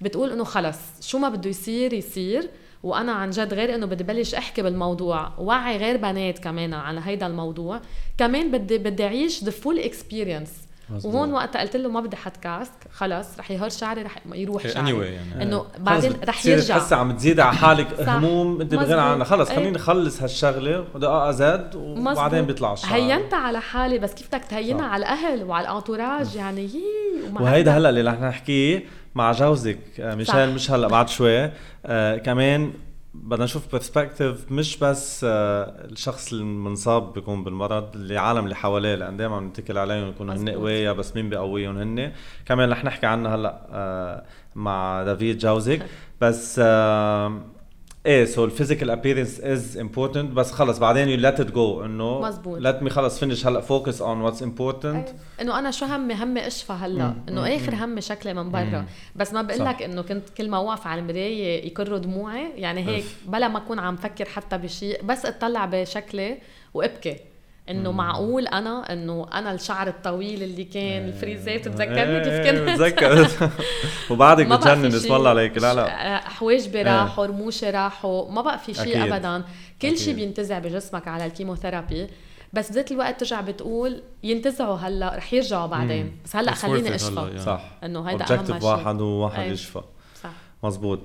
بتقول 0.00 0.30
إنه 0.30 0.44
خلص 0.44 0.78
شو 1.00 1.18
ما 1.18 1.28
بده 1.28 1.50
يصير 1.50 1.92
يصير 1.92 2.50
وأنا 2.82 3.12
عن 3.12 3.30
جد 3.30 3.54
غير 3.54 3.74
إنه 3.74 3.86
بدي 3.86 4.04
بلش 4.04 4.34
أحكي 4.34 4.62
بالموضوع. 4.62 5.38
وعي 5.38 5.76
غير 5.76 5.96
بنات 5.96 6.38
كمان 6.38 6.74
على 6.74 7.00
هيدا 7.04 7.26
الموضوع. 7.26 7.80
كمان 8.18 8.50
بدي 8.50 8.78
بدي 8.78 9.04
أعيش 9.04 9.44
the 9.44 9.50
full 9.50 9.78
experience 9.78 10.50
وهون 11.04 11.32
وقتها 11.32 11.60
قلت 11.60 11.76
له 11.76 11.88
ما 11.88 12.00
بدي 12.00 12.16
حط 12.16 12.36
casque 12.36 12.72
خلص 12.92 13.38
رح 13.38 13.50
يهر 13.50 13.68
شعري 13.68 14.02
رح 14.02 14.18
يروح 14.34 14.66
شعري. 14.66 14.86
anyway 14.92 15.04
يعني. 15.04 15.42
إنه 15.42 15.64
بعدين 15.78 16.12
رح 16.28 16.46
يرجع. 16.46 16.76
هسه 16.76 16.96
عم 16.96 17.12
تزيد 17.16 17.40
على 17.40 17.56
حالك 17.56 17.86
هموم 18.00 18.60
انت 18.60 18.74
بغير 18.74 18.98
عنها. 18.98 19.24
خلص 19.24 19.48
خليني 19.48 19.76
اخلص 19.76 20.22
هالشغلة 20.22 20.84
ودقائق 20.94 21.30
زاد 21.30 21.74
وبعدين 21.76 22.42
بيطلع 22.42 22.72
الشعر. 22.72 22.94
هينت 22.94 23.34
على 23.34 23.60
حالي 23.60 23.98
بس 23.98 24.14
كيف 24.14 24.28
بدك 24.28 24.44
تهينها 24.44 24.86
على 24.86 25.00
الأهل 25.00 25.44
وعلى 25.44 25.68
ال 25.70 25.76
entourage؟ 25.76 26.36
يعني 26.36 26.64
يي 26.64 26.82
وهيدا 27.40 27.76
هلأ 27.78 27.88
اللي 27.88 28.00
رح 28.00 28.20
نحكيه 28.20 28.84
مع 29.14 29.32
جوزك 29.32 29.78
آه، 30.00 30.14
ميشيل 30.14 30.54
مش 30.54 30.70
هلأ 30.70 30.88
بعد 30.88 31.08
شوي. 31.08 31.50
آه 31.86 32.16
كمان 32.16 32.72
بدنا 33.14 33.44
نشوف 33.44 33.72
perspective 33.72 34.52
مش 34.52 34.76
بس 34.76 35.24
آه، 35.28 35.84
الشخص 35.84 36.32
المنصاب 36.32 37.12
بيكون 37.12 37.44
بالمرض 37.44 37.96
اللي 37.96 38.14
العالم 38.14 38.44
اللي 38.44 38.54
حواليه 38.54 38.94
لأن 38.94 39.16
دائما 39.16 39.40
بنتكل 39.40 39.78
عليهم 39.78 40.08
يكونوا 40.08 40.34
هن 40.34 40.48
قوية 40.48 40.92
بس 40.92 41.16
مين 41.16 41.28
بيقويهم 41.28 41.78
هن 41.78 42.12
كمان 42.46 42.70
رح 42.70 42.84
نحكي 42.84 43.06
عنها 43.06 43.34
هلأ 43.34 43.66
آه، 43.70 44.24
مع 44.54 45.02
دافيد 45.02 45.38
جوزك 45.38 45.86
بس 46.20 46.60
آه، 46.64 47.40
إيه 48.06 48.24
so 48.24 48.44
ال 48.44 48.49
physical 48.49 48.90
appearance 48.90 49.40
is 49.40 49.78
important 49.78 50.32
بس 50.32 50.52
خلص 50.52 50.78
بعدين 50.78 51.08
you 51.08 51.16
let 51.16 51.40
it 51.40 51.50
go 51.50 51.84
إنه 51.84 52.20
مزبوط 52.20 52.58
let 52.58 52.82
me 52.82 52.90
خلص 52.90 53.18
finish 53.18 53.46
هلأ 53.46 53.60
focus 53.60 54.02
on 54.02 54.20
what's 54.20 54.42
important 54.42 55.08
إنه 55.40 55.58
أنا 55.58 55.70
شو 55.70 55.86
همي؟ 55.86 56.14
همي 56.14 56.46
أشفى 56.46 56.72
هلأ. 56.72 57.14
إنه 57.28 57.56
آخر 57.56 57.74
همي 57.74 58.00
شكلي 58.00 58.34
من 58.34 58.50
برا. 58.50 58.84
بس 59.16 59.32
ما 59.32 59.42
بقول 59.42 59.64
لك 59.64 59.82
إنه 59.82 60.02
كنت 60.02 60.28
كل 60.28 60.50
ما 60.50 60.56
أوقف 60.56 60.86
على 60.86 61.00
المراية 61.00 61.66
يكروا 61.66 61.98
دموعي. 61.98 62.48
يعني 62.56 62.86
هيك 62.86 63.04
بلا 63.26 63.48
ما 63.48 63.58
أكون 63.58 63.78
عم 63.78 63.96
فكر 63.96 64.24
حتى 64.24 64.58
بشيء 64.58 65.02
بس 65.04 65.26
أطلع 65.26 65.64
بشكلي 65.64 66.38
وأبكي. 66.74 67.16
إنه 67.70 67.92
معقول 67.92 68.46
أنا 68.46 68.92
إنه 68.92 69.26
أنا 69.34 69.52
الشعر 69.52 69.88
الطويل 69.88 70.42
اللي 70.42 70.64
كان 70.64 71.08
الفريزات 71.08 71.68
بتتذكرني 71.68 72.24
كيف 72.24 72.46
كنت 72.46 72.70
بتذكر. 72.70 73.28
وبعدك 74.10 74.46
بتجنن 74.46 74.94
اسم 74.94 75.12
الله 75.12 75.30
عليك. 75.30 75.58
لا 75.58 75.74
لا. 75.74 76.28
حواجبي 76.28 76.82
راحوا 76.82 77.26
رموشي 77.26 77.70
راحوا 77.70 78.30
ما 78.30 78.42
بقى 78.42 78.58
في 78.58 78.74
شيء 78.74 79.04
ابدا. 79.04 79.44
كل 79.82 79.98
شيء 79.98 80.14
بينتزع 80.14 80.58
بجسمك 80.58 81.08
على 81.08 81.26
ال 81.26 81.32
chemotherapy. 81.32 82.06
بس 82.52 82.70
بذات 82.70 82.92
الوقت 82.92 83.20
ترجع 83.20 83.40
بتقول 83.40 84.02
ينتزعوا 84.22 84.76
هلأ 84.76 85.16
رح 85.16 85.34
يرجعوا 85.34 85.66
بعدين. 85.66 86.16
بس 86.24 86.36
هلأ 86.36 86.54
خليني 86.54 86.94
أشفى. 86.94 87.42
صح. 87.46 87.62
إنه 87.84 88.02
هيدا 88.02 88.34
أهم 88.34 88.46
شيء. 88.46 88.64
واحد 88.64 89.00
وواحد 89.00 89.52
يشفى. 89.52 89.80
صح. 90.22 90.30
مزبوط 90.62 91.00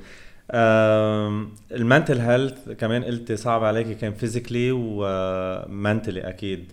ال 0.51 0.75
mental 0.75 2.19
health 2.19 2.69
كمان 2.69 3.03
قلتي 3.03 3.37
صعب 3.37 3.63
عليكي 3.63 3.95
كان 3.95 4.13
physically 4.13 4.71
و 4.71 4.89
mentally 4.89 6.29
أكيد. 6.29 6.71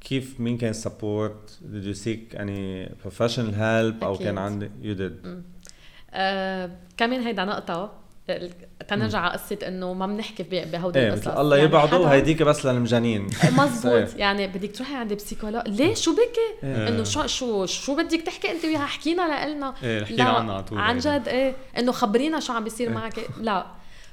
كيف 0.00 0.40
مين 0.40 0.58
كان 0.58 0.72
support 0.72 1.58
did 1.72 1.84
you 1.84 1.94
seek 2.04 2.38
any 2.38 2.88
professional 3.06 3.52
help 3.54 4.04
أو 4.04 4.16
كان 4.18 4.38
عندي 4.38 4.70
you 4.82 4.98
did. 4.98 5.28
آه 6.10 6.70
كمان 6.96 7.20
هيدا 7.20 7.44
نقطة 7.44 7.92
تنرجع 8.88 9.18
على 9.18 9.32
قصة 9.32 9.58
إنه 9.68 9.92
ما 9.92 10.06
بنحكي 10.06 10.42
بهودي 10.42 10.98
إيه 10.98 11.08
القصص. 11.08 11.28
الله 11.28 11.56
يعني 11.56 11.68
يبعده 11.68 11.98
وهيديك 11.98 12.42
بس 12.42 12.66
للمجانين. 12.66 13.26
مزبوط 13.58 13.92
إيه. 13.92 14.08
يعني 14.16 14.46
بدك 14.46 14.76
تروحي 14.76 14.94
عند 14.94 15.12
psychologue 15.12 15.68
ليه؟ 15.68 15.94
شو 15.94 16.12
بكي؟ 16.12 16.66
إيه. 16.66 16.88
إنه 16.88 17.04
شو 17.04 17.26
شو 17.26 17.66
شو 17.66 17.96
بدك 17.96 18.20
تحكي 18.20 18.50
أنت 18.50 18.64
وياها؟ 18.64 18.84
احكينا 18.84 19.48
لنا 19.48 19.74
إيه 19.82 20.02
احكينا 20.02 20.24
عنها 20.24 20.54
على 20.54 20.62
طول 20.62 20.78
عن 20.78 20.98
جد 20.98 21.28
إيه. 21.28 21.54
إنه 21.78 21.92
خبرينا 21.92 22.40
شو 22.40 22.52
عم 22.52 22.64
بيصير 22.64 22.88
إيه. 22.88 22.94
معك. 22.94 23.20
لا. 23.40 23.66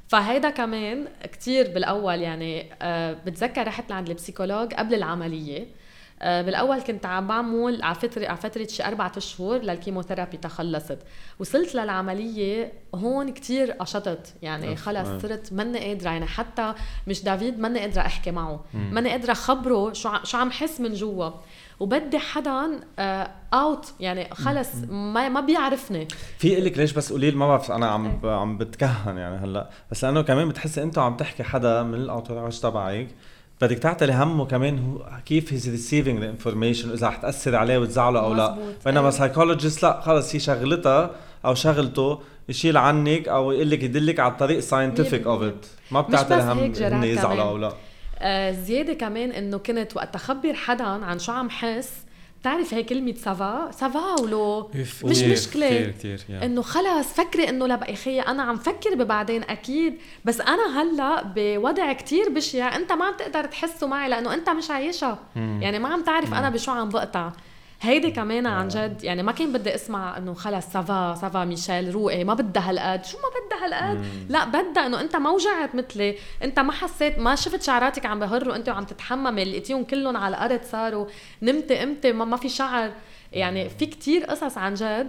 فهيدا 0.08 0.50
كمان 0.50 1.08
كتير 1.24 1.68
بالأول 1.68 2.20
يعني 2.22 2.70
آه 2.82 3.14
بتذكر 3.26 3.68
رحت 3.68 3.90
لعند 3.90 4.10
ال 4.10 4.15
psychologue 4.15 4.74
قبل 4.74 4.94
العملية. 4.94 5.83
بالأول 6.24 6.82
كنت 6.82 7.06
عم 7.06 7.28
بعمل 7.28 7.84
على 7.84 7.96
فتره 7.96 8.28
على 8.28 8.38
فترة 8.38 8.68
شي 8.68 8.86
أربع 8.86 9.12
أشهر 9.18 9.58
لل 9.58 9.69
chemotherapy 9.69 10.38
تخلصت. 10.38 11.00
وصلت 11.40 11.76
للعملية 11.76 12.74
هون 12.96 13.34
كتير 13.34 13.72
قشطت. 13.72 14.34
يعني 14.42 14.76
خلص 14.76 15.22
صرت 15.22 15.54
ماني 15.54 15.80
قادرة. 15.80 16.10
يعني 16.10 16.26
حتى 16.26 16.74
مش 17.08 17.24
دافيد 17.24 17.60
ماني 17.60 17.80
قادرة 17.80 18.02
أحكي 18.02 18.32
معه. 18.32 18.64
ماني 18.74 19.10
قادرة 19.10 19.32
اخبره 19.32 19.94
شو 19.94 20.10
شو 20.24 20.38
عم 20.38 20.52
حس 20.52 20.82
من 20.82 20.94
جوا. 20.94 21.30
وبدي 21.80 22.20
حدا 22.20 22.80
out 23.54 23.86
آه، 23.86 23.94
يعني 24.00 24.30
خلص 24.30 24.70
ما 24.90 25.30
ما 25.30 25.42
بيعرفني. 25.42 26.08
في 26.38 26.56
لك 26.56 26.78
ليش 26.78 26.92
بس 26.92 27.12
قولي 27.12 27.32
ما 27.32 27.48
بعرف 27.48 27.72
أنا 27.72 27.88
عم 27.88 28.20
إيه. 28.24 28.32
عم 28.32 28.58
بتكهن 28.58 29.18
يعني 29.18 29.36
هلأ. 29.36 29.70
بس 29.92 30.04
لأنه 30.04 30.22
كمان 30.22 30.50
بتحسي 30.50 30.84
انت 30.84 30.98
عم 30.98 31.18
تحكي 31.18 31.44
حدا 31.44 31.84
من 31.84 31.94
ال 31.94 32.01
entourage 32.01 32.60
تبعك. 32.60 33.08
بدك 33.62 33.78
تعتلي 33.80 34.14
همه 34.14 34.46
كمان 34.46 34.80
هو 34.80 35.20
كيف 35.26 35.54
he's 35.54 35.70
receiving 35.70 36.20
the 36.20 36.30
information 36.30 36.92
إذا 36.92 37.08
رح 37.08 37.16
تأثر 37.16 37.56
عليه 37.56 37.78
وتزعله 37.78 38.20
أو 38.20 38.34
لا. 38.34 38.58
بينما 38.86 39.12
psychologist 39.12 39.84
لا 39.84 40.02
خلص 40.02 40.36
هي 40.36 40.40
شغلتها 40.40 41.12
أو 41.46 41.54
شغلته 41.54 42.20
يشيل 42.50 42.78
عنك 42.78 43.28
أو 43.28 43.52
يقول 43.52 43.70
لك 43.70 43.84
يدلك 43.84 44.20
على 44.20 44.32
الطريق 44.32 44.60
scientific 44.60 45.28
of 45.28 45.42
it 45.42 45.66
ما 45.92 46.02
بتعتلي 46.02 46.42
هم 46.42 46.60
إنه 46.60 47.06
يزعله 47.06 47.42
أو 47.42 47.58
لا. 47.58 47.74
آه 48.20 48.52
زيادة 48.52 48.94
كمان 48.94 49.32
إنه 49.32 49.58
كنت 49.58 49.96
وقت 49.96 50.16
اخبر 50.16 50.54
حدا 50.54 50.84
عن 50.84 51.20
شو 51.20 51.32
عم 51.32 51.50
حس 51.50 52.03
بتعرف 52.44 52.74
هي 52.74 52.84
كلمة 52.84 53.14
ça 53.14 53.37
va؟ 53.37 53.72
ça 53.72 53.97
va 53.97 54.22
ولو 54.22 54.72
مش 55.04 55.22
مشكلة. 55.24 55.68
كتير 55.68 55.92
كتير 55.92 56.20
إنه 56.44 56.62
خلص 56.62 57.08
فكري 57.14 57.50
إنه 57.50 57.68
لا 57.68 57.76
بقى 57.76 57.96
خيي 57.96 58.22
أنا 58.22 58.44
عم 58.44 58.56
فكر 58.58 58.96
ببعدين 58.96 59.44
أكيد. 59.44 59.98
بس 60.26 60.42
أنا 60.42 60.82
هلأ 60.82 61.24
بوضع 61.36 61.94
كتير 61.94 62.30
بشع 62.30 62.76
أنت 62.76 62.92
ما 62.92 63.06
عم 63.06 63.14
تقدر 63.18 63.46
تحسه 63.46 63.88
معي 63.88 64.10
لأنه 64.10 64.34
أنت 64.34 64.50
مش 64.50 64.72
عايشها 64.72 65.20
يعني 65.36 65.80
ما 65.80 65.90
عم 65.90 66.04
تعرف 66.04 66.34
أنا 66.34 66.50
بشو 66.50 66.72
عم 66.72 66.90
بقطع. 66.90 67.32
هيدي 67.84 68.12
كمان 68.12 68.48
عن 68.48 68.68
جد 68.68 69.04
يعني 69.04 69.24
ما 69.24 69.32
كان 69.32 69.54
بدي 69.54 69.76
أسمع 69.76 70.18
إنه 70.18 70.34
خلص 70.34 70.66
ça 70.66 70.91
va 70.91 71.16
ça 71.22 71.34
va 71.34 71.46
ميشيل 71.46 71.94
روقي 71.94 72.24
ما 72.24 72.34
بدها 72.34 72.70
هالقد. 72.70 73.06
شو 73.06 73.18
ما 73.18 73.24
بدها 73.46 73.66
هالقد؟ 73.66 74.06
لا 74.30 74.46
بدها 74.46 74.86
إنه 74.86 75.02
أنت 75.02 75.16
ما 75.16 75.30
وجعت 75.30 75.76
مثلي. 75.76 76.16
أنت 76.44 76.60
ما 76.60 76.72
حسيت 76.72 77.20
ما 77.20 77.36
شفت 77.36 77.62
شعراتك 77.62 78.06
عم 78.06 78.20
بهروا 78.20 78.56
انت 78.56 78.70
وعم 78.70 78.84
تتحممي. 78.84 79.46
لقيتيهم 79.46 79.84
كلهم 79.84 80.18
على 80.18 80.38
الأرض 80.38 80.62
صاروا 80.72 81.06
نمتي 81.42 81.76
قمتي 81.78 82.12
ما, 82.12 82.26
ما 82.26 82.38
في 82.38 82.50
شعر. 82.50 82.92
يعني 83.32 83.70
في 83.70 83.86
كتير 83.86 84.26
قصص 84.26 84.58
عن 84.58 84.74
جد 84.74 85.08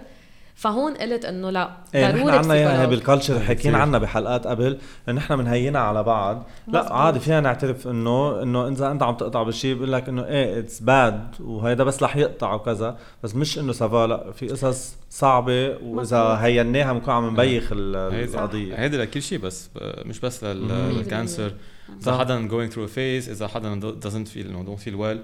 فهون 0.55 0.93
قلت 0.93 1.25
إنه 1.25 1.49
لا 1.49 1.77
إيه 1.95 2.11
نحن 2.11 2.29
عنا 2.29 2.53
اياها 2.53 2.85
بال 2.85 2.97
culture 2.97 3.39
حكينا 3.39 3.77
عنها 3.77 3.99
بحلقات 3.99 4.47
قبل 4.47 4.77
انه 5.09 5.17
نحن 5.17 5.35
بنهينا 5.35 5.79
على 5.79 6.03
بعض. 6.03 6.47
لا 6.67 6.93
عادي 6.93 7.19
فينا 7.19 7.39
نعترف 7.39 7.87
إنه 7.87 8.41
إنه 8.41 8.67
إذا 8.67 8.91
أنت 8.91 9.03
عم 9.03 9.15
تقطع 9.15 9.43
بشيء 9.43 9.75
بقول 9.75 9.91
لك 9.91 10.09
إنه 10.09 10.25
إيه 10.25 10.59
it's 10.59 10.79
bad 10.79 11.27
وهيدا 11.39 11.83
بس 11.83 12.03
رح 12.03 12.15
يقطع 12.15 12.53
وكذا 12.53 12.97
بس 13.23 13.35
مش 13.35 13.59
إنه 13.59 13.73
ça 13.73 13.90
va 13.90 14.07
لا 14.07 14.31
في 14.31 14.47
قصص 14.47 14.95
صعبة 15.09 15.77
وإذا 15.83 16.37
هيناها 16.41 16.93
بنكون 16.93 17.13
عم 17.13 17.29
نبيخ 17.33 17.69
القضية. 17.71 18.75
هيدي 18.75 18.97
لكل 18.97 19.21
شيء 19.21 19.39
بس 19.39 19.69
مش 20.05 20.19
بس 20.19 20.43
لل 20.43 20.71
cancer 20.71 21.53
إذا 22.01 22.17
حدا 22.17 22.49
going 22.49 22.71
through 22.71 22.89
a 22.89 22.95
phase 22.95 23.29
إذا 23.29 23.47
حدا 23.47 23.79
doesn't 24.01 24.27
feel 24.35 24.45
انه 24.45 24.65
don't 24.65 24.79
feel 24.79 24.95
well 24.95 25.17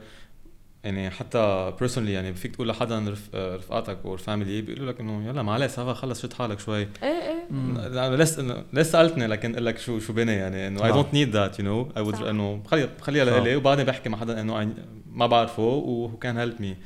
يعني 0.83 1.09
حتى 1.09 1.73
personally 1.79 2.13
يعني 2.13 2.33
فيك 2.33 2.55
تقول 2.55 2.67
لحدا 2.67 3.15
رفقاتك 3.33 3.97
أو 4.05 4.13
ال 4.13 4.20
family 4.20 4.61
بيقولوا 4.61 4.91
لك 4.91 4.99
إنه 4.99 5.27
يلا 5.27 5.41
معلش 5.41 5.71
ça 5.71 5.82
va 5.82 5.93
خلص 5.93 6.21
شد 6.21 6.33
حالك 6.33 6.59
شوي. 6.59 6.87
إيه 7.03 7.37
إيه. 7.51 8.15
لسه 8.15 8.65
لسه 8.73 8.91
سألتني؟ 8.91 9.27
لكن 9.27 9.53
أقول 9.53 9.65
لك 9.65 9.77
شو 9.77 9.99
شو 9.99 10.13
بني 10.13 10.31
يعني؟ 10.31 10.67
إنه 10.67 10.85
I 10.85 10.91
don't 10.91 11.13
need 11.13 11.29
that 11.29 11.59
you 11.59 11.65
know 11.65 11.91
I 11.97 12.01
would 12.01 12.15
إنه 12.15 12.63
خليها 12.67 12.89
خليها 13.01 13.25
لإلي 13.25 13.55
وبعدين 13.55 13.85
بحكي 13.85 14.09
مع 14.09 14.17
حدا 14.17 14.41
إنه 14.41 14.73
ما 15.05 15.27
بعرفه 15.27 15.63
وهو 15.63 16.17
كان 16.17 16.37
help 16.37 16.61
me 16.61 16.77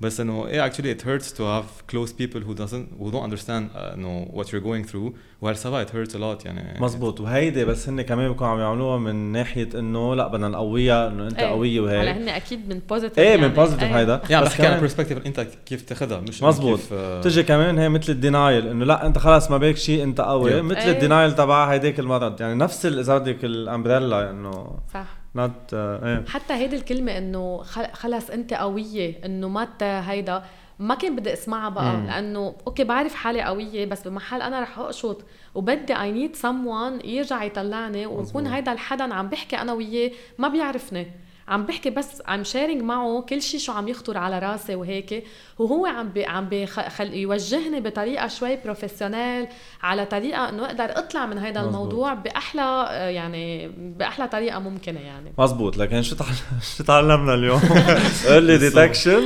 بس 0.00 0.20
انه 0.20 0.46
إيه 0.46 0.70
actually 0.70 0.96
it 0.98 1.02
hurts 1.02 1.26
to 1.26 1.40
have 1.40 1.92
close 1.92 2.12
people 2.12 2.40
who 2.40 2.54
doesn't 2.54 3.02
who 3.02 3.10
don't 3.12 3.30
understand 3.30 3.76
انه 3.76 4.26
uh, 4.26 4.36
what 4.36 4.46
you're 4.46 4.64
going 4.64 4.90
through. 4.90 5.12
وهالسبب 5.40 5.86
it 5.86 5.90
hurts 5.90 6.12
a 6.12 6.18
lot 6.18 6.44
يعني. 6.46 6.80
مزبوط 6.80 7.20
وهيدي 7.20 7.64
بس 7.64 7.88
هن 7.88 8.02
كمان 8.02 8.28
بيكونوا 8.28 8.52
عم 8.52 8.60
يعملوها 8.60 8.98
من 8.98 9.14
ناحية 9.14 9.68
إنه 9.74 10.14
لا 10.14 10.28
بدنا 10.28 10.48
نقويها 10.48 11.08
إنه 11.08 11.26
أنت 11.26 11.38
إيه. 11.38 11.46
قوية 11.46 11.80
وهيك. 11.80 11.98
على 11.98 12.10
هن 12.10 12.28
أكيد 12.28 12.68
من 12.68 12.80
positive 12.88 13.18
إيه 13.18 13.28
يعني. 13.30 13.42
من 13.42 13.48
positive 13.48 13.82
إيه. 13.82 13.98
هيدا. 13.98 14.20
يعني 14.30 14.44
بحكي 14.44 14.66
عن 14.66 14.80
perspective 14.80 15.26
أنت 15.26 15.40
كيف 15.66 15.82
تاخذها 15.82 16.20
مش 16.20 16.42
مزبوط 16.42 16.78
كيف 16.78 16.92
uh... 16.92 17.24
تجي 17.24 17.42
كمان 17.42 17.78
هي 17.78 17.88
مثل 17.88 18.12
ال 18.12 18.20
denial 18.20 18.66
إنه 18.66 18.84
لا 18.84 19.06
أنت 19.06 19.18
خلص 19.18 19.50
ما 19.50 19.58
بيك 19.58 19.76
شيء 19.76 20.02
أنت 20.02 20.20
قوي. 20.20 20.62
مثل 20.62 20.78
إيه. 20.78 20.90
ال 20.90 20.96
denial 20.96 21.34
تبع 21.34 21.72
هيديك 21.72 22.00
المرض. 22.00 22.40
يعني 22.40 22.54
نفس 22.54 22.86
إذا 22.86 23.18
بدك 23.18 23.44
ال 23.44 23.54
umbrella 23.54 24.30
إنه 24.30 24.78
صح. 24.94 25.17
not 25.38 25.70
uh. 25.70 26.30
حتى 26.30 26.54
هيدي 26.54 26.76
الكلمة 26.76 27.18
إنه 27.18 27.62
خلص 27.92 28.30
أنت 28.30 28.54
قوية 28.54 29.24
إنه 29.24 29.48
ما 29.48 29.68
هيدا 29.80 30.44
ما 30.78 30.94
كان 30.94 31.16
بدي 31.16 31.32
أسمعها 31.32 31.68
بقى 31.68 31.96
مم. 31.96 32.06
لأنه 32.06 32.54
أوكي 32.66 32.84
بعرف 32.84 33.14
حالي 33.14 33.42
قوية 33.42 33.86
بس 33.86 34.08
بمحل 34.08 34.42
أنا 34.42 34.60
رح 34.60 34.78
اقشط 34.78 35.24
وبدي 35.54 36.00
I 36.00 36.12
need 36.12 36.36
someone 36.36 37.06
يرجع 37.06 37.44
يطلعني 37.44 38.06
ويكون 38.06 38.46
هيدا 38.46 38.72
الحدا 38.72 39.14
عم 39.14 39.28
بحكي 39.28 39.56
أنا 39.56 39.72
وياه 39.72 40.10
ما 40.38 40.48
بيعرفني 40.48 41.06
عم 41.48 41.66
بحكي 41.66 41.90
بس 41.90 42.22
عم 42.26 42.44
sharing 42.44 42.82
معه 42.82 43.20
كل 43.28 43.42
شيء 43.42 43.60
شو 43.60 43.72
عم 43.72 43.88
يخطر 43.88 44.18
على 44.18 44.38
راسي 44.38 44.74
وهيك 44.74 45.24
وهو 45.58 45.86
عم 45.86 46.08
بي 46.08 46.24
عم 46.24 46.48
بيخل 46.48 47.14
يوجهني 47.14 47.80
بطريقة 47.80 48.28
شوي 48.28 48.56
professional 48.56 49.48
على 49.82 50.04
طريقة 50.04 50.48
إنه 50.48 50.66
أقدر 50.66 50.98
أطلع 50.98 51.26
من 51.26 51.38
هذا 51.38 51.60
الموضوع 51.60 52.14
بأحلى 52.14 52.88
يعني 53.14 53.68
بأحلى 53.68 54.28
طريقة 54.28 54.58
ممكنة 54.58 55.00
يعني. 55.00 55.32
مزبوط 55.38 55.76
لكن 55.76 56.02
شو 56.02 56.16
شو 56.76 56.84
تعلمنا 56.84 57.34
اليوم؟ 57.34 57.60
early 58.28 58.58
detection 58.58 59.22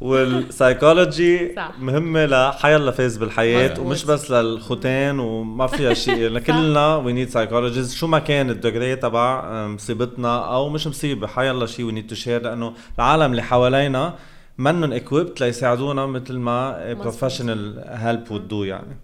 وال 0.00 0.26
psychology 0.26 1.54
مهمة 1.80 2.26
لحيلا 2.26 2.90
phase 2.90 3.16
بالحياة 3.16 3.80
ومش 3.80 4.04
بس 4.04 4.30
للختان 4.30 5.18
وما 5.18 5.66
فيها 5.66 5.94
شيء. 6.04 6.28
لكلنا 6.28 6.96
we 6.96 7.12
need 7.12 7.28
psychologist 7.28 7.96
شو 7.96 8.06
ما 8.06 8.18
كان 8.18 8.50
ال 8.50 8.57
degree 8.57 8.96
تبع 8.96 9.44
مصيبتنا 9.66 10.54
أو 10.54 10.68
مش 10.68 10.86
مصيبة 10.86 11.26
حيلا 11.26 11.66
شيء 11.66 11.84
we 11.84 11.92
need 11.92 12.06
to 12.06 12.14
share 12.14 12.42
لأنه 12.42 12.74
العالم 12.98 13.30
اللي 13.30 13.42
حوالينا 13.42 14.14
منن 14.58 14.92
equipped 14.92 15.40
ليساعدونا 15.40 16.06
مثل 16.06 16.36
ما 16.38 16.92
professional 16.94 17.84
help 17.86 18.30
would 18.30 18.48
do 18.48 18.64
يعني. 18.64 18.96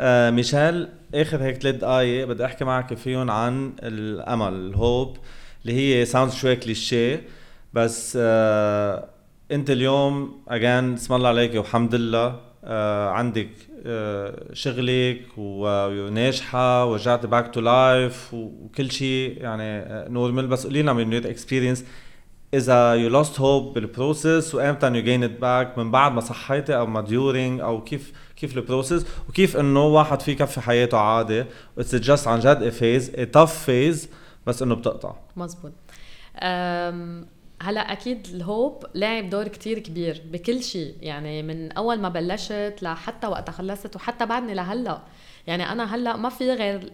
آه 0.00 0.30
ميشيل 0.30 0.88
آخر 1.14 1.42
هيك 1.42 1.56
ثلاث 1.62 1.74
دقائق 1.74 2.26
بدي 2.26 2.44
أحكي 2.44 2.64
معك 2.64 2.94
فيهم 2.94 3.30
عن 3.30 3.72
الأمل 3.82 4.52
ال 4.52 4.65
hope 4.65 5.16
اللي 5.62 5.72
هي 6.00 6.04
sound 6.04 6.32
شوي 6.32 6.56
كليشيه 6.56 7.22
بس 7.72 8.18
آه 8.20 9.08
انت 9.50 9.70
اليوم 9.70 10.42
again 10.48 10.94
اسم 10.94 11.14
الله 11.14 11.28
عليك 11.28 11.54
والحمد 11.54 11.94
لله 11.94 12.40
آه 12.64 13.08
عندك 13.08 13.48
آه 13.86 14.52
شغلك 14.52 15.22
وناجحة 15.36 16.86
ورجعت 16.86 17.26
back 17.26 17.54
to 17.54 17.60
life 17.60 18.34
وكل 18.34 18.90
شيء 18.90 19.36
يعني 19.42 19.84
normal 20.12 20.46
بس 20.46 20.66
قولي 20.66 20.82
لنا 20.82 20.92
من 20.92 21.12
your 21.12 21.30
experience 21.30 21.84
إذا 22.54 22.94
you 22.94 23.08
lost 23.08 23.40
hope 23.40 23.74
بال 23.74 23.92
process 23.92 24.54
وامتى 24.54 24.86
you 24.86 25.02
gain 25.02 25.24
it 25.24 25.40
back 25.40 25.78
من 25.78 25.90
بعد 25.90 26.12
ما 26.12 26.20
صحيتي 26.20 26.76
أو 26.76 26.86
ما 26.86 27.00
during 27.00 27.60
أو 27.60 27.84
كيف 27.84 28.12
كيف 28.36 28.56
ال 28.56 28.62
process 28.62 29.06
وكيف 29.28 29.56
إنه 29.56 29.86
واحد 29.86 30.22
في 30.22 30.32
يكفي 30.32 30.60
حياته 30.60 30.98
عادي 30.98 31.44
it's 31.78 31.94
just 31.94 32.28
عن 32.28 32.40
جد 32.40 32.68
phase 32.68 33.10
tough 33.10 33.64
phase 33.64 34.08
بس 34.46 34.62
إنه 34.62 34.74
بتقطع. 34.74 35.14
مزبوط 35.36 35.72
هلا 37.62 37.92
أكيد 37.92 38.26
ال 38.34 38.44
hope 38.44 38.84
لعب 38.94 39.30
دور 39.30 39.48
كتير 39.48 39.78
كبير 39.78 40.22
بكل 40.32 40.62
شيء. 40.62 40.94
يعني 41.00 41.42
من 41.42 41.72
أول 41.72 42.00
ما 42.00 42.08
بلشت 42.08 42.74
لحتى 42.82 43.26
وقتها 43.26 43.52
خلصت 43.52 43.96
وحتى 43.96 44.26
بعدني 44.26 44.54
لهلأ. 44.54 45.02
يعني 45.46 45.72
أنا 45.72 45.94
هلأ 45.94 46.16
ما 46.16 46.28
في 46.28 46.52
غير 46.52 46.92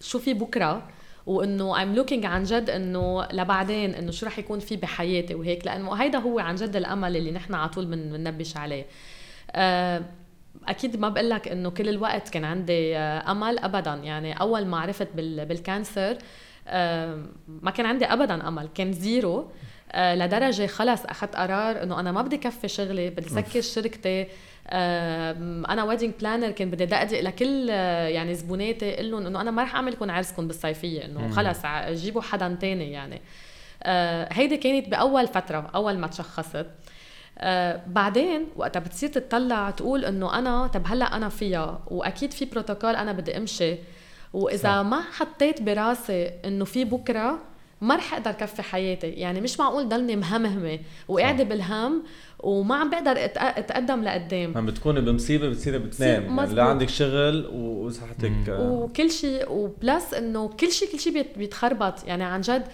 شو 0.00 0.18
في 0.18 0.34
بكرة 0.34 0.88
وإنه 1.26 1.78
I'm 1.78 1.94
looking 1.94 2.26
عن 2.26 2.42
جد 2.44 2.70
إنه 2.70 3.28
لبعدين 3.32 3.94
إنه 3.94 4.10
شو 4.10 4.26
رح 4.26 4.38
يكون 4.38 4.58
في 4.58 4.76
بحياتي 4.76 5.34
وهيك. 5.34 5.66
لأنه 5.66 5.94
هيدا 5.94 6.18
هو 6.18 6.38
عن 6.38 6.54
جد 6.54 6.76
الأمل 6.76 7.16
اللي 7.16 7.30
نحن 7.30 7.54
على 7.54 7.68
طول 7.68 7.86
بننبش 7.86 8.56
عليه. 8.56 8.86
أه 9.50 10.02
أكيد 10.68 10.96
ما 10.96 11.08
بقول 11.08 11.30
لك 11.30 11.48
إنه 11.48 11.70
كل 11.70 11.88
الوقت 11.88 12.28
كان 12.28 12.44
عندي 12.44 12.96
آه، 12.96 13.30
أمل 13.30 13.58
ابدا. 13.58 13.94
يعني 13.94 14.40
أول 14.40 14.66
ما 14.66 14.78
عرفت 14.78 15.08
بال 15.16 15.41
cancer 15.41 16.18
أه 16.68 17.22
ما 17.48 17.70
كان 17.70 17.86
عندي 17.86 18.04
ابدا 18.04 18.48
أمل. 18.48 18.68
كان 18.74 18.92
zero. 18.92 19.50
لدرجة 19.96 20.66
خلص 20.66 21.04
أخذت 21.04 21.36
قرار 21.36 21.82
إنه 21.82 22.00
أنا 22.00 22.12
ما 22.12 22.22
بدي 22.22 22.36
كفي 22.36 22.68
شغلي 22.68 23.10
بدي 23.10 23.28
سكر 23.28 23.60
شركتي. 23.60 24.26
أنا 24.68 25.84
wedding 25.84 26.12
planner 26.20 26.50
كان 26.50 26.70
بدي 26.70 26.86
دقدق 26.86 27.20
لكل 27.20 27.68
آه، 27.70 28.08
يعني 28.08 28.34
زبوناتي 28.34 28.94
أقول 28.94 29.10
لهم 29.10 29.26
إنه 29.26 29.40
أنا 29.40 29.50
ما 29.50 29.62
رح 29.62 29.74
أعمل 29.74 29.92
لكم 29.92 30.10
عرسكم 30.10 30.46
بالصيفية 30.46 31.04
إنه 31.04 31.30
خلص 31.30 31.58
جيبوا 32.02 32.22
حدا 32.22 32.56
تاني 32.60 32.92
يعني. 32.92 33.20
آه، 33.82 34.28
هيدي 34.32 34.56
كانت 34.56 34.88
بأول 34.88 35.26
فترة 35.26 35.70
أول 35.74 35.98
ما 35.98 36.06
تشخصت. 36.06 36.66
آه 37.38 37.80
بعدين 37.86 38.46
وقتها 38.56 38.80
بتصير 38.80 39.08
تطلع 39.08 39.70
تقول 39.70 40.04
إنه 40.04 40.38
أنا 40.38 40.66
طب 40.66 40.82
هلأ 40.86 41.16
أنا 41.16 41.28
فيها؟ 41.28 41.80
وأكيد 41.86 42.32
في 42.32 42.44
بروتوكول 42.44 42.96
أنا 42.96 43.12
بدي 43.12 43.36
أمشي. 43.36 43.76
وإذا 44.32 44.82
صح. 44.82 44.88
ما 44.88 45.00
حطيت 45.00 45.62
براسي 45.62 46.30
إنه 46.44 46.64
في 46.64 46.84
بكرة 46.84 47.38
ما 47.84 47.96
رح 47.96 48.14
أقدر 48.14 48.32
كفي 48.32 48.62
حياتي. 48.62 49.06
يعني 49.06 49.40
مش 49.40 49.60
معقول 49.60 49.88
ضلني 49.88 50.16
مهمهمة 50.16 50.78
وقاعدة 51.08 51.44
بالهم 51.44 52.02
وما 52.38 52.76
عم 52.76 52.90
بقدر 52.90 53.14
أتقدم 53.36 54.04
لقدام. 54.04 54.58
عم 54.58 54.66
بتكوني 54.66 55.00
بمصيبة 55.00 55.48
بتصيري 55.48 55.78
بتنام. 55.78 56.38
يعني 56.38 56.54
لا 56.54 56.64
عندك 56.64 56.88
شغل 56.88 57.46
وصحتك 57.46 58.32
وكل 58.48 59.10
شيء 59.10 59.52
وبلس 59.52 60.14
إنه 60.14 60.48
كل 60.48 60.72
شيء 60.72 60.92
كل 60.92 61.00
شيء 61.00 61.26
بيتخربط. 61.36 62.06
يعني 62.06 62.24
عن 62.24 62.40
جد 62.40 62.64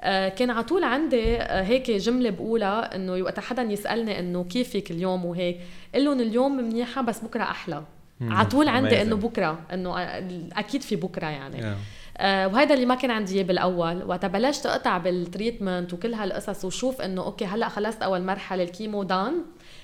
آه، 0.00 0.28
كان 0.28 0.50
على 0.50 0.64
طول 0.64 0.84
عندي 0.84 1.36
آه، 1.36 1.62
هيك 1.62 1.90
جملة 1.90 2.30
بقولها 2.30 2.96
إنه 2.96 3.12
وقت 3.12 3.40
حدا 3.40 3.62
يسألني 3.62 4.18
إنه 4.18 4.44
كيفك 4.44 4.90
اليوم 4.90 5.24
وهيك. 5.24 5.60
قل 5.94 6.04
لهم 6.04 6.20
اليوم 6.20 6.56
منيحة 6.56 7.02
بس 7.02 7.18
بكرة 7.18 7.42
أحلى. 7.42 7.82
على 8.20 8.48
طول 8.48 8.68
عندي 8.68 9.02
إنه 9.02 9.16
بكرة 9.16 9.58
إنه 9.72 9.98
آه، 9.98 10.24
أكيد 10.52 10.82
في 10.82 10.96
بكرة 10.96 11.26
يعني. 11.26 11.62
Yeah. 11.62 11.76
آه 12.18 12.48
وهذا 12.48 12.74
اللي 12.74 12.86
ما 12.86 12.94
كان 12.94 13.10
عندي 13.10 13.34
إياه 13.34 13.44
بالأول. 13.44 14.02
وقت 14.04 14.26
بلشت 14.26 14.66
أقطع 14.66 14.98
بال 14.98 15.15
treatment 15.15 15.92
وكل 15.92 16.14
هالقصص 16.14 16.64
وشوف 16.64 17.00
إنه 17.00 17.22
أوكي 17.22 17.44
هلأ 17.44 17.68
خلصت 17.68 18.02
أول 18.02 18.22
مرحلة 18.22 18.62
ال 18.62 18.69
chemo 18.69 19.02
done 19.02 19.34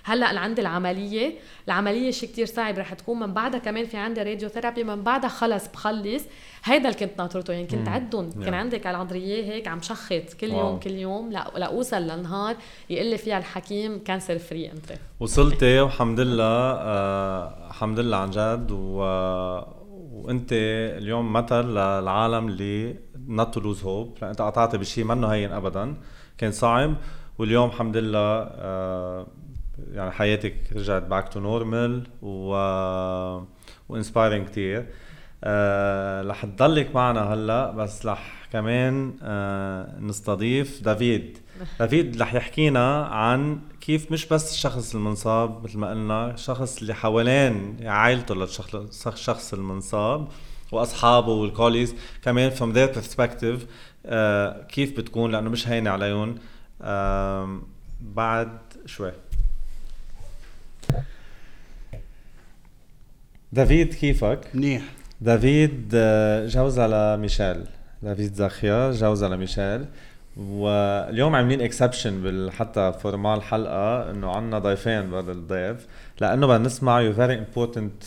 هلأ 0.04 0.40
عندي 0.40 0.60
العملية. 0.60 1.34
العملية 1.66 2.10
شيء 2.10 2.28
كتير 2.28 2.46
صعب 2.46 2.78
رح 2.78 2.94
تكون. 2.94 3.18
من 3.18 3.34
بعدها 3.34 3.60
كمان 3.60 3.86
في 3.86 3.96
عندي 3.96 4.22
radiotherapy 4.22 4.84
من 4.84 5.02
بعدها 5.02 5.28
خلص 5.28 5.68
بخلص. 5.68 6.22
هيدا 6.64 6.88
اللي 6.88 7.00
كنت 7.00 7.18
ناطرته. 7.18 7.52
يعني 7.52 7.66
كنت 7.66 7.88
عدهم. 7.88 8.30
كان 8.44 8.54
عندي 8.54 8.78
calendrier 8.78 9.44
هيك 9.44 9.68
عم 9.68 9.82
شخط 9.82 10.32
كل 10.40 10.50
wow. 10.50 10.66
يوم. 10.66 10.78
كل 10.78 10.90
يوم 10.90 11.32
لاوصل 11.56 12.02
لنهار 12.02 12.56
يقول 12.90 13.06
لي 13.06 13.18
فيها 13.18 13.38
الحكيم 13.38 13.98
cancer 14.04 14.38
free 14.38 14.72
أنت. 14.72 14.98
وصلتي 15.20 15.80
والحمد 15.80 16.20
لله. 16.20 16.44
آه 16.44 17.68
الحمد 17.68 18.00
لله 18.00 18.16
عن 18.16 18.30
جد. 18.30 18.70
و 18.70 19.02
وانت 20.24 20.48
اليوم 20.98 21.32
مثل 21.32 21.64
للعالم 21.64 22.48
اللي 22.48 22.96
to 23.52 23.60
lose 23.60 23.84
hope 23.84 24.18
لأن 24.20 24.30
انت 24.30 24.42
قطعت 24.42 24.76
بشيء 24.76 25.04
منه 25.04 25.26
هين 25.26 25.52
ابدا. 25.52 25.94
كان 26.38 26.52
صعب 26.52 26.94
واليوم 27.38 27.68
الحمد 27.68 27.96
لله 27.96 28.18
آه 28.18 29.26
يعني 29.92 30.10
حياتك 30.10 30.54
رجعت 30.76 31.02
back 31.02 31.28
to 31.28 31.40
normal 31.40 32.06
و 32.22 32.50
و 33.88 33.94
inspiring 33.94 34.46
كثير 34.48 34.86
آه 35.44 36.22
رح 36.22 36.44
تضلك 36.44 36.94
معنا 36.94 37.20
هلأ 37.34 37.70
بس 37.70 38.06
رح 38.06 38.48
كمان 38.52 39.14
آه 39.22 39.98
نستضيف 40.00 40.82
دافيد 40.82 41.38
دافيد 41.78 42.22
رح 42.22 42.34
يحكينا 42.34 43.04
عن 43.06 43.58
كيف 43.80 44.12
مش 44.12 44.26
بس 44.26 44.52
الشخص 44.52 44.94
المنصاب 44.94 45.64
مثل 45.64 45.78
ما 45.78 45.90
قلنا 45.90 46.30
الشخص 46.30 46.78
اللي 46.80 46.94
حوالين 46.94 47.76
عائلته 47.86 48.34
للشخص 48.34 49.54
المنصاب 49.54 50.28
وأصحابه 50.72 51.32
وال 51.32 51.42
colleagues 51.42 51.94
كمان 52.22 52.50
from 52.50 52.74
their 52.76 52.96
perspective 52.98 53.60
آه 54.06 54.62
كيف 54.62 54.96
بتكون؟ 54.96 55.32
لأنه 55.32 55.50
مش 55.50 55.68
هينة 55.68 55.90
عليهم 55.90 56.34
آه 56.82 57.60
بعد 58.00 58.58
شوي. 58.86 59.12
دافيد 63.52 63.94
كيفك؟ 63.94 64.40
منيح. 64.54 64.82
دافيد 65.20 65.90
آه، 65.94 66.46
جوزها 66.46 67.16
لميشيل 67.16 67.64
دافيد 68.02 68.34
زاخيا 68.34 68.90
جوزها 68.92 69.28
لميشيل 69.28 69.86
واليوم 70.36 71.34
عاملين 71.34 71.60
exception 71.60 72.50
حتى 72.50 72.92
format 72.92 73.42
الحلقة 73.42 74.10
إنه 74.10 74.30
عندنا 74.30 74.58
ضيفين 74.58 75.10
بدل 75.10 75.30
الضيف. 75.30 75.86
لأنه 76.20 76.46
بدنا 76.46 76.66
نسمع 76.66 77.00
your 77.00 77.12
very 77.12 77.38
important 77.38 78.02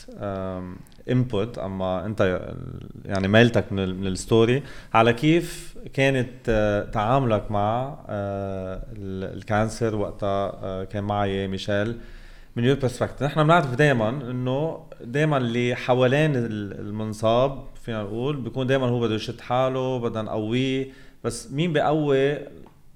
input 1.12 1.58
أما 1.58 2.06
أنت 2.06 2.42
يعني 3.06 3.28
ميلتك 3.28 3.72
من, 3.74 3.96
من 3.96 4.08
ال 4.08 4.17
story 4.17 4.63
على 4.94 5.13
كيف 5.13 5.78
كانت 5.94 6.30
uh, 6.30 6.92
تعاملك 6.94 7.52
مع 7.52 7.96
uh, 7.96 8.10
ال 8.10 8.36
cancer 8.36 9.95
وقتها 9.96 10.52
uh, 10.52 10.88
كان 10.88 11.04
معي 11.04 11.48
ميشيل؟ 11.48 11.98
من 12.56 12.63
your 12.63 12.75
perspective 12.75 13.23
نحن 13.24 13.44
بنعرف 13.44 13.76
دائما 13.76 14.10
إنه 14.10 14.86
دائما 15.02 15.38
اللي 15.38 15.76
حوالين 15.76 16.32
المنصاب 16.36 17.63
فينا 17.86 18.04
نقول 18.04 18.36
بيكون 18.36 18.68
دائما 18.68 18.88
هو 18.88 19.00
بده 19.00 19.15
يشد 19.15 19.42
حاله 19.42 20.00
بدنا 20.00 20.22
نقويه. 20.22 20.88
بس 21.23 21.51
مين 21.51 21.73
بيقوي 21.73 22.38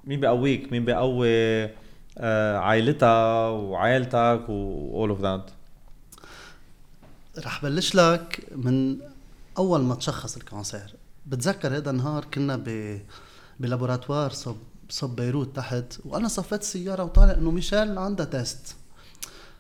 مين 0.04 0.20
بيقويك؟ 0.20 0.72
مين 0.72 0.86
بيقوي 0.86 1.64
آه 2.18 2.58
عائلتها 2.58 3.50
وعائلتك 3.50 4.46
و 4.50 5.08
all 5.08 5.18
of 5.18 5.22
that 5.24 5.52
رح 7.46 7.64
بلش 7.64 7.96
لك 7.96 8.48
من 8.56 8.98
أول 9.58 9.82
ما 9.82 9.96
تشخص 9.96 10.36
ال 10.38 10.46
cancer 10.46 10.94
بتذكر 11.26 11.78
هذا 11.78 11.90
النهار 11.90 12.26
كنا 12.26 12.56
ب 12.56 13.00
ب 13.60 13.66
laboratoire 13.66 14.32
صب 14.32 14.56
صب 14.90 15.16
بيروت 15.16 15.56
تحت 15.56 16.00
وأنا 16.06 16.28
صفيت 16.28 16.62
السياره 16.62 17.04
وطالع 17.04 17.34
إنه 17.34 17.52
ميشيل 17.52 17.98
عندها 17.98 18.26
test. 18.26 18.76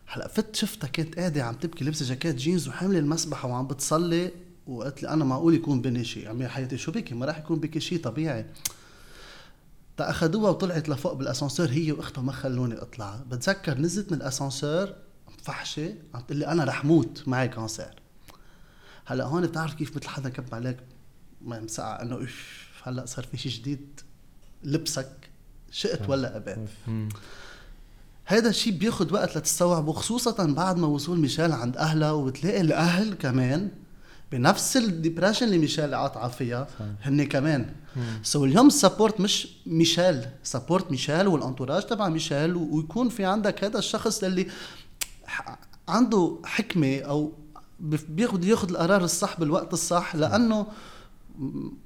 هلأ 0.07 0.27
فت 0.27 0.55
شفتها 0.55 0.87
كانت 0.87 1.19
قاعدة 1.19 1.43
عم 1.43 1.53
تبكي 1.55 1.85
لابسة 1.85 2.05
جاكيت 2.05 2.35
جينز 2.35 2.67
وحاملة 2.67 2.99
المسبحة 2.99 3.49
وعم 3.49 3.67
بتصلي. 3.67 4.31
وقالت 4.67 5.03
لي 5.03 5.09
أنا 5.09 5.25
معقول 5.25 5.53
يكون 5.53 5.81
بني 5.81 6.03
شيء؟ 6.03 6.29
عمي 6.29 6.47
حياتي 6.47 6.77
شو 6.77 6.91
بكي 6.91 7.15
ما 7.15 7.25
راح 7.25 7.37
يكون 7.37 7.59
بكي 7.59 7.79
شيء 7.79 8.01
طبيعي. 8.01 8.45
تا 9.97 10.09
اخذوها 10.09 10.49
وطلعت 10.49 10.89
لفوق 10.89 11.13
بالأسانسير 11.13 11.71
هي 11.71 11.91
واختها 11.91 12.21
ما 12.21 12.31
خلوني 12.31 12.75
أطلع. 12.75 13.19
بتذكر 13.31 13.77
نزلت 13.77 14.11
من 14.11 14.17
الأسانسير 14.17 14.95
ميشا 15.43 15.95
عم 16.13 16.21
تقول 16.21 16.37
لي 16.37 16.47
أنا 16.47 16.63
رح 16.63 16.85
موت 16.85 17.27
معي 17.27 17.47
cancer 17.47 17.95
هلأ 19.05 19.25
هون 19.25 19.47
بتعرف 19.47 19.73
كيف 19.73 19.97
مثل 19.97 20.07
حدا 20.07 20.29
كب 20.29 20.55
عليك 20.55 20.77
مي 21.41 21.59
مسقع 21.59 22.01
إنه 22.01 22.23
اف 22.23 22.71
هلأ 22.83 23.05
صار 23.05 23.25
في 23.25 23.37
شيء 23.37 23.51
جديد 23.51 24.01
لبسك 24.63 25.29
شئت 25.71 26.09
ولا 26.09 26.37
ابيت 26.37 26.69
هذا 28.25 28.49
الشيء 28.49 28.73
بياخذ 28.73 29.13
وقت 29.13 29.37
لتستوعبه 29.37 29.93
خصوصا 29.93 30.45
بعد 30.45 30.77
ما 30.77 30.87
وصول 30.87 31.19
ميشيل 31.19 31.51
عند 31.51 31.77
اهلها 31.77 32.11
وبتلاقي 32.11 32.61
الأهل 32.61 33.13
كمان 33.13 33.71
بنفس 34.33 34.77
ال 34.77 34.84
depression 34.84 35.45
اللي 35.45 35.57
ميشيل 35.57 35.95
قاطعة 35.95 36.27
فيها 36.27 36.67
هن 37.03 37.23
كمان. 37.25 37.65
so 38.23 38.43
اليوم 38.43 38.67
ال 38.67 38.74
support 38.74 39.19
مش 39.19 39.47
ميشيل 39.65 40.21
support 40.43 40.91
ميشيل 40.91 41.27
وال 41.27 41.38
entourage 41.38 41.85
تبع 41.85 42.09
ميشيل 42.09 42.55
ويكون 42.55 43.09
في 43.09 43.25
عندك 43.25 43.63
هذا 43.63 43.79
الشخص 43.79 44.23
اللي 44.23 44.47
عنده 45.87 46.37
حكمة 46.45 46.99
أو 46.99 47.31
بياخذ 48.09 48.43
ياخذ 48.43 48.69
القرار 48.69 49.03
الصح 49.03 49.39
بالوقت 49.39 49.73
الصح 49.73 50.15
لأنه 50.15 50.67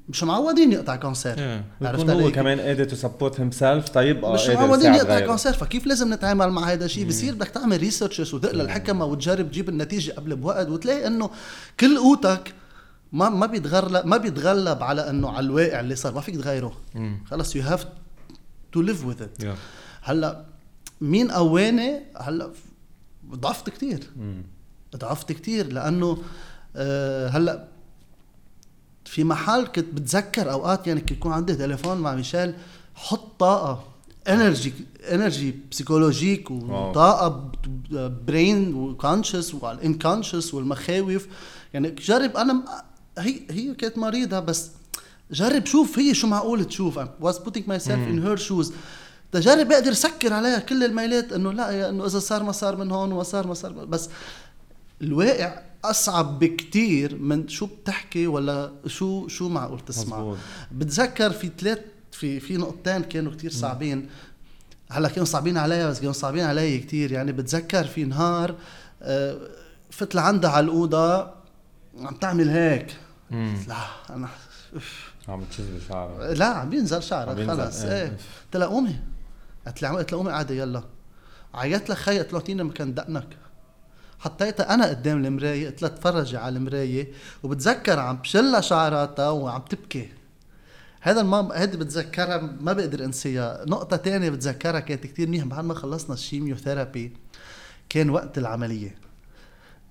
مش 0.10 0.24
معودين 0.24 0.72
يقطع 0.72 0.96
cancer 0.96 1.64
عرفت 1.82 2.10
هو 2.10 2.32
كمان 2.32 2.60
قادر 2.60 2.84
to 2.84 2.96
support 2.96 3.40
himself 3.40 3.90
طيب 3.90 4.26
مش 4.26 4.48
معودين 4.50 4.94
يقطع 4.94 5.20
cancer 5.26 5.54
فكيف 5.54 5.86
لازم 5.88 6.14
نتعامل 6.14 6.50
مع 6.50 6.64
هذا 6.72 6.86
الشيء 6.86 7.08
بصير 7.08 7.34
بدك 7.36 7.48
تعمل 7.48 7.78
researches 7.78 8.34
ودق 8.34 8.52
للحكمة 8.52 9.06
وتجرب 9.06 9.52
تجيب 9.52 9.70
النتيجة 9.70 10.12
قبل 10.12 10.36
بوقت 10.36 10.68
وتلاقي 10.70 11.08
إنه 11.08 11.30
كل 11.80 11.98
قوتك 11.98 12.54
ما 13.12 13.30
ما 13.30 13.46
بيتغلب 13.46 14.06
ما 14.06 14.18
بيتغلب 14.18 14.84
على 14.84 15.10
إنه 15.10 15.30
على 15.30 15.46
الواقع 15.46 15.80
اللي 15.80 15.96
صار. 15.96 16.14
ما 16.14 16.22
فيك 16.22 16.36
تغيره. 16.36 16.74
خلص 17.26 17.56
you 17.56 17.64
have 17.64 17.86
to 18.72 18.82
live 18.82 19.06
with 19.06 19.22
it 19.22 19.58
هلأ 20.02 20.46
مين 21.02 21.32
قواني 21.32 22.02
هلأ 22.18 22.50
ضعفت 23.36 23.70
كثير 23.70 24.00
ضعفت 24.96 25.32
كثير 25.32 25.74
لأنه 25.74 26.18
آه 26.76 27.28
هلأ 27.28 27.68
في 29.08 29.24
محل 29.24 29.66
كنت 29.66 29.94
بتذكر 29.94 30.52
أوقات 30.52 30.88
يعني 30.88 31.00
كنت 31.00 31.12
يكون 31.12 31.32
عندي 31.32 31.56
تليفون 31.56 31.98
مع 31.98 32.16
ميشيل 32.16 32.54
حط 32.96 33.40
طاقة 33.40 33.84
energy 34.28 34.74
energy 35.12 35.56
psychologique 35.72 36.52
وطاقه 36.52 37.52
brain 38.28 38.74
و 38.74 38.82
conscious 38.82 39.54
وال 39.54 39.69
unconscious 39.69 40.54
والمخاوف. 40.54 41.28
يعني 41.74 41.92
جرب 41.92 42.38
أنا 42.38 42.84
هي 43.18 43.40
هي 43.50 43.74
كانت 43.74 43.98
مريضة 43.98 44.40
بس 44.40 44.72
جرب 45.32 45.66
شوف 45.66 46.00
هي 46.00 46.14
شو 46.14 46.28
معقول 46.28 46.66
تشوف. 46.66 47.00
I 47.00 47.08
was 47.22 47.36
putting 47.36 47.64
myself 47.68 48.12
in 48.12 48.28
her 48.28 48.38
shoes. 48.38 48.72
تجرب 49.32 49.68
بقدر 49.68 49.94
سكر 49.94 50.34
عليها 50.34 50.60
كل 50.60 50.84
الميلات 50.84 51.34
إنه 51.34 51.54
لا 51.54 51.90
إنه 51.90 52.06
إذا 52.06 52.20
صار 52.20 52.44
ما 52.44 52.52
صار 52.52 52.76
من 52.76 52.92
هون 52.92 53.12
وما 53.12 53.24
صار 53.24 53.48
ما 53.48 53.54
صار 53.54 53.72
بس 53.72 54.10
الواقع 55.02 55.62
أصعب 55.84 56.40
بكتير 56.40 57.18
من 57.18 57.48
شو 57.48 57.66
بتحكي 57.66 58.28
ولا 58.28 58.72
شو 58.88 59.28
شو 59.28 59.50
معقول 59.50 59.80
تسمع. 59.80 60.18
مزبوط. 60.18 60.38
بتذكر 60.72 61.32
في 61.32 61.52
ثلاث 61.60 61.80
في 62.12 62.40
في 62.40 62.58
نقطتين 62.58 63.04
كانوا 63.04 63.32
كتير 63.32 63.52
صعبين. 63.52 64.10
هلأ 64.92 65.10
كانوا 65.10 65.26
صعبين 65.26 65.58
عليها 65.58 65.90
بس 65.90 66.00
كانوا 66.00 66.14
صعبين 66.14 66.44
علي 66.44 66.80
كتير. 66.80 67.12
يعني 67.12 67.32
بتذكر 67.32 67.84
في 67.84 68.04
نهار 68.04 68.56
آه، 69.02 69.38
فت 69.92 70.16
لعندها 70.16 70.52
على 70.52 70.64
الأوضة 70.64 71.22
عم 72.00 72.16
تعمل 72.22 72.50
هيك. 72.50 72.96
لا 73.68 73.76
أنا 74.10 74.30
عم 75.28 75.44
تشذب 75.44 75.82
شعرها 75.90 76.34
لا 76.34 76.46
عم 76.46 76.70
بينزل 76.70 77.04
شعرها 77.04 77.48
خلص. 77.48 77.82
إيه, 77.82 78.04
إيه. 78.04 78.08
قلت 78.46 78.56
لها 78.58 78.68
قومي. 78.68 79.00
قلت 79.68 79.82
لها 79.82 80.04
قومي 80.04 80.32
قاعدة 80.32 80.56
يلا. 80.56 80.84
عيطت 81.54 81.92
خي 81.92 82.20
قلت 82.20 82.34
له 82.34 82.40
أعطيني 82.40 82.64
مكان 82.64 82.94
دقنك. 82.94 83.28
حطيتها 84.20 84.74
أنا 84.74 84.86
قدام 84.88 85.26
المراية 85.26 85.70
قلت 85.70 85.82
لها 85.82 85.90
تفرجي 85.90 86.38
على 86.38 86.58
المراية 86.58 87.12
وبتذكر 87.44 88.00
عم 88.00 88.16
بشلها 88.18 88.62
شعراتها 88.62 89.30
وعم 89.30 89.62
تبكي. 89.62 90.10
هذا 91.02 91.22
المام 91.22 91.52
هيدي 91.52 91.78
بتذكرها 91.78 92.38
ما 92.38 92.74
بقدر 92.74 93.06
أنسيها. 93.06 93.66
نقطة 93.68 93.98
تانية 93.98 94.30
بتذكرها 94.30 94.80
كانت 94.80 95.04
كتير 95.04 95.28
منيحة 95.28 95.46
بعد 95.46 95.64
ما 95.64 95.74
خلصنا 95.74 96.14
الشيميوثيرابي 96.14 97.18
كان 97.90 98.10
وقت 98.10 98.38
العملية. 98.38 98.96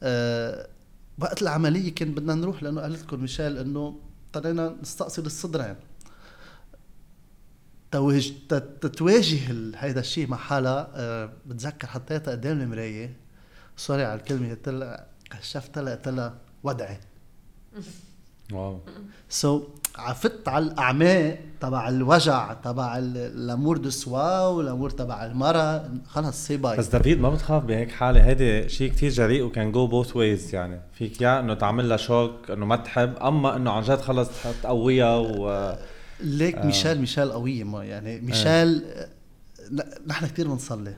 أه 0.02 0.68
وقت 1.18 1.42
العملية 1.42 1.94
كان 1.94 2.14
بدنا 2.14 2.34
نروح 2.34 2.62
لأنه 2.62 2.80
قالت 2.80 3.02
لكم 3.02 3.20
ميشيل 3.20 3.58
إنه 3.58 4.00
اضطرينا 4.26 4.76
نستأصل 4.82 5.26
الصدرين. 5.26 5.76
تواجه 8.96 9.38
هيدا 9.76 10.00
الشيء 10.00 10.28
مع 10.28 10.36
حالها. 10.36 10.90
أه 10.94 11.32
بتذكر 11.46 11.86
حطيتها 11.86 12.32
قدام 12.32 12.60
المراية. 12.60 13.25
sorry 13.76 14.04
على 14.04 14.20
لها 14.66 15.06
كشفت 15.30 15.78
لها 15.78 15.94
قلت 15.94 16.08
لها 16.08 16.34
ودعي. 16.62 16.98
wow. 18.52 18.80
so, 19.28 19.62
عفت 19.98 20.48
على 20.48 20.64
الاعماق 20.64 21.38
تبع 21.60 21.88
الوجع 21.88 22.52
تبع 22.52 22.98
الأمور 22.98 23.76
دو 23.76 23.90
سوا 23.90 24.46
والأمور 24.46 24.90
تبع 24.90 25.26
المرة 25.26 25.90
خلص 26.06 26.46
say 26.46 26.56
bye. 26.56 26.76
بس 26.76 26.86
دافيد 26.86 27.20
ما 27.20 27.30
بتخاف 27.30 27.64
بهيك 27.64 27.90
حالة؟ 27.90 28.24
هيدي 28.24 28.68
شيء 28.68 28.90
كتير 28.90 29.10
جريء 29.10 29.42
و 29.42 29.50
can 29.50 29.72
go 29.72 29.86
both 29.86 30.16
ways 30.16 30.54
يعني. 30.54 30.80
فيك 30.92 31.20
يا 31.20 31.40
إنه 31.40 31.54
تعمل 31.54 31.88
لها 31.88 31.96
shock 31.96 32.50
إنه 32.50 32.66
ما 32.66 32.76
تحب 32.76 33.16
أما 33.16 33.56
إنه 33.56 33.70
عن 33.70 33.82
جد 33.82 34.00
خلص 34.00 34.28
تقويها 34.62 35.16
و 35.16 35.76
ليك 36.20 36.56
آه. 36.56 36.66
ميشيل 36.66 37.00
ميشيل 37.00 37.32
قوية 37.32 37.64
ما 37.64 37.84
يعني. 37.84 38.20
ميشيل 38.20 38.84
آه. 38.84 39.08
نحن 40.06 40.26
كثير 40.26 40.48
بنصلي. 40.48 40.96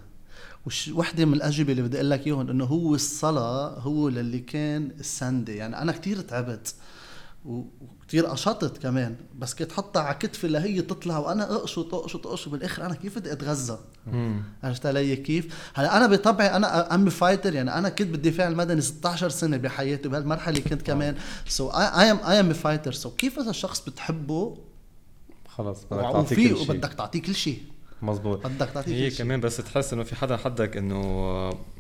وحدة 0.93 1.25
من 1.25 1.35
الأجوبة 1.35 1.73
اللي 1.73 1.83
بدي 1.83 1.97
أقول 1.97 2.11
لك 2.11 2.27
إياهم 2.27 2.51
إنه 2.51 2.65
هو 2.65 2.95
الصلاة 2.95 3.79
هو 3.79 4.09
للي 4.09 4.39
كان 4.39 4.91
السنده 5.01 5.53
يعني 5.53 5.83
أنا 5.83 5.93
كثير 5.93 6.21
تعبت 6.21 6.75
وكثير 7.45 8.27
قشطت 8.27 8.79
كمان 8.79 9.17
بس 9.39 9.55
كنت 9.55 9.73
حطها 9.73 10.03
على 10.03 10.15
كتفي 10.15 10.49
لهي 10.49 10.83
تطلع 10.83 11.19
وأنا 11.19 11.55
أقشط 11.55 11.95
أقشط 11.95 12.27
أقشط. 12.27 12.49
بالآخر 12.49 12.87
أنا 12.87 12.95
كيف 12.95 13.19
بدي 13.19 13.33
أتغذى؟ 13.33 13.79
عرفت 14.63 14.87
علي 14.87 15.17
كيف؟ 15.17 15.71
هلا 15.75 15.97
أنا 15.97 16.07
بطبعي 16.07 16.57
أنا 16.57 16.95
am 16.95 17.11
fighter 17.11 17.55
يعني 17.55 17.79
أنا 17.79 17.89
كنت 17.89 18.09
بالدفاع 18.09 18.49
المدني 18.49 18.81
16 18.81 19.29
سنة 19.29 19.57
بحياتي 19.57 20.09
بهالمرحلة 20.09 20.61
كنت 20.61 20.83
كمان. 20.83 21.17
so 21.49 21.69
I 21.69 22.11
am 22.11 22.19
I 22.27 22.41
am 22.41 22.53
fighter 22.53 22.93
so 22.93 23.11
كيف 23.11 23.39
اذا 23.39 23.51
الشخص 23.51 23.81
بتحبه؟ 23.89 24.59
خلص 25.49 25.85
بدك 25.91 26.03
تعطيه 26.03 26.37
كل 26.37 26.57
شيء. 26.57 26.63
وبدك 26.63 26.93
تعطيه 26.93 27.23
كل 27.23 27.35
شيء. 27.35 27.63
مزبوط 28.03 28.47
بدك 28.47 28.71
تعطيه 28.71 28.95
هي 28.95 29.11
كمان 29.11 29.41
بس 29.41 29.57
تحس 29.57 29.93
إنه 29.93 30.03
في 30.03 30.17
حدا 30.17 30.37
حدك 30.37 30.77
إنه 30.77 31.03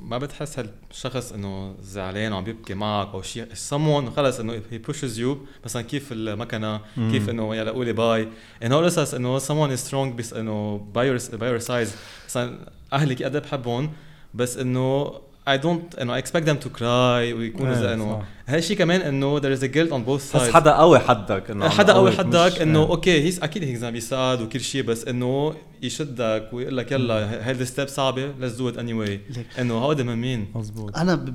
ما 0.00 0.18
بتحس 0.18 0.58
هالشخص 0.58 1.32
إنه 1.32 1.74
زعلان 1.80 2.32
وعم 2.32 2.44
بيبكي 2.44 2.74
معك 2.74 3.08
أو 3.14 3.22
شيء. 3.22 3.46
Someone 3.46 4.08
خلص 4.16 4.40
إنه 4.40 4.62
هي 4.70 4.82
pushes 4.88 5.18
you 5.18 5.36
مثلا 5.64 5.82
كيف 5.82 6.12
المكنة 6.12 6.80
كيف 6.96 7.30
إنه 7.30 7.56
يلا 7.56 7.70
قولي 7.70 7.92
bye 7.92 8.28
إنه 8.62 8.74
هول 8.74 8.84
القصص 8.84 9.14
إنه 9.14 9.38
someone 9.38 9.78
is 9.78 9.90
strong 9.90 10.16
بس 10.16 10.32
إنه 10.32 10.78
by 10.94 11.18
your 11.18 11.60
side 11.60 11.94
مثلا 12.26 12.72
أهلي 12.92 13.14
قد 13.14 13.36
إيه 13.36 13.42
بحبهم 13.42 13.92
بس 14.34 14.56
إنه 14.56 15.12
I 15.56 15.62
don't 15.62 16.00
انه 16.00 16.20
I 16.20 16.24
expect 16.24 16.44
them 16.44 16.64
to 16.64 16.68
cry 16.78 17.34
ويكونوا 17.36 17.74
زي 17.74 17.94
انه 17.94 18.22
هالشيء 18.46 18.76
كمان 18.76 19.00
إنه 19.00 19.40
there 19.40 19.58
is 19.58 19.62
a 19.62 19.68
guilt 19.68 19.92
on 19.92 20.08
both 20.08 20.32
sides. 20.32 20.36
بس 20.36 20.50
حدا 20.50 20.72
قوي 20.72 20.98
حدك 20.98 21.50
إنه 21.50 21.68
حدا 21.68 21.92
قوي 21.92 22.12
حدك 22.12 22.62
إنه 22.62 22.82
okay 22.82 23.22
he's 23.22 23.42
أكيد 23.42 23.64
he's 23.64 23.84
عم 23.84 23.96
يساعد 23.96 24.40
وكل 24.40 24.60
شيء 24.60 24.82
بس 24.82 25.04
إنه 25.04 25.54
يشدك 25.82 26.48
ويقول 26.52 26.76
لك 26.76 26.92
يلا 26.92 27.48
هيدي 27.48 27.64
step 27.64 27.88
صعبة؟ 27.88 28.32
Let's 28.40 28.58
do 28.58 28.74
it 28.74 28.78
anyway. 28.78 29.38
إنه 29.58 29.74
هودي 29.74 30.02
من 30.02 30.16
مين 30.16 30.52
مزبوط 30.54 30.96
أنا 30.96 31.34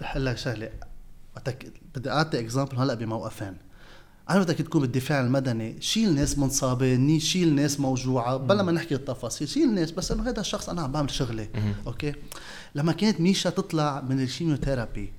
بحل 0.00 0.24
لك 0.24 0.38
شغلة. 0.38 0.70
بدي 1.94 2.10
أعطي 2.10 2.40
example 2.40 2.76
هلأ 2.76 2.94
بموقفين. 2.94 3.56
أنا 4.30 4.40
بدك 4.40 4.54
تكون 4.54 4.80
بالدفاع 4.80 5.20
المدني. 5.20 5.76
شيل 5.80 6.14
ناس 6.14 6.38
منصابه 6.38 7.18
شيل 7.18 7.54
ناس 7.54 7.80
موجوعة. 7.80 8.36
بلا 8.36 8.62
ما 8.62 8.72
نحكي 8.72 8.94
التفاصيل 8.94 9.48
شيل 9.48 9.74
ناس 9.74 9.90
بس 9.90 10.12
إنه 10.12 10.28
هذا 10.28 10.40
الشخص 10.40 10.68
أنا 10.68 10.82
عم 10.82 10.92
بعمل 10.92 11.10
شغلي 11.10 11.48
okay؟ 11.86 12.14
لما 12.74 12.92
كانت 12.92 13.20
ميشا 13.20 13.50
تطلع 13.50 14.00
من 14.00 14.20
ال 14.20 14.27
chemotherapy 14.27 15.12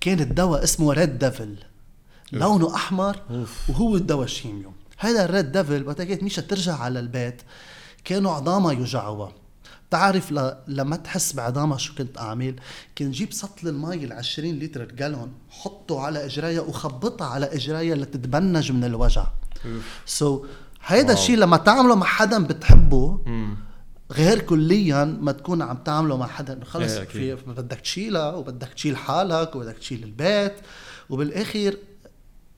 كان 0.00 0.20
الدواء 0.20 0.64
اسمه 0.64 0.92
red 0.92 1.18
devil. 1.18 1.56
لونه 2.32 2.74
أحمر 2.74 3.16
وهو 3.68 3.96
الدواء 3.96 4.24
ال 4.24 4.30
chimio. 4.30 4.72
هذا 4.98 5.24
ال 5.24 5.31
red 5.31 5.52
devil 5.52 5.86
وقت 5.86 6.02
كانت 6.02 6.22
ميشا 6.22 6.42
ترجع 6.42 6.74
على 6.76 7.00
البيت 7.00 7.42
كانوا 8.04 8.32
عظامها 8.32 8.72
يوجعوها. 8.72 9.32
بتعرف 9.88 10.32
ل... 10.32 10.54
لما 10.68 10.96
تحس 10.96 11.32
بعظامها 11.32 11.78
شو 11.78 11.94
كنت 11.94 12.18
أعمل؟ 12.18 12.54
كنت 12.98 13.14
جيب 13.14 13.32
سطل 13.32 13.68
المي 13.68 14.04
ال 14.04 14.12
20 14.12 14.58
لتر 14.58 14.84
جالون 14.84 15.32
حطه 15.50 16.00
على 16.00 16.24
اجريها 16.24 16.60
وخبطها 16.60 17.26
على 17.26 17.46
اجريها 17.46 17.94
لتتبنج 17.94 18.72
من 18.72 18.84
الوجع. 18.84 19.26
سو 20.06 20.44
so, 20.44 20.46
هيدا 20.86 21.12
الشيء 21.12 21.36
لما 21.36 21.56
تعمله 21.56 21.94
مع 21.94 22.06
حدا 22.06 22.44
بتحبه 22.44 23.20
غير 24.12 24.38
كليا 24.38 25.04
ما 25.04 25.32
تكون 25.32 25.62
عم 25.62 25.76
تعمله 25.76 26.16
مع 26.16 26.26
حدا. 26.26 26.64
خلص 26.64 26.96
إيه، 26.96 27.34
في 27.34 27.36
بدك 27.46 27.80
تشيلها 27.80 28.34
وبدك 28.34 28.68
تشيل 28.68 28.96
حالك 28.96 29.56
وبدك 29.56 29.78
تشيل 29.78 30.04
البيت. 30.04 30.54
وبالآخر 31.10 31.74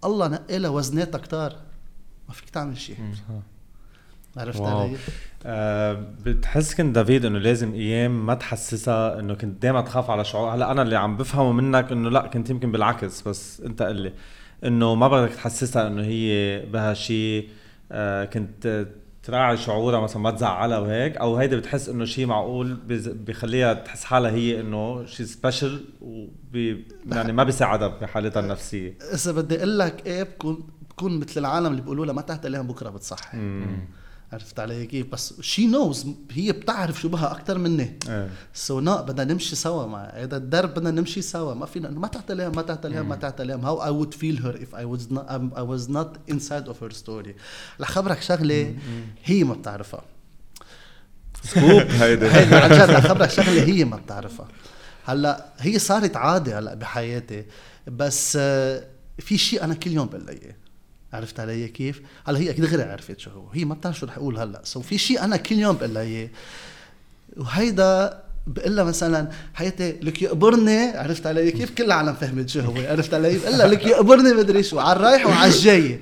الله 0.05 0.29
نقي 0.29 0.59
لها 0.59 0.71
وزناتها 0.71 1.19
كتار. 1.19 1.57
ما 2.29 2.35
فيك 2.35 2.51
تعمل 2.51 2.79
شيء. 2.79 2.97
عرفت 4.37 4.61
علي؟ 4.61 4.97
أه 5.47 6.05
بتحس 6.25 6.75
كنت 6.75 6.95
دافيد 6.95 7.25
إنه 7.25 7.39
لازم 7.39 7.75
أيام 7.75 8.27
ما 8.27 8.35
تحسسها 8.35 9.21
إنه 9.21 9.35
كنت 9.35 9.63
دائما 9.63 9.81
تخاف 9.81 10.11
على 10.11 10.25
شعور. 10.25 10.55
هلأ 10.55 10.71
أنا 10.71 10.83
اللي 10.83 10.97
عم 10.97 11.17
بفهمه 11.17 11.53
منك 11.53 11.93
إنه 11.93 12.11
لأ 12.11 12.27
كنت 12.27 12.51
يمكن 12.51 12.73
بالعكس 12.73 13.23
بس 13.23 13.61
أنت 13.61 13.83
قل 13.83 13.97
لي. 13.97 14.13
إنه 14.65 14.95
ما 14.95 15.09
بدك 15.09 15.35
تحسسها 15.35 15.87
إنه 15.87 16.03
هي 16.03 16.61
بها 16.67 16.95
شيء 16.95 17.49
أه 17.93 18.25
كنت 18.25 18.87
تراعي 19.23 19.57
شعورها 19.57 20.01
مثلا 20.01 20.23
ما 20.23 20.31
تزعلها 20.31 20.79
وهيك 20.79 21.17
أو 21.17 21.37
هيدي 21.37 21.57
بتحس 21.57 21.89
إنه 21.89 22.05
شيء 22.05 22.27
معقول 22.27 22.79
بخليها 23.27 23.75
تحس 23.75 24.05
حالها 24.05 24.31
هي 24.31 24.61
إنه 24.61 25.07
شيء 25.07 25.27
سبيشل 25.27 25.85
وبي 26.01 26.87
يعني 27.07 27.33
ما 27.33 27.45
بيساعدها 27.45 27.89
بحالتها 27.89 28.41
النفسية. 28.41 28.99
إذا 29.15 29.33
بدي 29.33 29.57
أقول 29.57 29.79
لك 29.79 30.07
إيه 30.07 30.23
بكون 30.23 30.63
بكون 30.91 31.21
مثل 31.21 31.41
العالم 31.41 31.67
اللي 31.67 31.83
بيقولوا 31.83 32.07
لها 32.07 32.15
ما 32.15 32.23
تحت 32.23 32.47
بكرة 32.47 32.91
بتصحي. 32.91 33.39
عرفت 34.33 34.61
علي 34.61 34.87
كيف؟ 34.87 35.07
بس 35.13 35.41
she 35.41 35.67
knows 35.67 36.07
هي 36.33 36.53
بتعرف 36.53 37.01
شو 37.01 37.09
بها 37.09 37.33
أكثر 37.33 37.59
مني. 37.59 37.99
so 38.55 38.81
no 38.81 38.97
بدنا 39.03 39.33
نمشي 39.33 39.57
سوا 39.57 39.87
مع 39.87 40.05
هذا 40.15 40.37
الدرب 40.37 40.71
بدنا 40.75 40.91
نمشي 40.91 41.23
سوا 41.23 41.55
ما 41.55 41.67
فينا 41.67 41.91
ما 41.91 42.09
تعتلهم 42.09 42.57
ما 42.57 42.63
تعتلهم 42.63 43.09
ما 43.09 43.17
تعتلهم 43.17 43.65
how 43.65 43.85
I 43.85 43.91
would 43.91 44.15
feel 44.15 44.43
her 44.47 44.63
if 44.63 44.75
I 44.75 44.85
was 44.85 45.13
not 45.13 45.27
I 45.57 45.63
was 45.63 45.91
not 45.91 46.17
inside 46.31 46.67
of 46.67 46.83
her 46.83 46.93
story 46.93 47.35
لخبرك 47.81 48.23
شغلة 48.23 48.77
هي 49.25 49.45
ما 49.45 49.55
بتعرفها. 49.55 50.03
scoop. 51.45 51.83
هيدي 52.01 52.27
هيدي 52.27 52.55
عن 52.65 52.71
جد 52.71 52.91
لخبرك 52.91 53.31
شغلة 53.31 53.63
هي 53.63 53.85
ما 53.85 53.97
بتعرفها. 53.97 54.49
هلأ 55.05 55.47
هي 55.59 55.79
صارت 55.79 56.17
عادة 56.17 56.59
هلأ 56.59 56.75
بحياتي 56.75 57.45
بس 57.87 58.39
آه، 58.41 58.85
في 59.19 59.39
شيء 59.39 59.65
أنا 59.65 59.75
كل 59.75 59.91
يوم 59.91 60.07
بقول 60.07 60.27
لها 60.27 60.35
اياه 60.35 60.55
عرفت 61.13 61.41
علي 61.41 61.69
كيف؟ 61.69 62.01
هلا 62.27 62.39
هي 62.39 62.51
أكيد 62.51 62.65
غير 62.65 62.91
عرفت 62.91 63.19
شو 63.19 63.31
هو، 63.31 63.49
هي 63.53 63.65
ما 63.65 63.75
بتعرف 63.75 63.99
شو 63.99 64.07
رح 64.07 64.17
أقول 64.17 64.39
هلا، 64.39 64.61
سو 64.65 64.81
في 64.81 64.99
شيء 64.99 65.25
أنا 65.25 65.37
كل 65.37 65.59
يوم 65.59 65.77
بقول 65.77 65.95
لها 65.95 66.03
إياه 66.03 66.29
وهيدا 67.37 68.23
بقول 68.47 68.77
لها 68.77 68.85
مثلا 68.85 69.31
حياتي 69.55 69.93
لك 70.03 70.23
يقبرني 70.23 70.79
عرفت 70.79 71.27
علي 71.27 71.51
كيف؟ 71.51 71.71
كل 71.71 71.85
العالم 71.85 72.15
فهمت 72.15 72.49
شو 72.49 72.61
هو، 72.61 72.75
عرفت 72.77 73.15
علي؟ 73.15 73.39
بقول 73.39 73.59
لها 73.59 73.67
لك 73.67 73.87
يقبرني 73.87 74.33
مدري 74.33 74.63
شو، 74.63 74.79
على 74.79 74.97
الرايح 74.97 75.27
وعلى 75.27 75.51
الجاي 75.51 76.01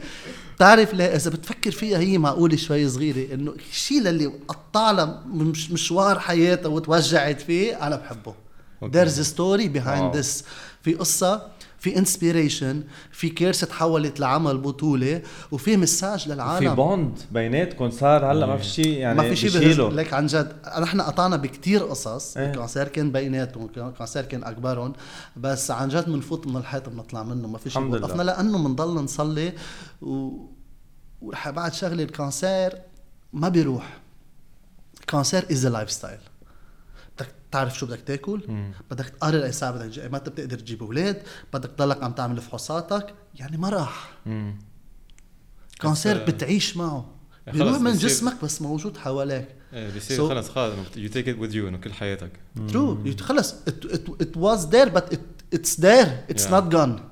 بتعرف 0.57 0.95
ليه 0.95 1.05
إذا 1.05 1.31
بتفكر 1.31 1.71
فيها 1.71 1.99
هي 1.99 2.19
معقولة 2.19 2.57
شوي 2.57 2.89
صغيرة 2.89 3.35
إنه 3.35 3.55
الشيء 3.71 4.09
اللي 4.09 4.27
قطع 4.27 4.91
لها 4.91 5.23
مش 5.27 5.71
مشوار 5.71 6.19
حياتها 6.19 6.69
وتوجعت 6.69 7.41
فيه 7.41 7.87
أنا 7.87 7.97
بحبه 7.97 8.35
okay. 8.83 8.87
there's 8.87 9.19
a 9.19 9.25
story 9.25 9.69
behind 9.69 10.15
wow. 10.15 10.19
this 10.19 10.45
في 10.83 10.95
قصة 10.95 11.43
في 11.79 11.99
inspiration 11.99 12.83
في 13.11 13.29
curse 13.29 13.61
تحولت 13.61 14.20
لعمل 14.20 14.59
بطولة 14.59 15.22
وفي 15.53 15.76
message 15.77 16.29
للعالم. 16.29 16.68
في 16.68 16.76
bond 16.77 17.19
بيناتكم 17.33 17.91
صار 17.91 18.33
هلا 18.33 18.47
ما 18.47 18.57
في 18.57 18.64
شيء 18.64 18.89
يعني 18.89 19.16
ما 19.16 19.29
في 19.29 19.37
شيء 19.37 19.89
لك 19.89 20.12
عن 20.12 20.26
جد 20.26 20.53
نحن 20.81 21.01
قطعنا 21.01 21.37
بكتير 21.37 21.83
قصص 21.83 22.37
إيه؟ 22.37 22.51
ال 22.51 22.56
cancer 22.56 22.89
كان 22.89 23.12
بيناتهم 23.12 23.68
ال 23.77 23.83
cancer 23.83 24.25
كان 24.24 24.45
أكبرهم 24.45 24.93
بس 25.37 25.70
عن 25.70 25.89
جد 25.89 26.11
بنفوت 26.11 26.47
من 26.47 26.57
الحيط 26.57 26.89
بنطلع 26.89 27.22
منه 27.22 27.49
ما 27.49 27.59
في 27.59 27.70
شيء 27.70 27.83
وقفنا 27.83 28.22
لأنه 28.22 28.59
بنضل 28.59 28.95
نصلي 28.95 29.53
و 30.03 30.31
بعد 31.47 31.74
شغلة 31.74 32.03
ال 32.03 32.12
cancer 32.12 32.73
ما 33.33 33.49
بيروح. 33.49 33.99
ال 35.01 35.47
cancer 35.53 35.66
is 35.66 35.91
lifestyle 35.91 36.19
تعرف 37.51 37.79
شو 37.79 37.87
بدك 37.87 38.01
تاكل 38.01 38.41
بدك 38.91 39.09
تقرر 39.09 39.45
اي 39.45 39.53
ساعه 39.53 39.73
بدك 39.73 40.13
ما 40.13 40.19
بتقدر 40.19 40.59
تجيب 40.59 40.83
أولاد 40.83 41.23
بدك 41.53 41.71
تضلك 41.71 42.03
عم 42.03 42.13
تعمل 42.13 42.41
فحوصاتك 42.41 43.15
يعني 43.35 43.57
ما 43.57 43.69
راح. 43.69 44.19
كانسير 45.81 46.23
آه، 46.23 46.25
بتعيش 46.25 46.77
معه. 46.77 47.11
بيروح 47.53 47.81
من 47.81 47.93
جسمك 47.93 48.45
بس 48.45 48.63
موجود 48.63 48.97
حواليك. 48.97 49.49
إيه 49.73 49.91
بيصير 49.91 50.19
so, 50.19 50.29
خلص 50.29 50.49
خلص 50.49 50.75
you 50.97 51.09
take 51.09 51.29
it 51.29 51.39
with 51.39 51.55
you 51.55 51.69
إنه 51.69 51.79
كل 51.79 51.93
حياتك. 51.93 52.31
true 52.69 53.05
خلص 53.21 53.55
it 54.21 54.37
was 54.37 54.66
there 54.66 54.89
but 54.89 55.21
it's 55.55 55.81
there 55.81 56.07
it's 56.31 56.51
not 56.51 56.62
gone 56.62 57.09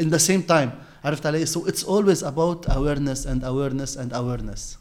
in 0.00 0.08
the 0.08 0.16
same 0.16 0.42
time 0.42 0.70
عرفت 1.04 1.26
علي؟ 1.26 1.46
so 1.46 1.68
it's 1.68 1.84
always 1.84 2.24
about 2.24 2.66
awareness 2.66 3.26
and 3.26 3.44
awareness 3.44 3.98
and 3.98 4.14
awareness 4.14 4.78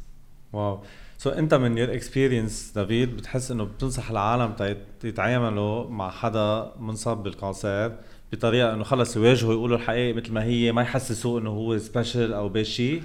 واو 0.54 0.84
سو 1.18 1.32
so, 1.32 1.34
انت 1.38 1.54
من 1.54 1.78
your 1.78 1.94
experience 1.94 2.72
دافيد 2.76 3.18
بتحس 3.18 3.52
إنه 3.52 3.64
بتنصح 3.64 4.10
العالم 4.10 4.76
يتعاملوا 5.04 5.90
مع 5.90 6.12
حدا 6.12 6.72
منصاب 6.80 7.24
بال 7.24 7.42
cancer 7.42 7.96
بطريقة 8.32 8.74
إنه 8.74 8.84
خلص 8.84 9.16
يواجهوا 9.16 9.54
يقولوا 9.54 9.78
الحقيقة 9.78 10.18
مثل 10.18 10.34
ما 10.34 10.44
هي 10.44 10.72
ما 10.72 10.82
يحسسوه 10.82 11.42
إنه 11.42 11.50
هو 11.50 11.78
special 11.78 12.34
أو 12.34 12.50
بشيء 12.50 13.04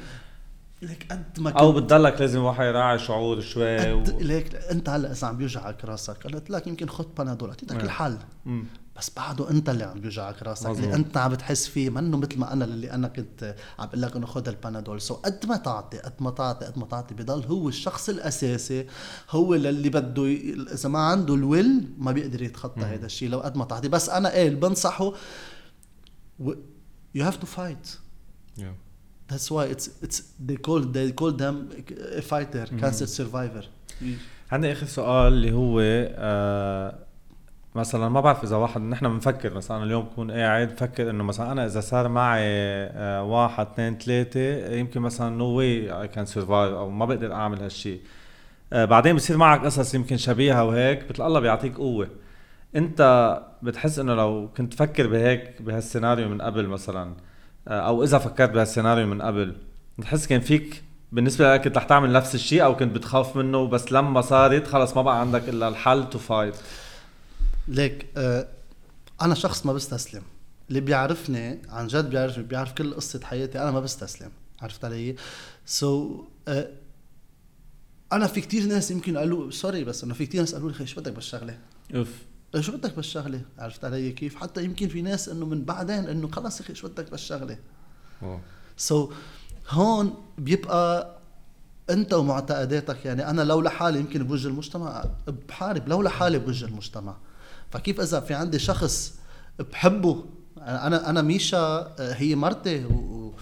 ليك 0.83 1.07
قد 1.11 1.41
ما 1.41 1.51
أو 1.51 1.73
بتضلك 1.73 2.21
لازم 2.21 2.41
واحد 2.41 2.65
يراعي 2.65 2.99
شعور 2.99 3.41
شوي 3.41 3.93
و... 3.93 4.03
ليك 4.21 4.55
أنت 4.55 4.89
هلأ 4.89 5.13
إذا 5.13 5.27
عم 5.27 5.37
بيوجعك 5.37 5.85
راسك 5.85 6.27
قلت 6.27 6.51
لك 6.51 6.67
يمكن 6.67 6.89
خذ 6.89 7.07
بنادول 7.19 7.49
أعطيتك 7.49 7.85
الحل. 7.85 8.19
بس 9.01 9.11
بعده 9.17 9.51
انت 9.51 9.69
اللي 9.69 9.85
عم 9.85 10.01
بيوجعك 10.01 10.43
راسك 10.43 10.67
مزبوط. 10.67 10.85
اللي 10.85 10.97
انت 10.97 11.17
عم 11.17 11.31
بتحس 11.31 11.67
فيه 11.67 11.91
منه 11.91 12.17
مثل 12.17 12.39
ما 12.39 12.53
أنا 12.53 12.65
اللي 12.65 12.91
أنا 12.91 13.09
كنت 13.09 13.57
عم 13.79 13.87
بقول 13.87 14.03
لك 14.03 14.17
إنه 14.17 14.27
خذ 14.27 14.49
البنادول. 14.49 15.01
so 15.01 15.15
قد 15.15 15.47
ما 15.47 15.57
تعطي 15.57 15.99
قد 15.99 16.13
ما 16.21 16.31
تعطي 16.31 16.67
قد 16.67 16.79
ما 16.79 16.87
تعطي 16.87 17.15
بضل 17.15 17.45
هو 17.45 17.69
الشخص 17.69 18.09
الأساسي 18.09 18.87
هو 19.31 19.55
اللي 19.55 19.89
بده 19.89 20.27
ي... 20.27 20.55
إذا 20.73 20.89
ما 20.89 20.99
عنده 20.99 21.35
ال 21.35 21.46
will 21.46 21.89
ما 21.99 22.13
بيقدر 22.13 22.43
يتخطى 22.43 22.81
هذا 22.81 23.07
الشيء 23.07 23.29
لو 23.29 23.41
قد 23.41 23.57
ما 23.57 23.65
تعطي. 23.65 23.89
بس 23.89 24.09
أنا 24.09 24.35
إيه 24.35 24.51
بنصحه 24.51 25.13
you 27.15 27.25
have 27.25 27.37
to 27.37 27.47
fight 27.47 27.89
That's 29.33 29.51
why 29.55 29.65
it's 29.75 29.87
it's 30.05 30.19
they 30.49 30.59
call 30.67 30.81
they 30.97 31.09
call 31.21 31.33
them 31.45 31.57
a 32.19 32.23
fighter, 32.31 32.67
cancer 32.81 33.07
survivor. 33.19 33.65
عندي 34.53 34.73
آخر 34.73 34.87
سؤال 34.87 35.33
اللي 35.33 35.53
هو 35.53 35.81
آه 35.81 37.10
مثلا 37.75 38.09
ما 38.09 38.21
بعرف 38.21 38.45
إذا 38.45 38.57
واحد 38.57 38.81
نحن 38.81 39.09
بنفكر 39.09 39.55
مثلا 39.55 39.85
اليوم 39.85 40.05
بكون 40.05 40.31
قاعد 40.31 40.69
بفكر 40.69 41.11
إنه 41.11 41.25
مثلا 41.25 41.53
أنا 41.53 41.67
إذا 41.67 41.81
صار 41.81 42.09
معي 42.09 42.43
آه 42.45 43.23
واحد 43.25 43.67
اثنين 43.67 43.99
ثلاثة 43.99 44.75
يمكن 44.75 45.01
مثلا 45.01 45.37
no 45.37 45.45
way 45.45 45.91
I 46.01 46.09
can 46.09 46.27
survive 46.27 46.75
أو 46.75 46.91
ما 46.91 47.05
بقدر 47.07 47.33
أعمل 47.33 47.63
هالشيء 47.63 48.01
آه 48.73 48.85
بعدين 48.85 49.17
بصير 49.17 49.37
معك 49.37 49.65
قصص 49.65 49.95
يمكن 49.95 50.17
شبيهة 50.17 50.65
وهيك 50.65 51.11
مثل 51.11 51.27
الله 51.27 51.41
بيعطيك 51.41 51.77
قوة. 51.77 52.09
أنت 52.77 53.01
بتحس 53.63 53.99
إنه 53.99 54.15
لو 54.15 54.49
كنت 54.57 54.73
تفكر 54.75 55.07
بهيك 55.07 55.63
بهالسيناريو 55.63 56.29
من 56.29 56.43
قبل 56.43 56.67
مثلا 56.69 57.15
آه 57.69 57.81
أو 57.81 58.05
إذا 58.05 58.19
فكرت 58.19 58.51
بهالسيناريو 58.51 59.07
من 59.07 59.23
قبل 59.23 59.57
بتحس 59.99 60.27
كان 60.27 60.41
فيك 60.41 60.83
بالنسبة 61.13 61.55
لك 61.55 61.63
كنت 61.65 61.77
رح 61.77 61.85
تعمل 61.85 62.13
نفس 62.13 62.35
الشيء 62.35 62.65
أو 62.65 62.77
كنت 62.77 62.95
بتخاف 62.95 63.37
منه 63.37 63.67
بس 63.67 63.93
لما 63.93 64.21
صارت 64.21 64.67
خلص 64.67 64.97
ما 64.97 65.03
بقى 65.03 65.21
عندك 65.21 65.49
إلا 65.49 65.69
الحل 65.69 66.11
to 66.11 66.19
fight 66.19 66.55
like 67.69 68.07
آه 68.17 68.49
أنا 69.23 69.35
شخص 69.35 69.67
ما 69.67 69.73
بستسلم. 69.73 70.23
اللي 70.69 70.81
بيعرفني 70.81 71.63
عن 71.69 71.87
جد 71.87 72.11
بيعرف 72.11 72.39
بيعرف 72.39 72.73
كل 72.73 72.95
قصة 72.95 73.21
حياتي 73.25 73.63
أنا 73.63 73.71
ما 73.71 73.81
بستسلم. 73.81 74.31
عرفت 74.63 74.85
علي؟ 74.85 75.17
so, 75.67 76.23
آه 76.49 76.71
أنا 78.13 78.27
في 78.27 78.41
كتير 78.41 78.67
ناس 78.67 78.91
يمكن 78.91 79.17
قالوا 79.19 79.51
sorry 79.51 79.85
بس 79.85 80.05
إنه 80.05 80.15
في 80.15 80.27
كتير 80.27 80.41
ناس 80.41 80.55
قالوا 80.55 80.73
لي 80.73 80.87
شو 80.87 81.01
بدك 81.01 81.13
بالشغلة؟ 81.13 81.59
أوف. 81.95 82.09
شو 82.61 82.73
بدك 82.73 82.97
بالشغلة؟ 82.97 83.43
عرفت 83.59 83.85
علي 83.85 84.13
كيف؟ 84.13 84.37
حتى 84.37 84.65
يمكن 84.65 84.89
في 84.89 85.03
ناس 85.03 85.29
إنه 85.29 85.47
من 85.47 85.65
بعدين 85.65 86.09
إنه 86.09 86.29
خلص 86.29 86.61
أخي 86.61 86.75
شو 86.75 86.89
بدك 86.89 87.11
بالشغلة؟ 87.11 87.59
so, 88.77 89.15
هون 89.71 90.15
بيبقى 90.39 91.17
أنت 91.91 92.15
ومعتقداتك 92.15 93.05
يعني 93.07 93.31
أنا 93.31 93.43
لو 93.43 93.61
لحالي 93.61 93.99
يمكن 93.99 94.25
بوجه 94.25 94.49
المجتمع 94.49 95.05
بحارب 95.49 95.89
لو 95.89 96.03
لحالي 96.03 96.39
بوجه 96.39 96.65
المجتمع. 96.65 97.17
فكيف 97.71 98.01
إذا 98.01 98.21
في 98.21 98.35
عندي 98.35 98.59
شخص 98.59 99.15
بحبه؟ 99.59 100.25
أنا 100.59 101.11
أنا 101.11 101.23
ميشا 101.23 101.95
هي 101.99 102.35
مرتي 102.35 102.85
و... 102.85 103.35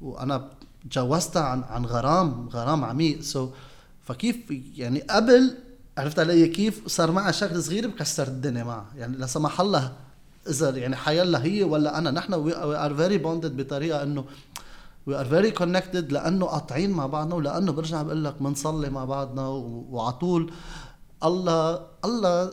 وأنا 0.00 0.48
تجوزتها 0.90 1.42
عن 1.42 1.62
عن 1.62 1.84
غرام 1.86 2.48
غرام 2.48 2.84
عميق. 2.84 3.20
so 3.20 3.50
فكيف 4.04 4.36
يعني 4.76 5.00
قبل 5.00 5.54
عرفت 5.98 6.18
علي 6.18 6.48
كيف 6.48 6.86
صار 6.86 7.10
معها 7.10 7.30
شغله 7.30 7.60
صغيره 7.60 7.86
بكسر 7.86 8.28
الدنيا 8.28 8.64
معها 8.64 8.86
يعني 8.96 9.16
لا 9.16 9.26
سمح 9.26 9.60
الله 9.60 9.92
إذا 10.48 10.70
يعني 10.70 10.96
حيلا 10.96 11.44
هي 11.44 11.64
ولا 11.64 11.98
أنا. 11.98 12.10
نحن 12.10 12.34
we 12.34 12.56
are 12.56 12.94
very 12.94 13.18
bonded 13.18 13.56
بطريقة 13.56 14.02
إنه 14.02 14.24
we 15.06 15.20
are 15.20 15.24
very 15.24 15.50
connected 15.50 16.12
لأنه 16.12 16.46
قاطعين 16.46 16.90
مع 16.90 17.06
بعضنا 17.06 17.34
ولأنه 17.34 17.72
برجع 17.72 18.02
بقول 18.02 18.24
لك 18.24 18.42
بنصلي 18.42 18.90
مع 18.90 19.04
بعضنا 19.04 19.48
وعلى 19.48 20.12
طول 20.12 20.52
الله 21.24 21.80
الله 22.04 22.52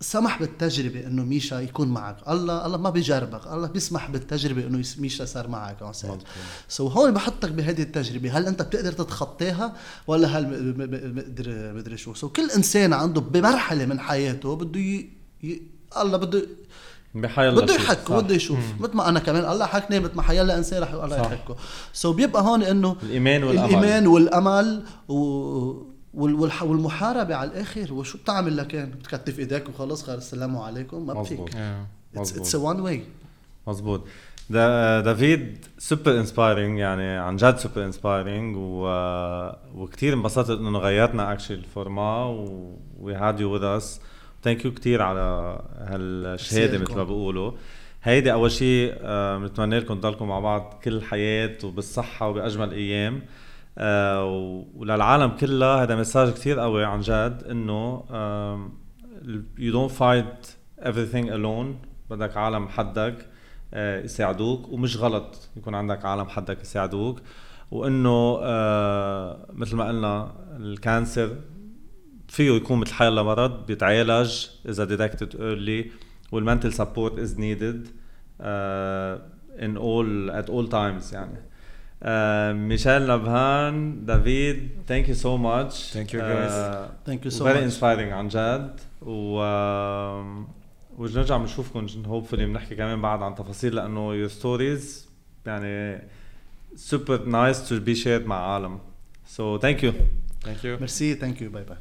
سمح 0.00 0.40
بالتجربة 0.40 1.06
إنه 1.06 1.24
ميشا 1.24 1.54
يكون 1.54 1.88
معك، 1.88 2.16
الله 2.28 2.66
الله 2.66 2.76
ما 2.76 2.90
بيجربك، 2.90 3.46
الله 3.46 3.66
بيسمح 3.66 4.10
بالتجربة 4.10 4.66
إنه 4.66 4.84
ميشا 4.98 5.24
صار 5.24 5.48
معك 5.48 5.76
so 5.92 6.92
هون 6.92 7.10
بحطك 7.10 7.50
بهذه 7.50 7.82
التجربة، 7.82 8.38
هل 8.38 8.46
أنت 8.46 8.62
بتقدر 8.62 8.92
تتخطاها 8.92 9.76
ولا 10.06 10.28
هل 10.28 10.74
مقدر 11.16 11.72
مدري 11.74 11.96
شو، 11.96 12.14
so 12.14 12.30
كل 12.30 12.50
إنسان 12.50 12.92
عنده 12.92 13.20
بمرحلة 13.20 13.86
من 13.86 14.00
حياته 14.00 14.56
بده 14.56 14.80
ي... 14.80 15.08
ي... 15.42 15.62
الله 15.96 16.16
بده 16.18 16.46
بده 17.14 17.74
يحك 17.74 18.12
بده 18.12 18.34
يشوف. 18.34 18.58
مثل 18.80 18.96
ما 18.96 19.08
أنا 19.08 19.20
كمان 19.20 19.52
الله 19.52 19.66
حكني 19.66 20.00
مثل 20.00 20.14
ما 20.14 20.22
حيلا 20.22 20.58
إنسان 20.58 20.82
رح 20.82 20.92
الله 20.92 21.16
يحكه. 21.16 21.56
so 21.92 22.16
بيبقى 22.16 22.42
هون 22.42 22.62
إنه 22.62 22.96
الإيمان 23.02 23.44
والأمل. 23.44 23.68
الإيمان 23.68 24.06
والأمل 24.06 24.84
و 25.08 25.88
والمحاربة 26.14 27.34
على 27.34 27.50
الآخر 27.50 27.94
وشو 27.94 28.18
بتعمل 28.18 28.56
لكان؟ 28.56 28.90
بتكتف 28.90 29.38
إيديك 29.38 29.68
وخلص 29.68 30.04
خير 30.04 30.18
السلام 30.18 30.56
عليكم 30.56 31.06
ما 31.06 31.14
بفيك. 31.14 31.56
It's 32.16 32.54
one 32.54 32.80
way 32.80 33.02
مزبوط 33.66 34.04
دافيد 34.50 35.66
super 35.78 36.20
inspiring 36.20 36.78
يعني 36.78 37.08
عن 37.08 37.36
جد 37.36 37.56
super 37.56 37.84
inspiring 37.84 38.56
و... 38.56 38.88
وكثير 39.74 40.14
انبسطت 40.14 40.50
إنه 40.50 40.78
غيرتنا 40.78 41.32
actually 41.32 41.56
ال 41.56 41.66
format 41.66 42.24
we 43.00 43.14
had 43.14 43.40
you 43.40 43.54
with 43.54 43.64
us 43.64 44.00
thank 44.44 44.64
you 44.64 44.74
كثير 44.74 45.02
على 45.02 45.58
هالشهادة 45.78 46.78
مثل 46.78 46.96
ما 46.96 47.04
بيقولوا 47.04 47.52
هيدي 48.02 48.32
أول 48.32 48.50
شيء 48.50 48.94
بنتمنى 49.38 49.76
آه، 49.76 49.80
لكم 49.80 49.94
تضلكم 50.00 50.28
مع 50.28 50.40
بعض 50.40 50.80
كل 50.84 50.92
الحياة 50.92 51.58
وبالصحة 51.64 52.28
وبأجمل 52.28 52.72
أيام. 52.72 53.22
وللعالم 54.74 55.30
كلها 55.30 55.82
هذا 55.82 55.96
message 55.96 56.32
كثير 56.32 56.60
قوي 56.60 56.84
عن 56.84 57.00
جد 57.00 57.42
إنه 57.50 58.04
you 59.58 59.72
don't 59.72 59.90
fight 59.90 60.46
everything 60.80 61.28
alone. 61.28 61.86
بدك 62.10 62.36
عالم 62.36 62.68
حدك 62.68 63.26
آه 63.74 64.00
يساعدوك 64.02 64.68
ومش 64.68 64.96
غلط 64.96 65.48
يكون 65.56 65.74
عندك 65.74 66.04
عالم 66.04 66.28
حدك 66.28 66.60
يساعدوك. 66.60 67.20
وإنه 67.70 68.38
آه 68.42 69.46
مثل 69.52 69.76
ما 69.76 69.88
قلنا 69.88 70.32
ال 70.56 70.67
cancer 70.67 71.36
فيه 72.28 72.52
يكون 72.52 72.78
مثل 72.78 72.92
حيلا 72.94 73.22
مرض 73.22 73.66
بيتعالج 73.66 74.46
إذا 74.68 74.84
detected 74.84 75.32
early 75.32 75.92
وال 76.32 76.42
mental 76.42 76.72
support 76.72 77.18
is 77.18 77.38
needed 77.38 77.88
in 79.58 79.76
all 79.76 80.30
at 80.42 80.50
all 80.50 80.70
times 80.70 81.12
يعني. 81.12 81.47
ميشيل 82.52 83.06
نبهان 83.06 84.04
دافيد 84.04 84.68
thank 84.88 85.08
you 85.08 85.14
so 85.14 85.36
much 85.36 85.90
thank 85.92 86.14
you 86.14 86.20
guys 86.20 86.86
thank 87.06 87.24
you 87.24 87.30
so 87.30 87.44
much 87.44 87.54
very 87.54 87.64
inspiring 87.64 88.12
عن 88.12 88.28
جد 88.28 88.80
و 89.02 89.38
ونرجع 90.98 91.36
بنشوفكم 91.36 91.86
hopefully 92.06 92.46
بنحكي 92.46 92.74
كمان 92.74 93.00
بعد 93.00 93.22
عن 93.22 93.34
تفاصيل 93.34 93.74
لأنه 93.74 94.14
your 94.14 94.28
stories 94.28 95.08
يعني 95.46 96.02
super 96.76 97.18
nice 97.26 97.68
to 97.68 97.74
be 97.88 98.04
shared 98.04 98.26
مع 98.26 98.54
عالم 98.54 98.78
so 99.36 99.58
thank 99.58 99.82
you. 99.82 99.92
Thank 100.44 100.62
you. 100.62 100.80
merci 100.80 101.14
thank 101.14 101.42
you 101.42 101.50
bye 101.50 101.64
bye 101.64 101.76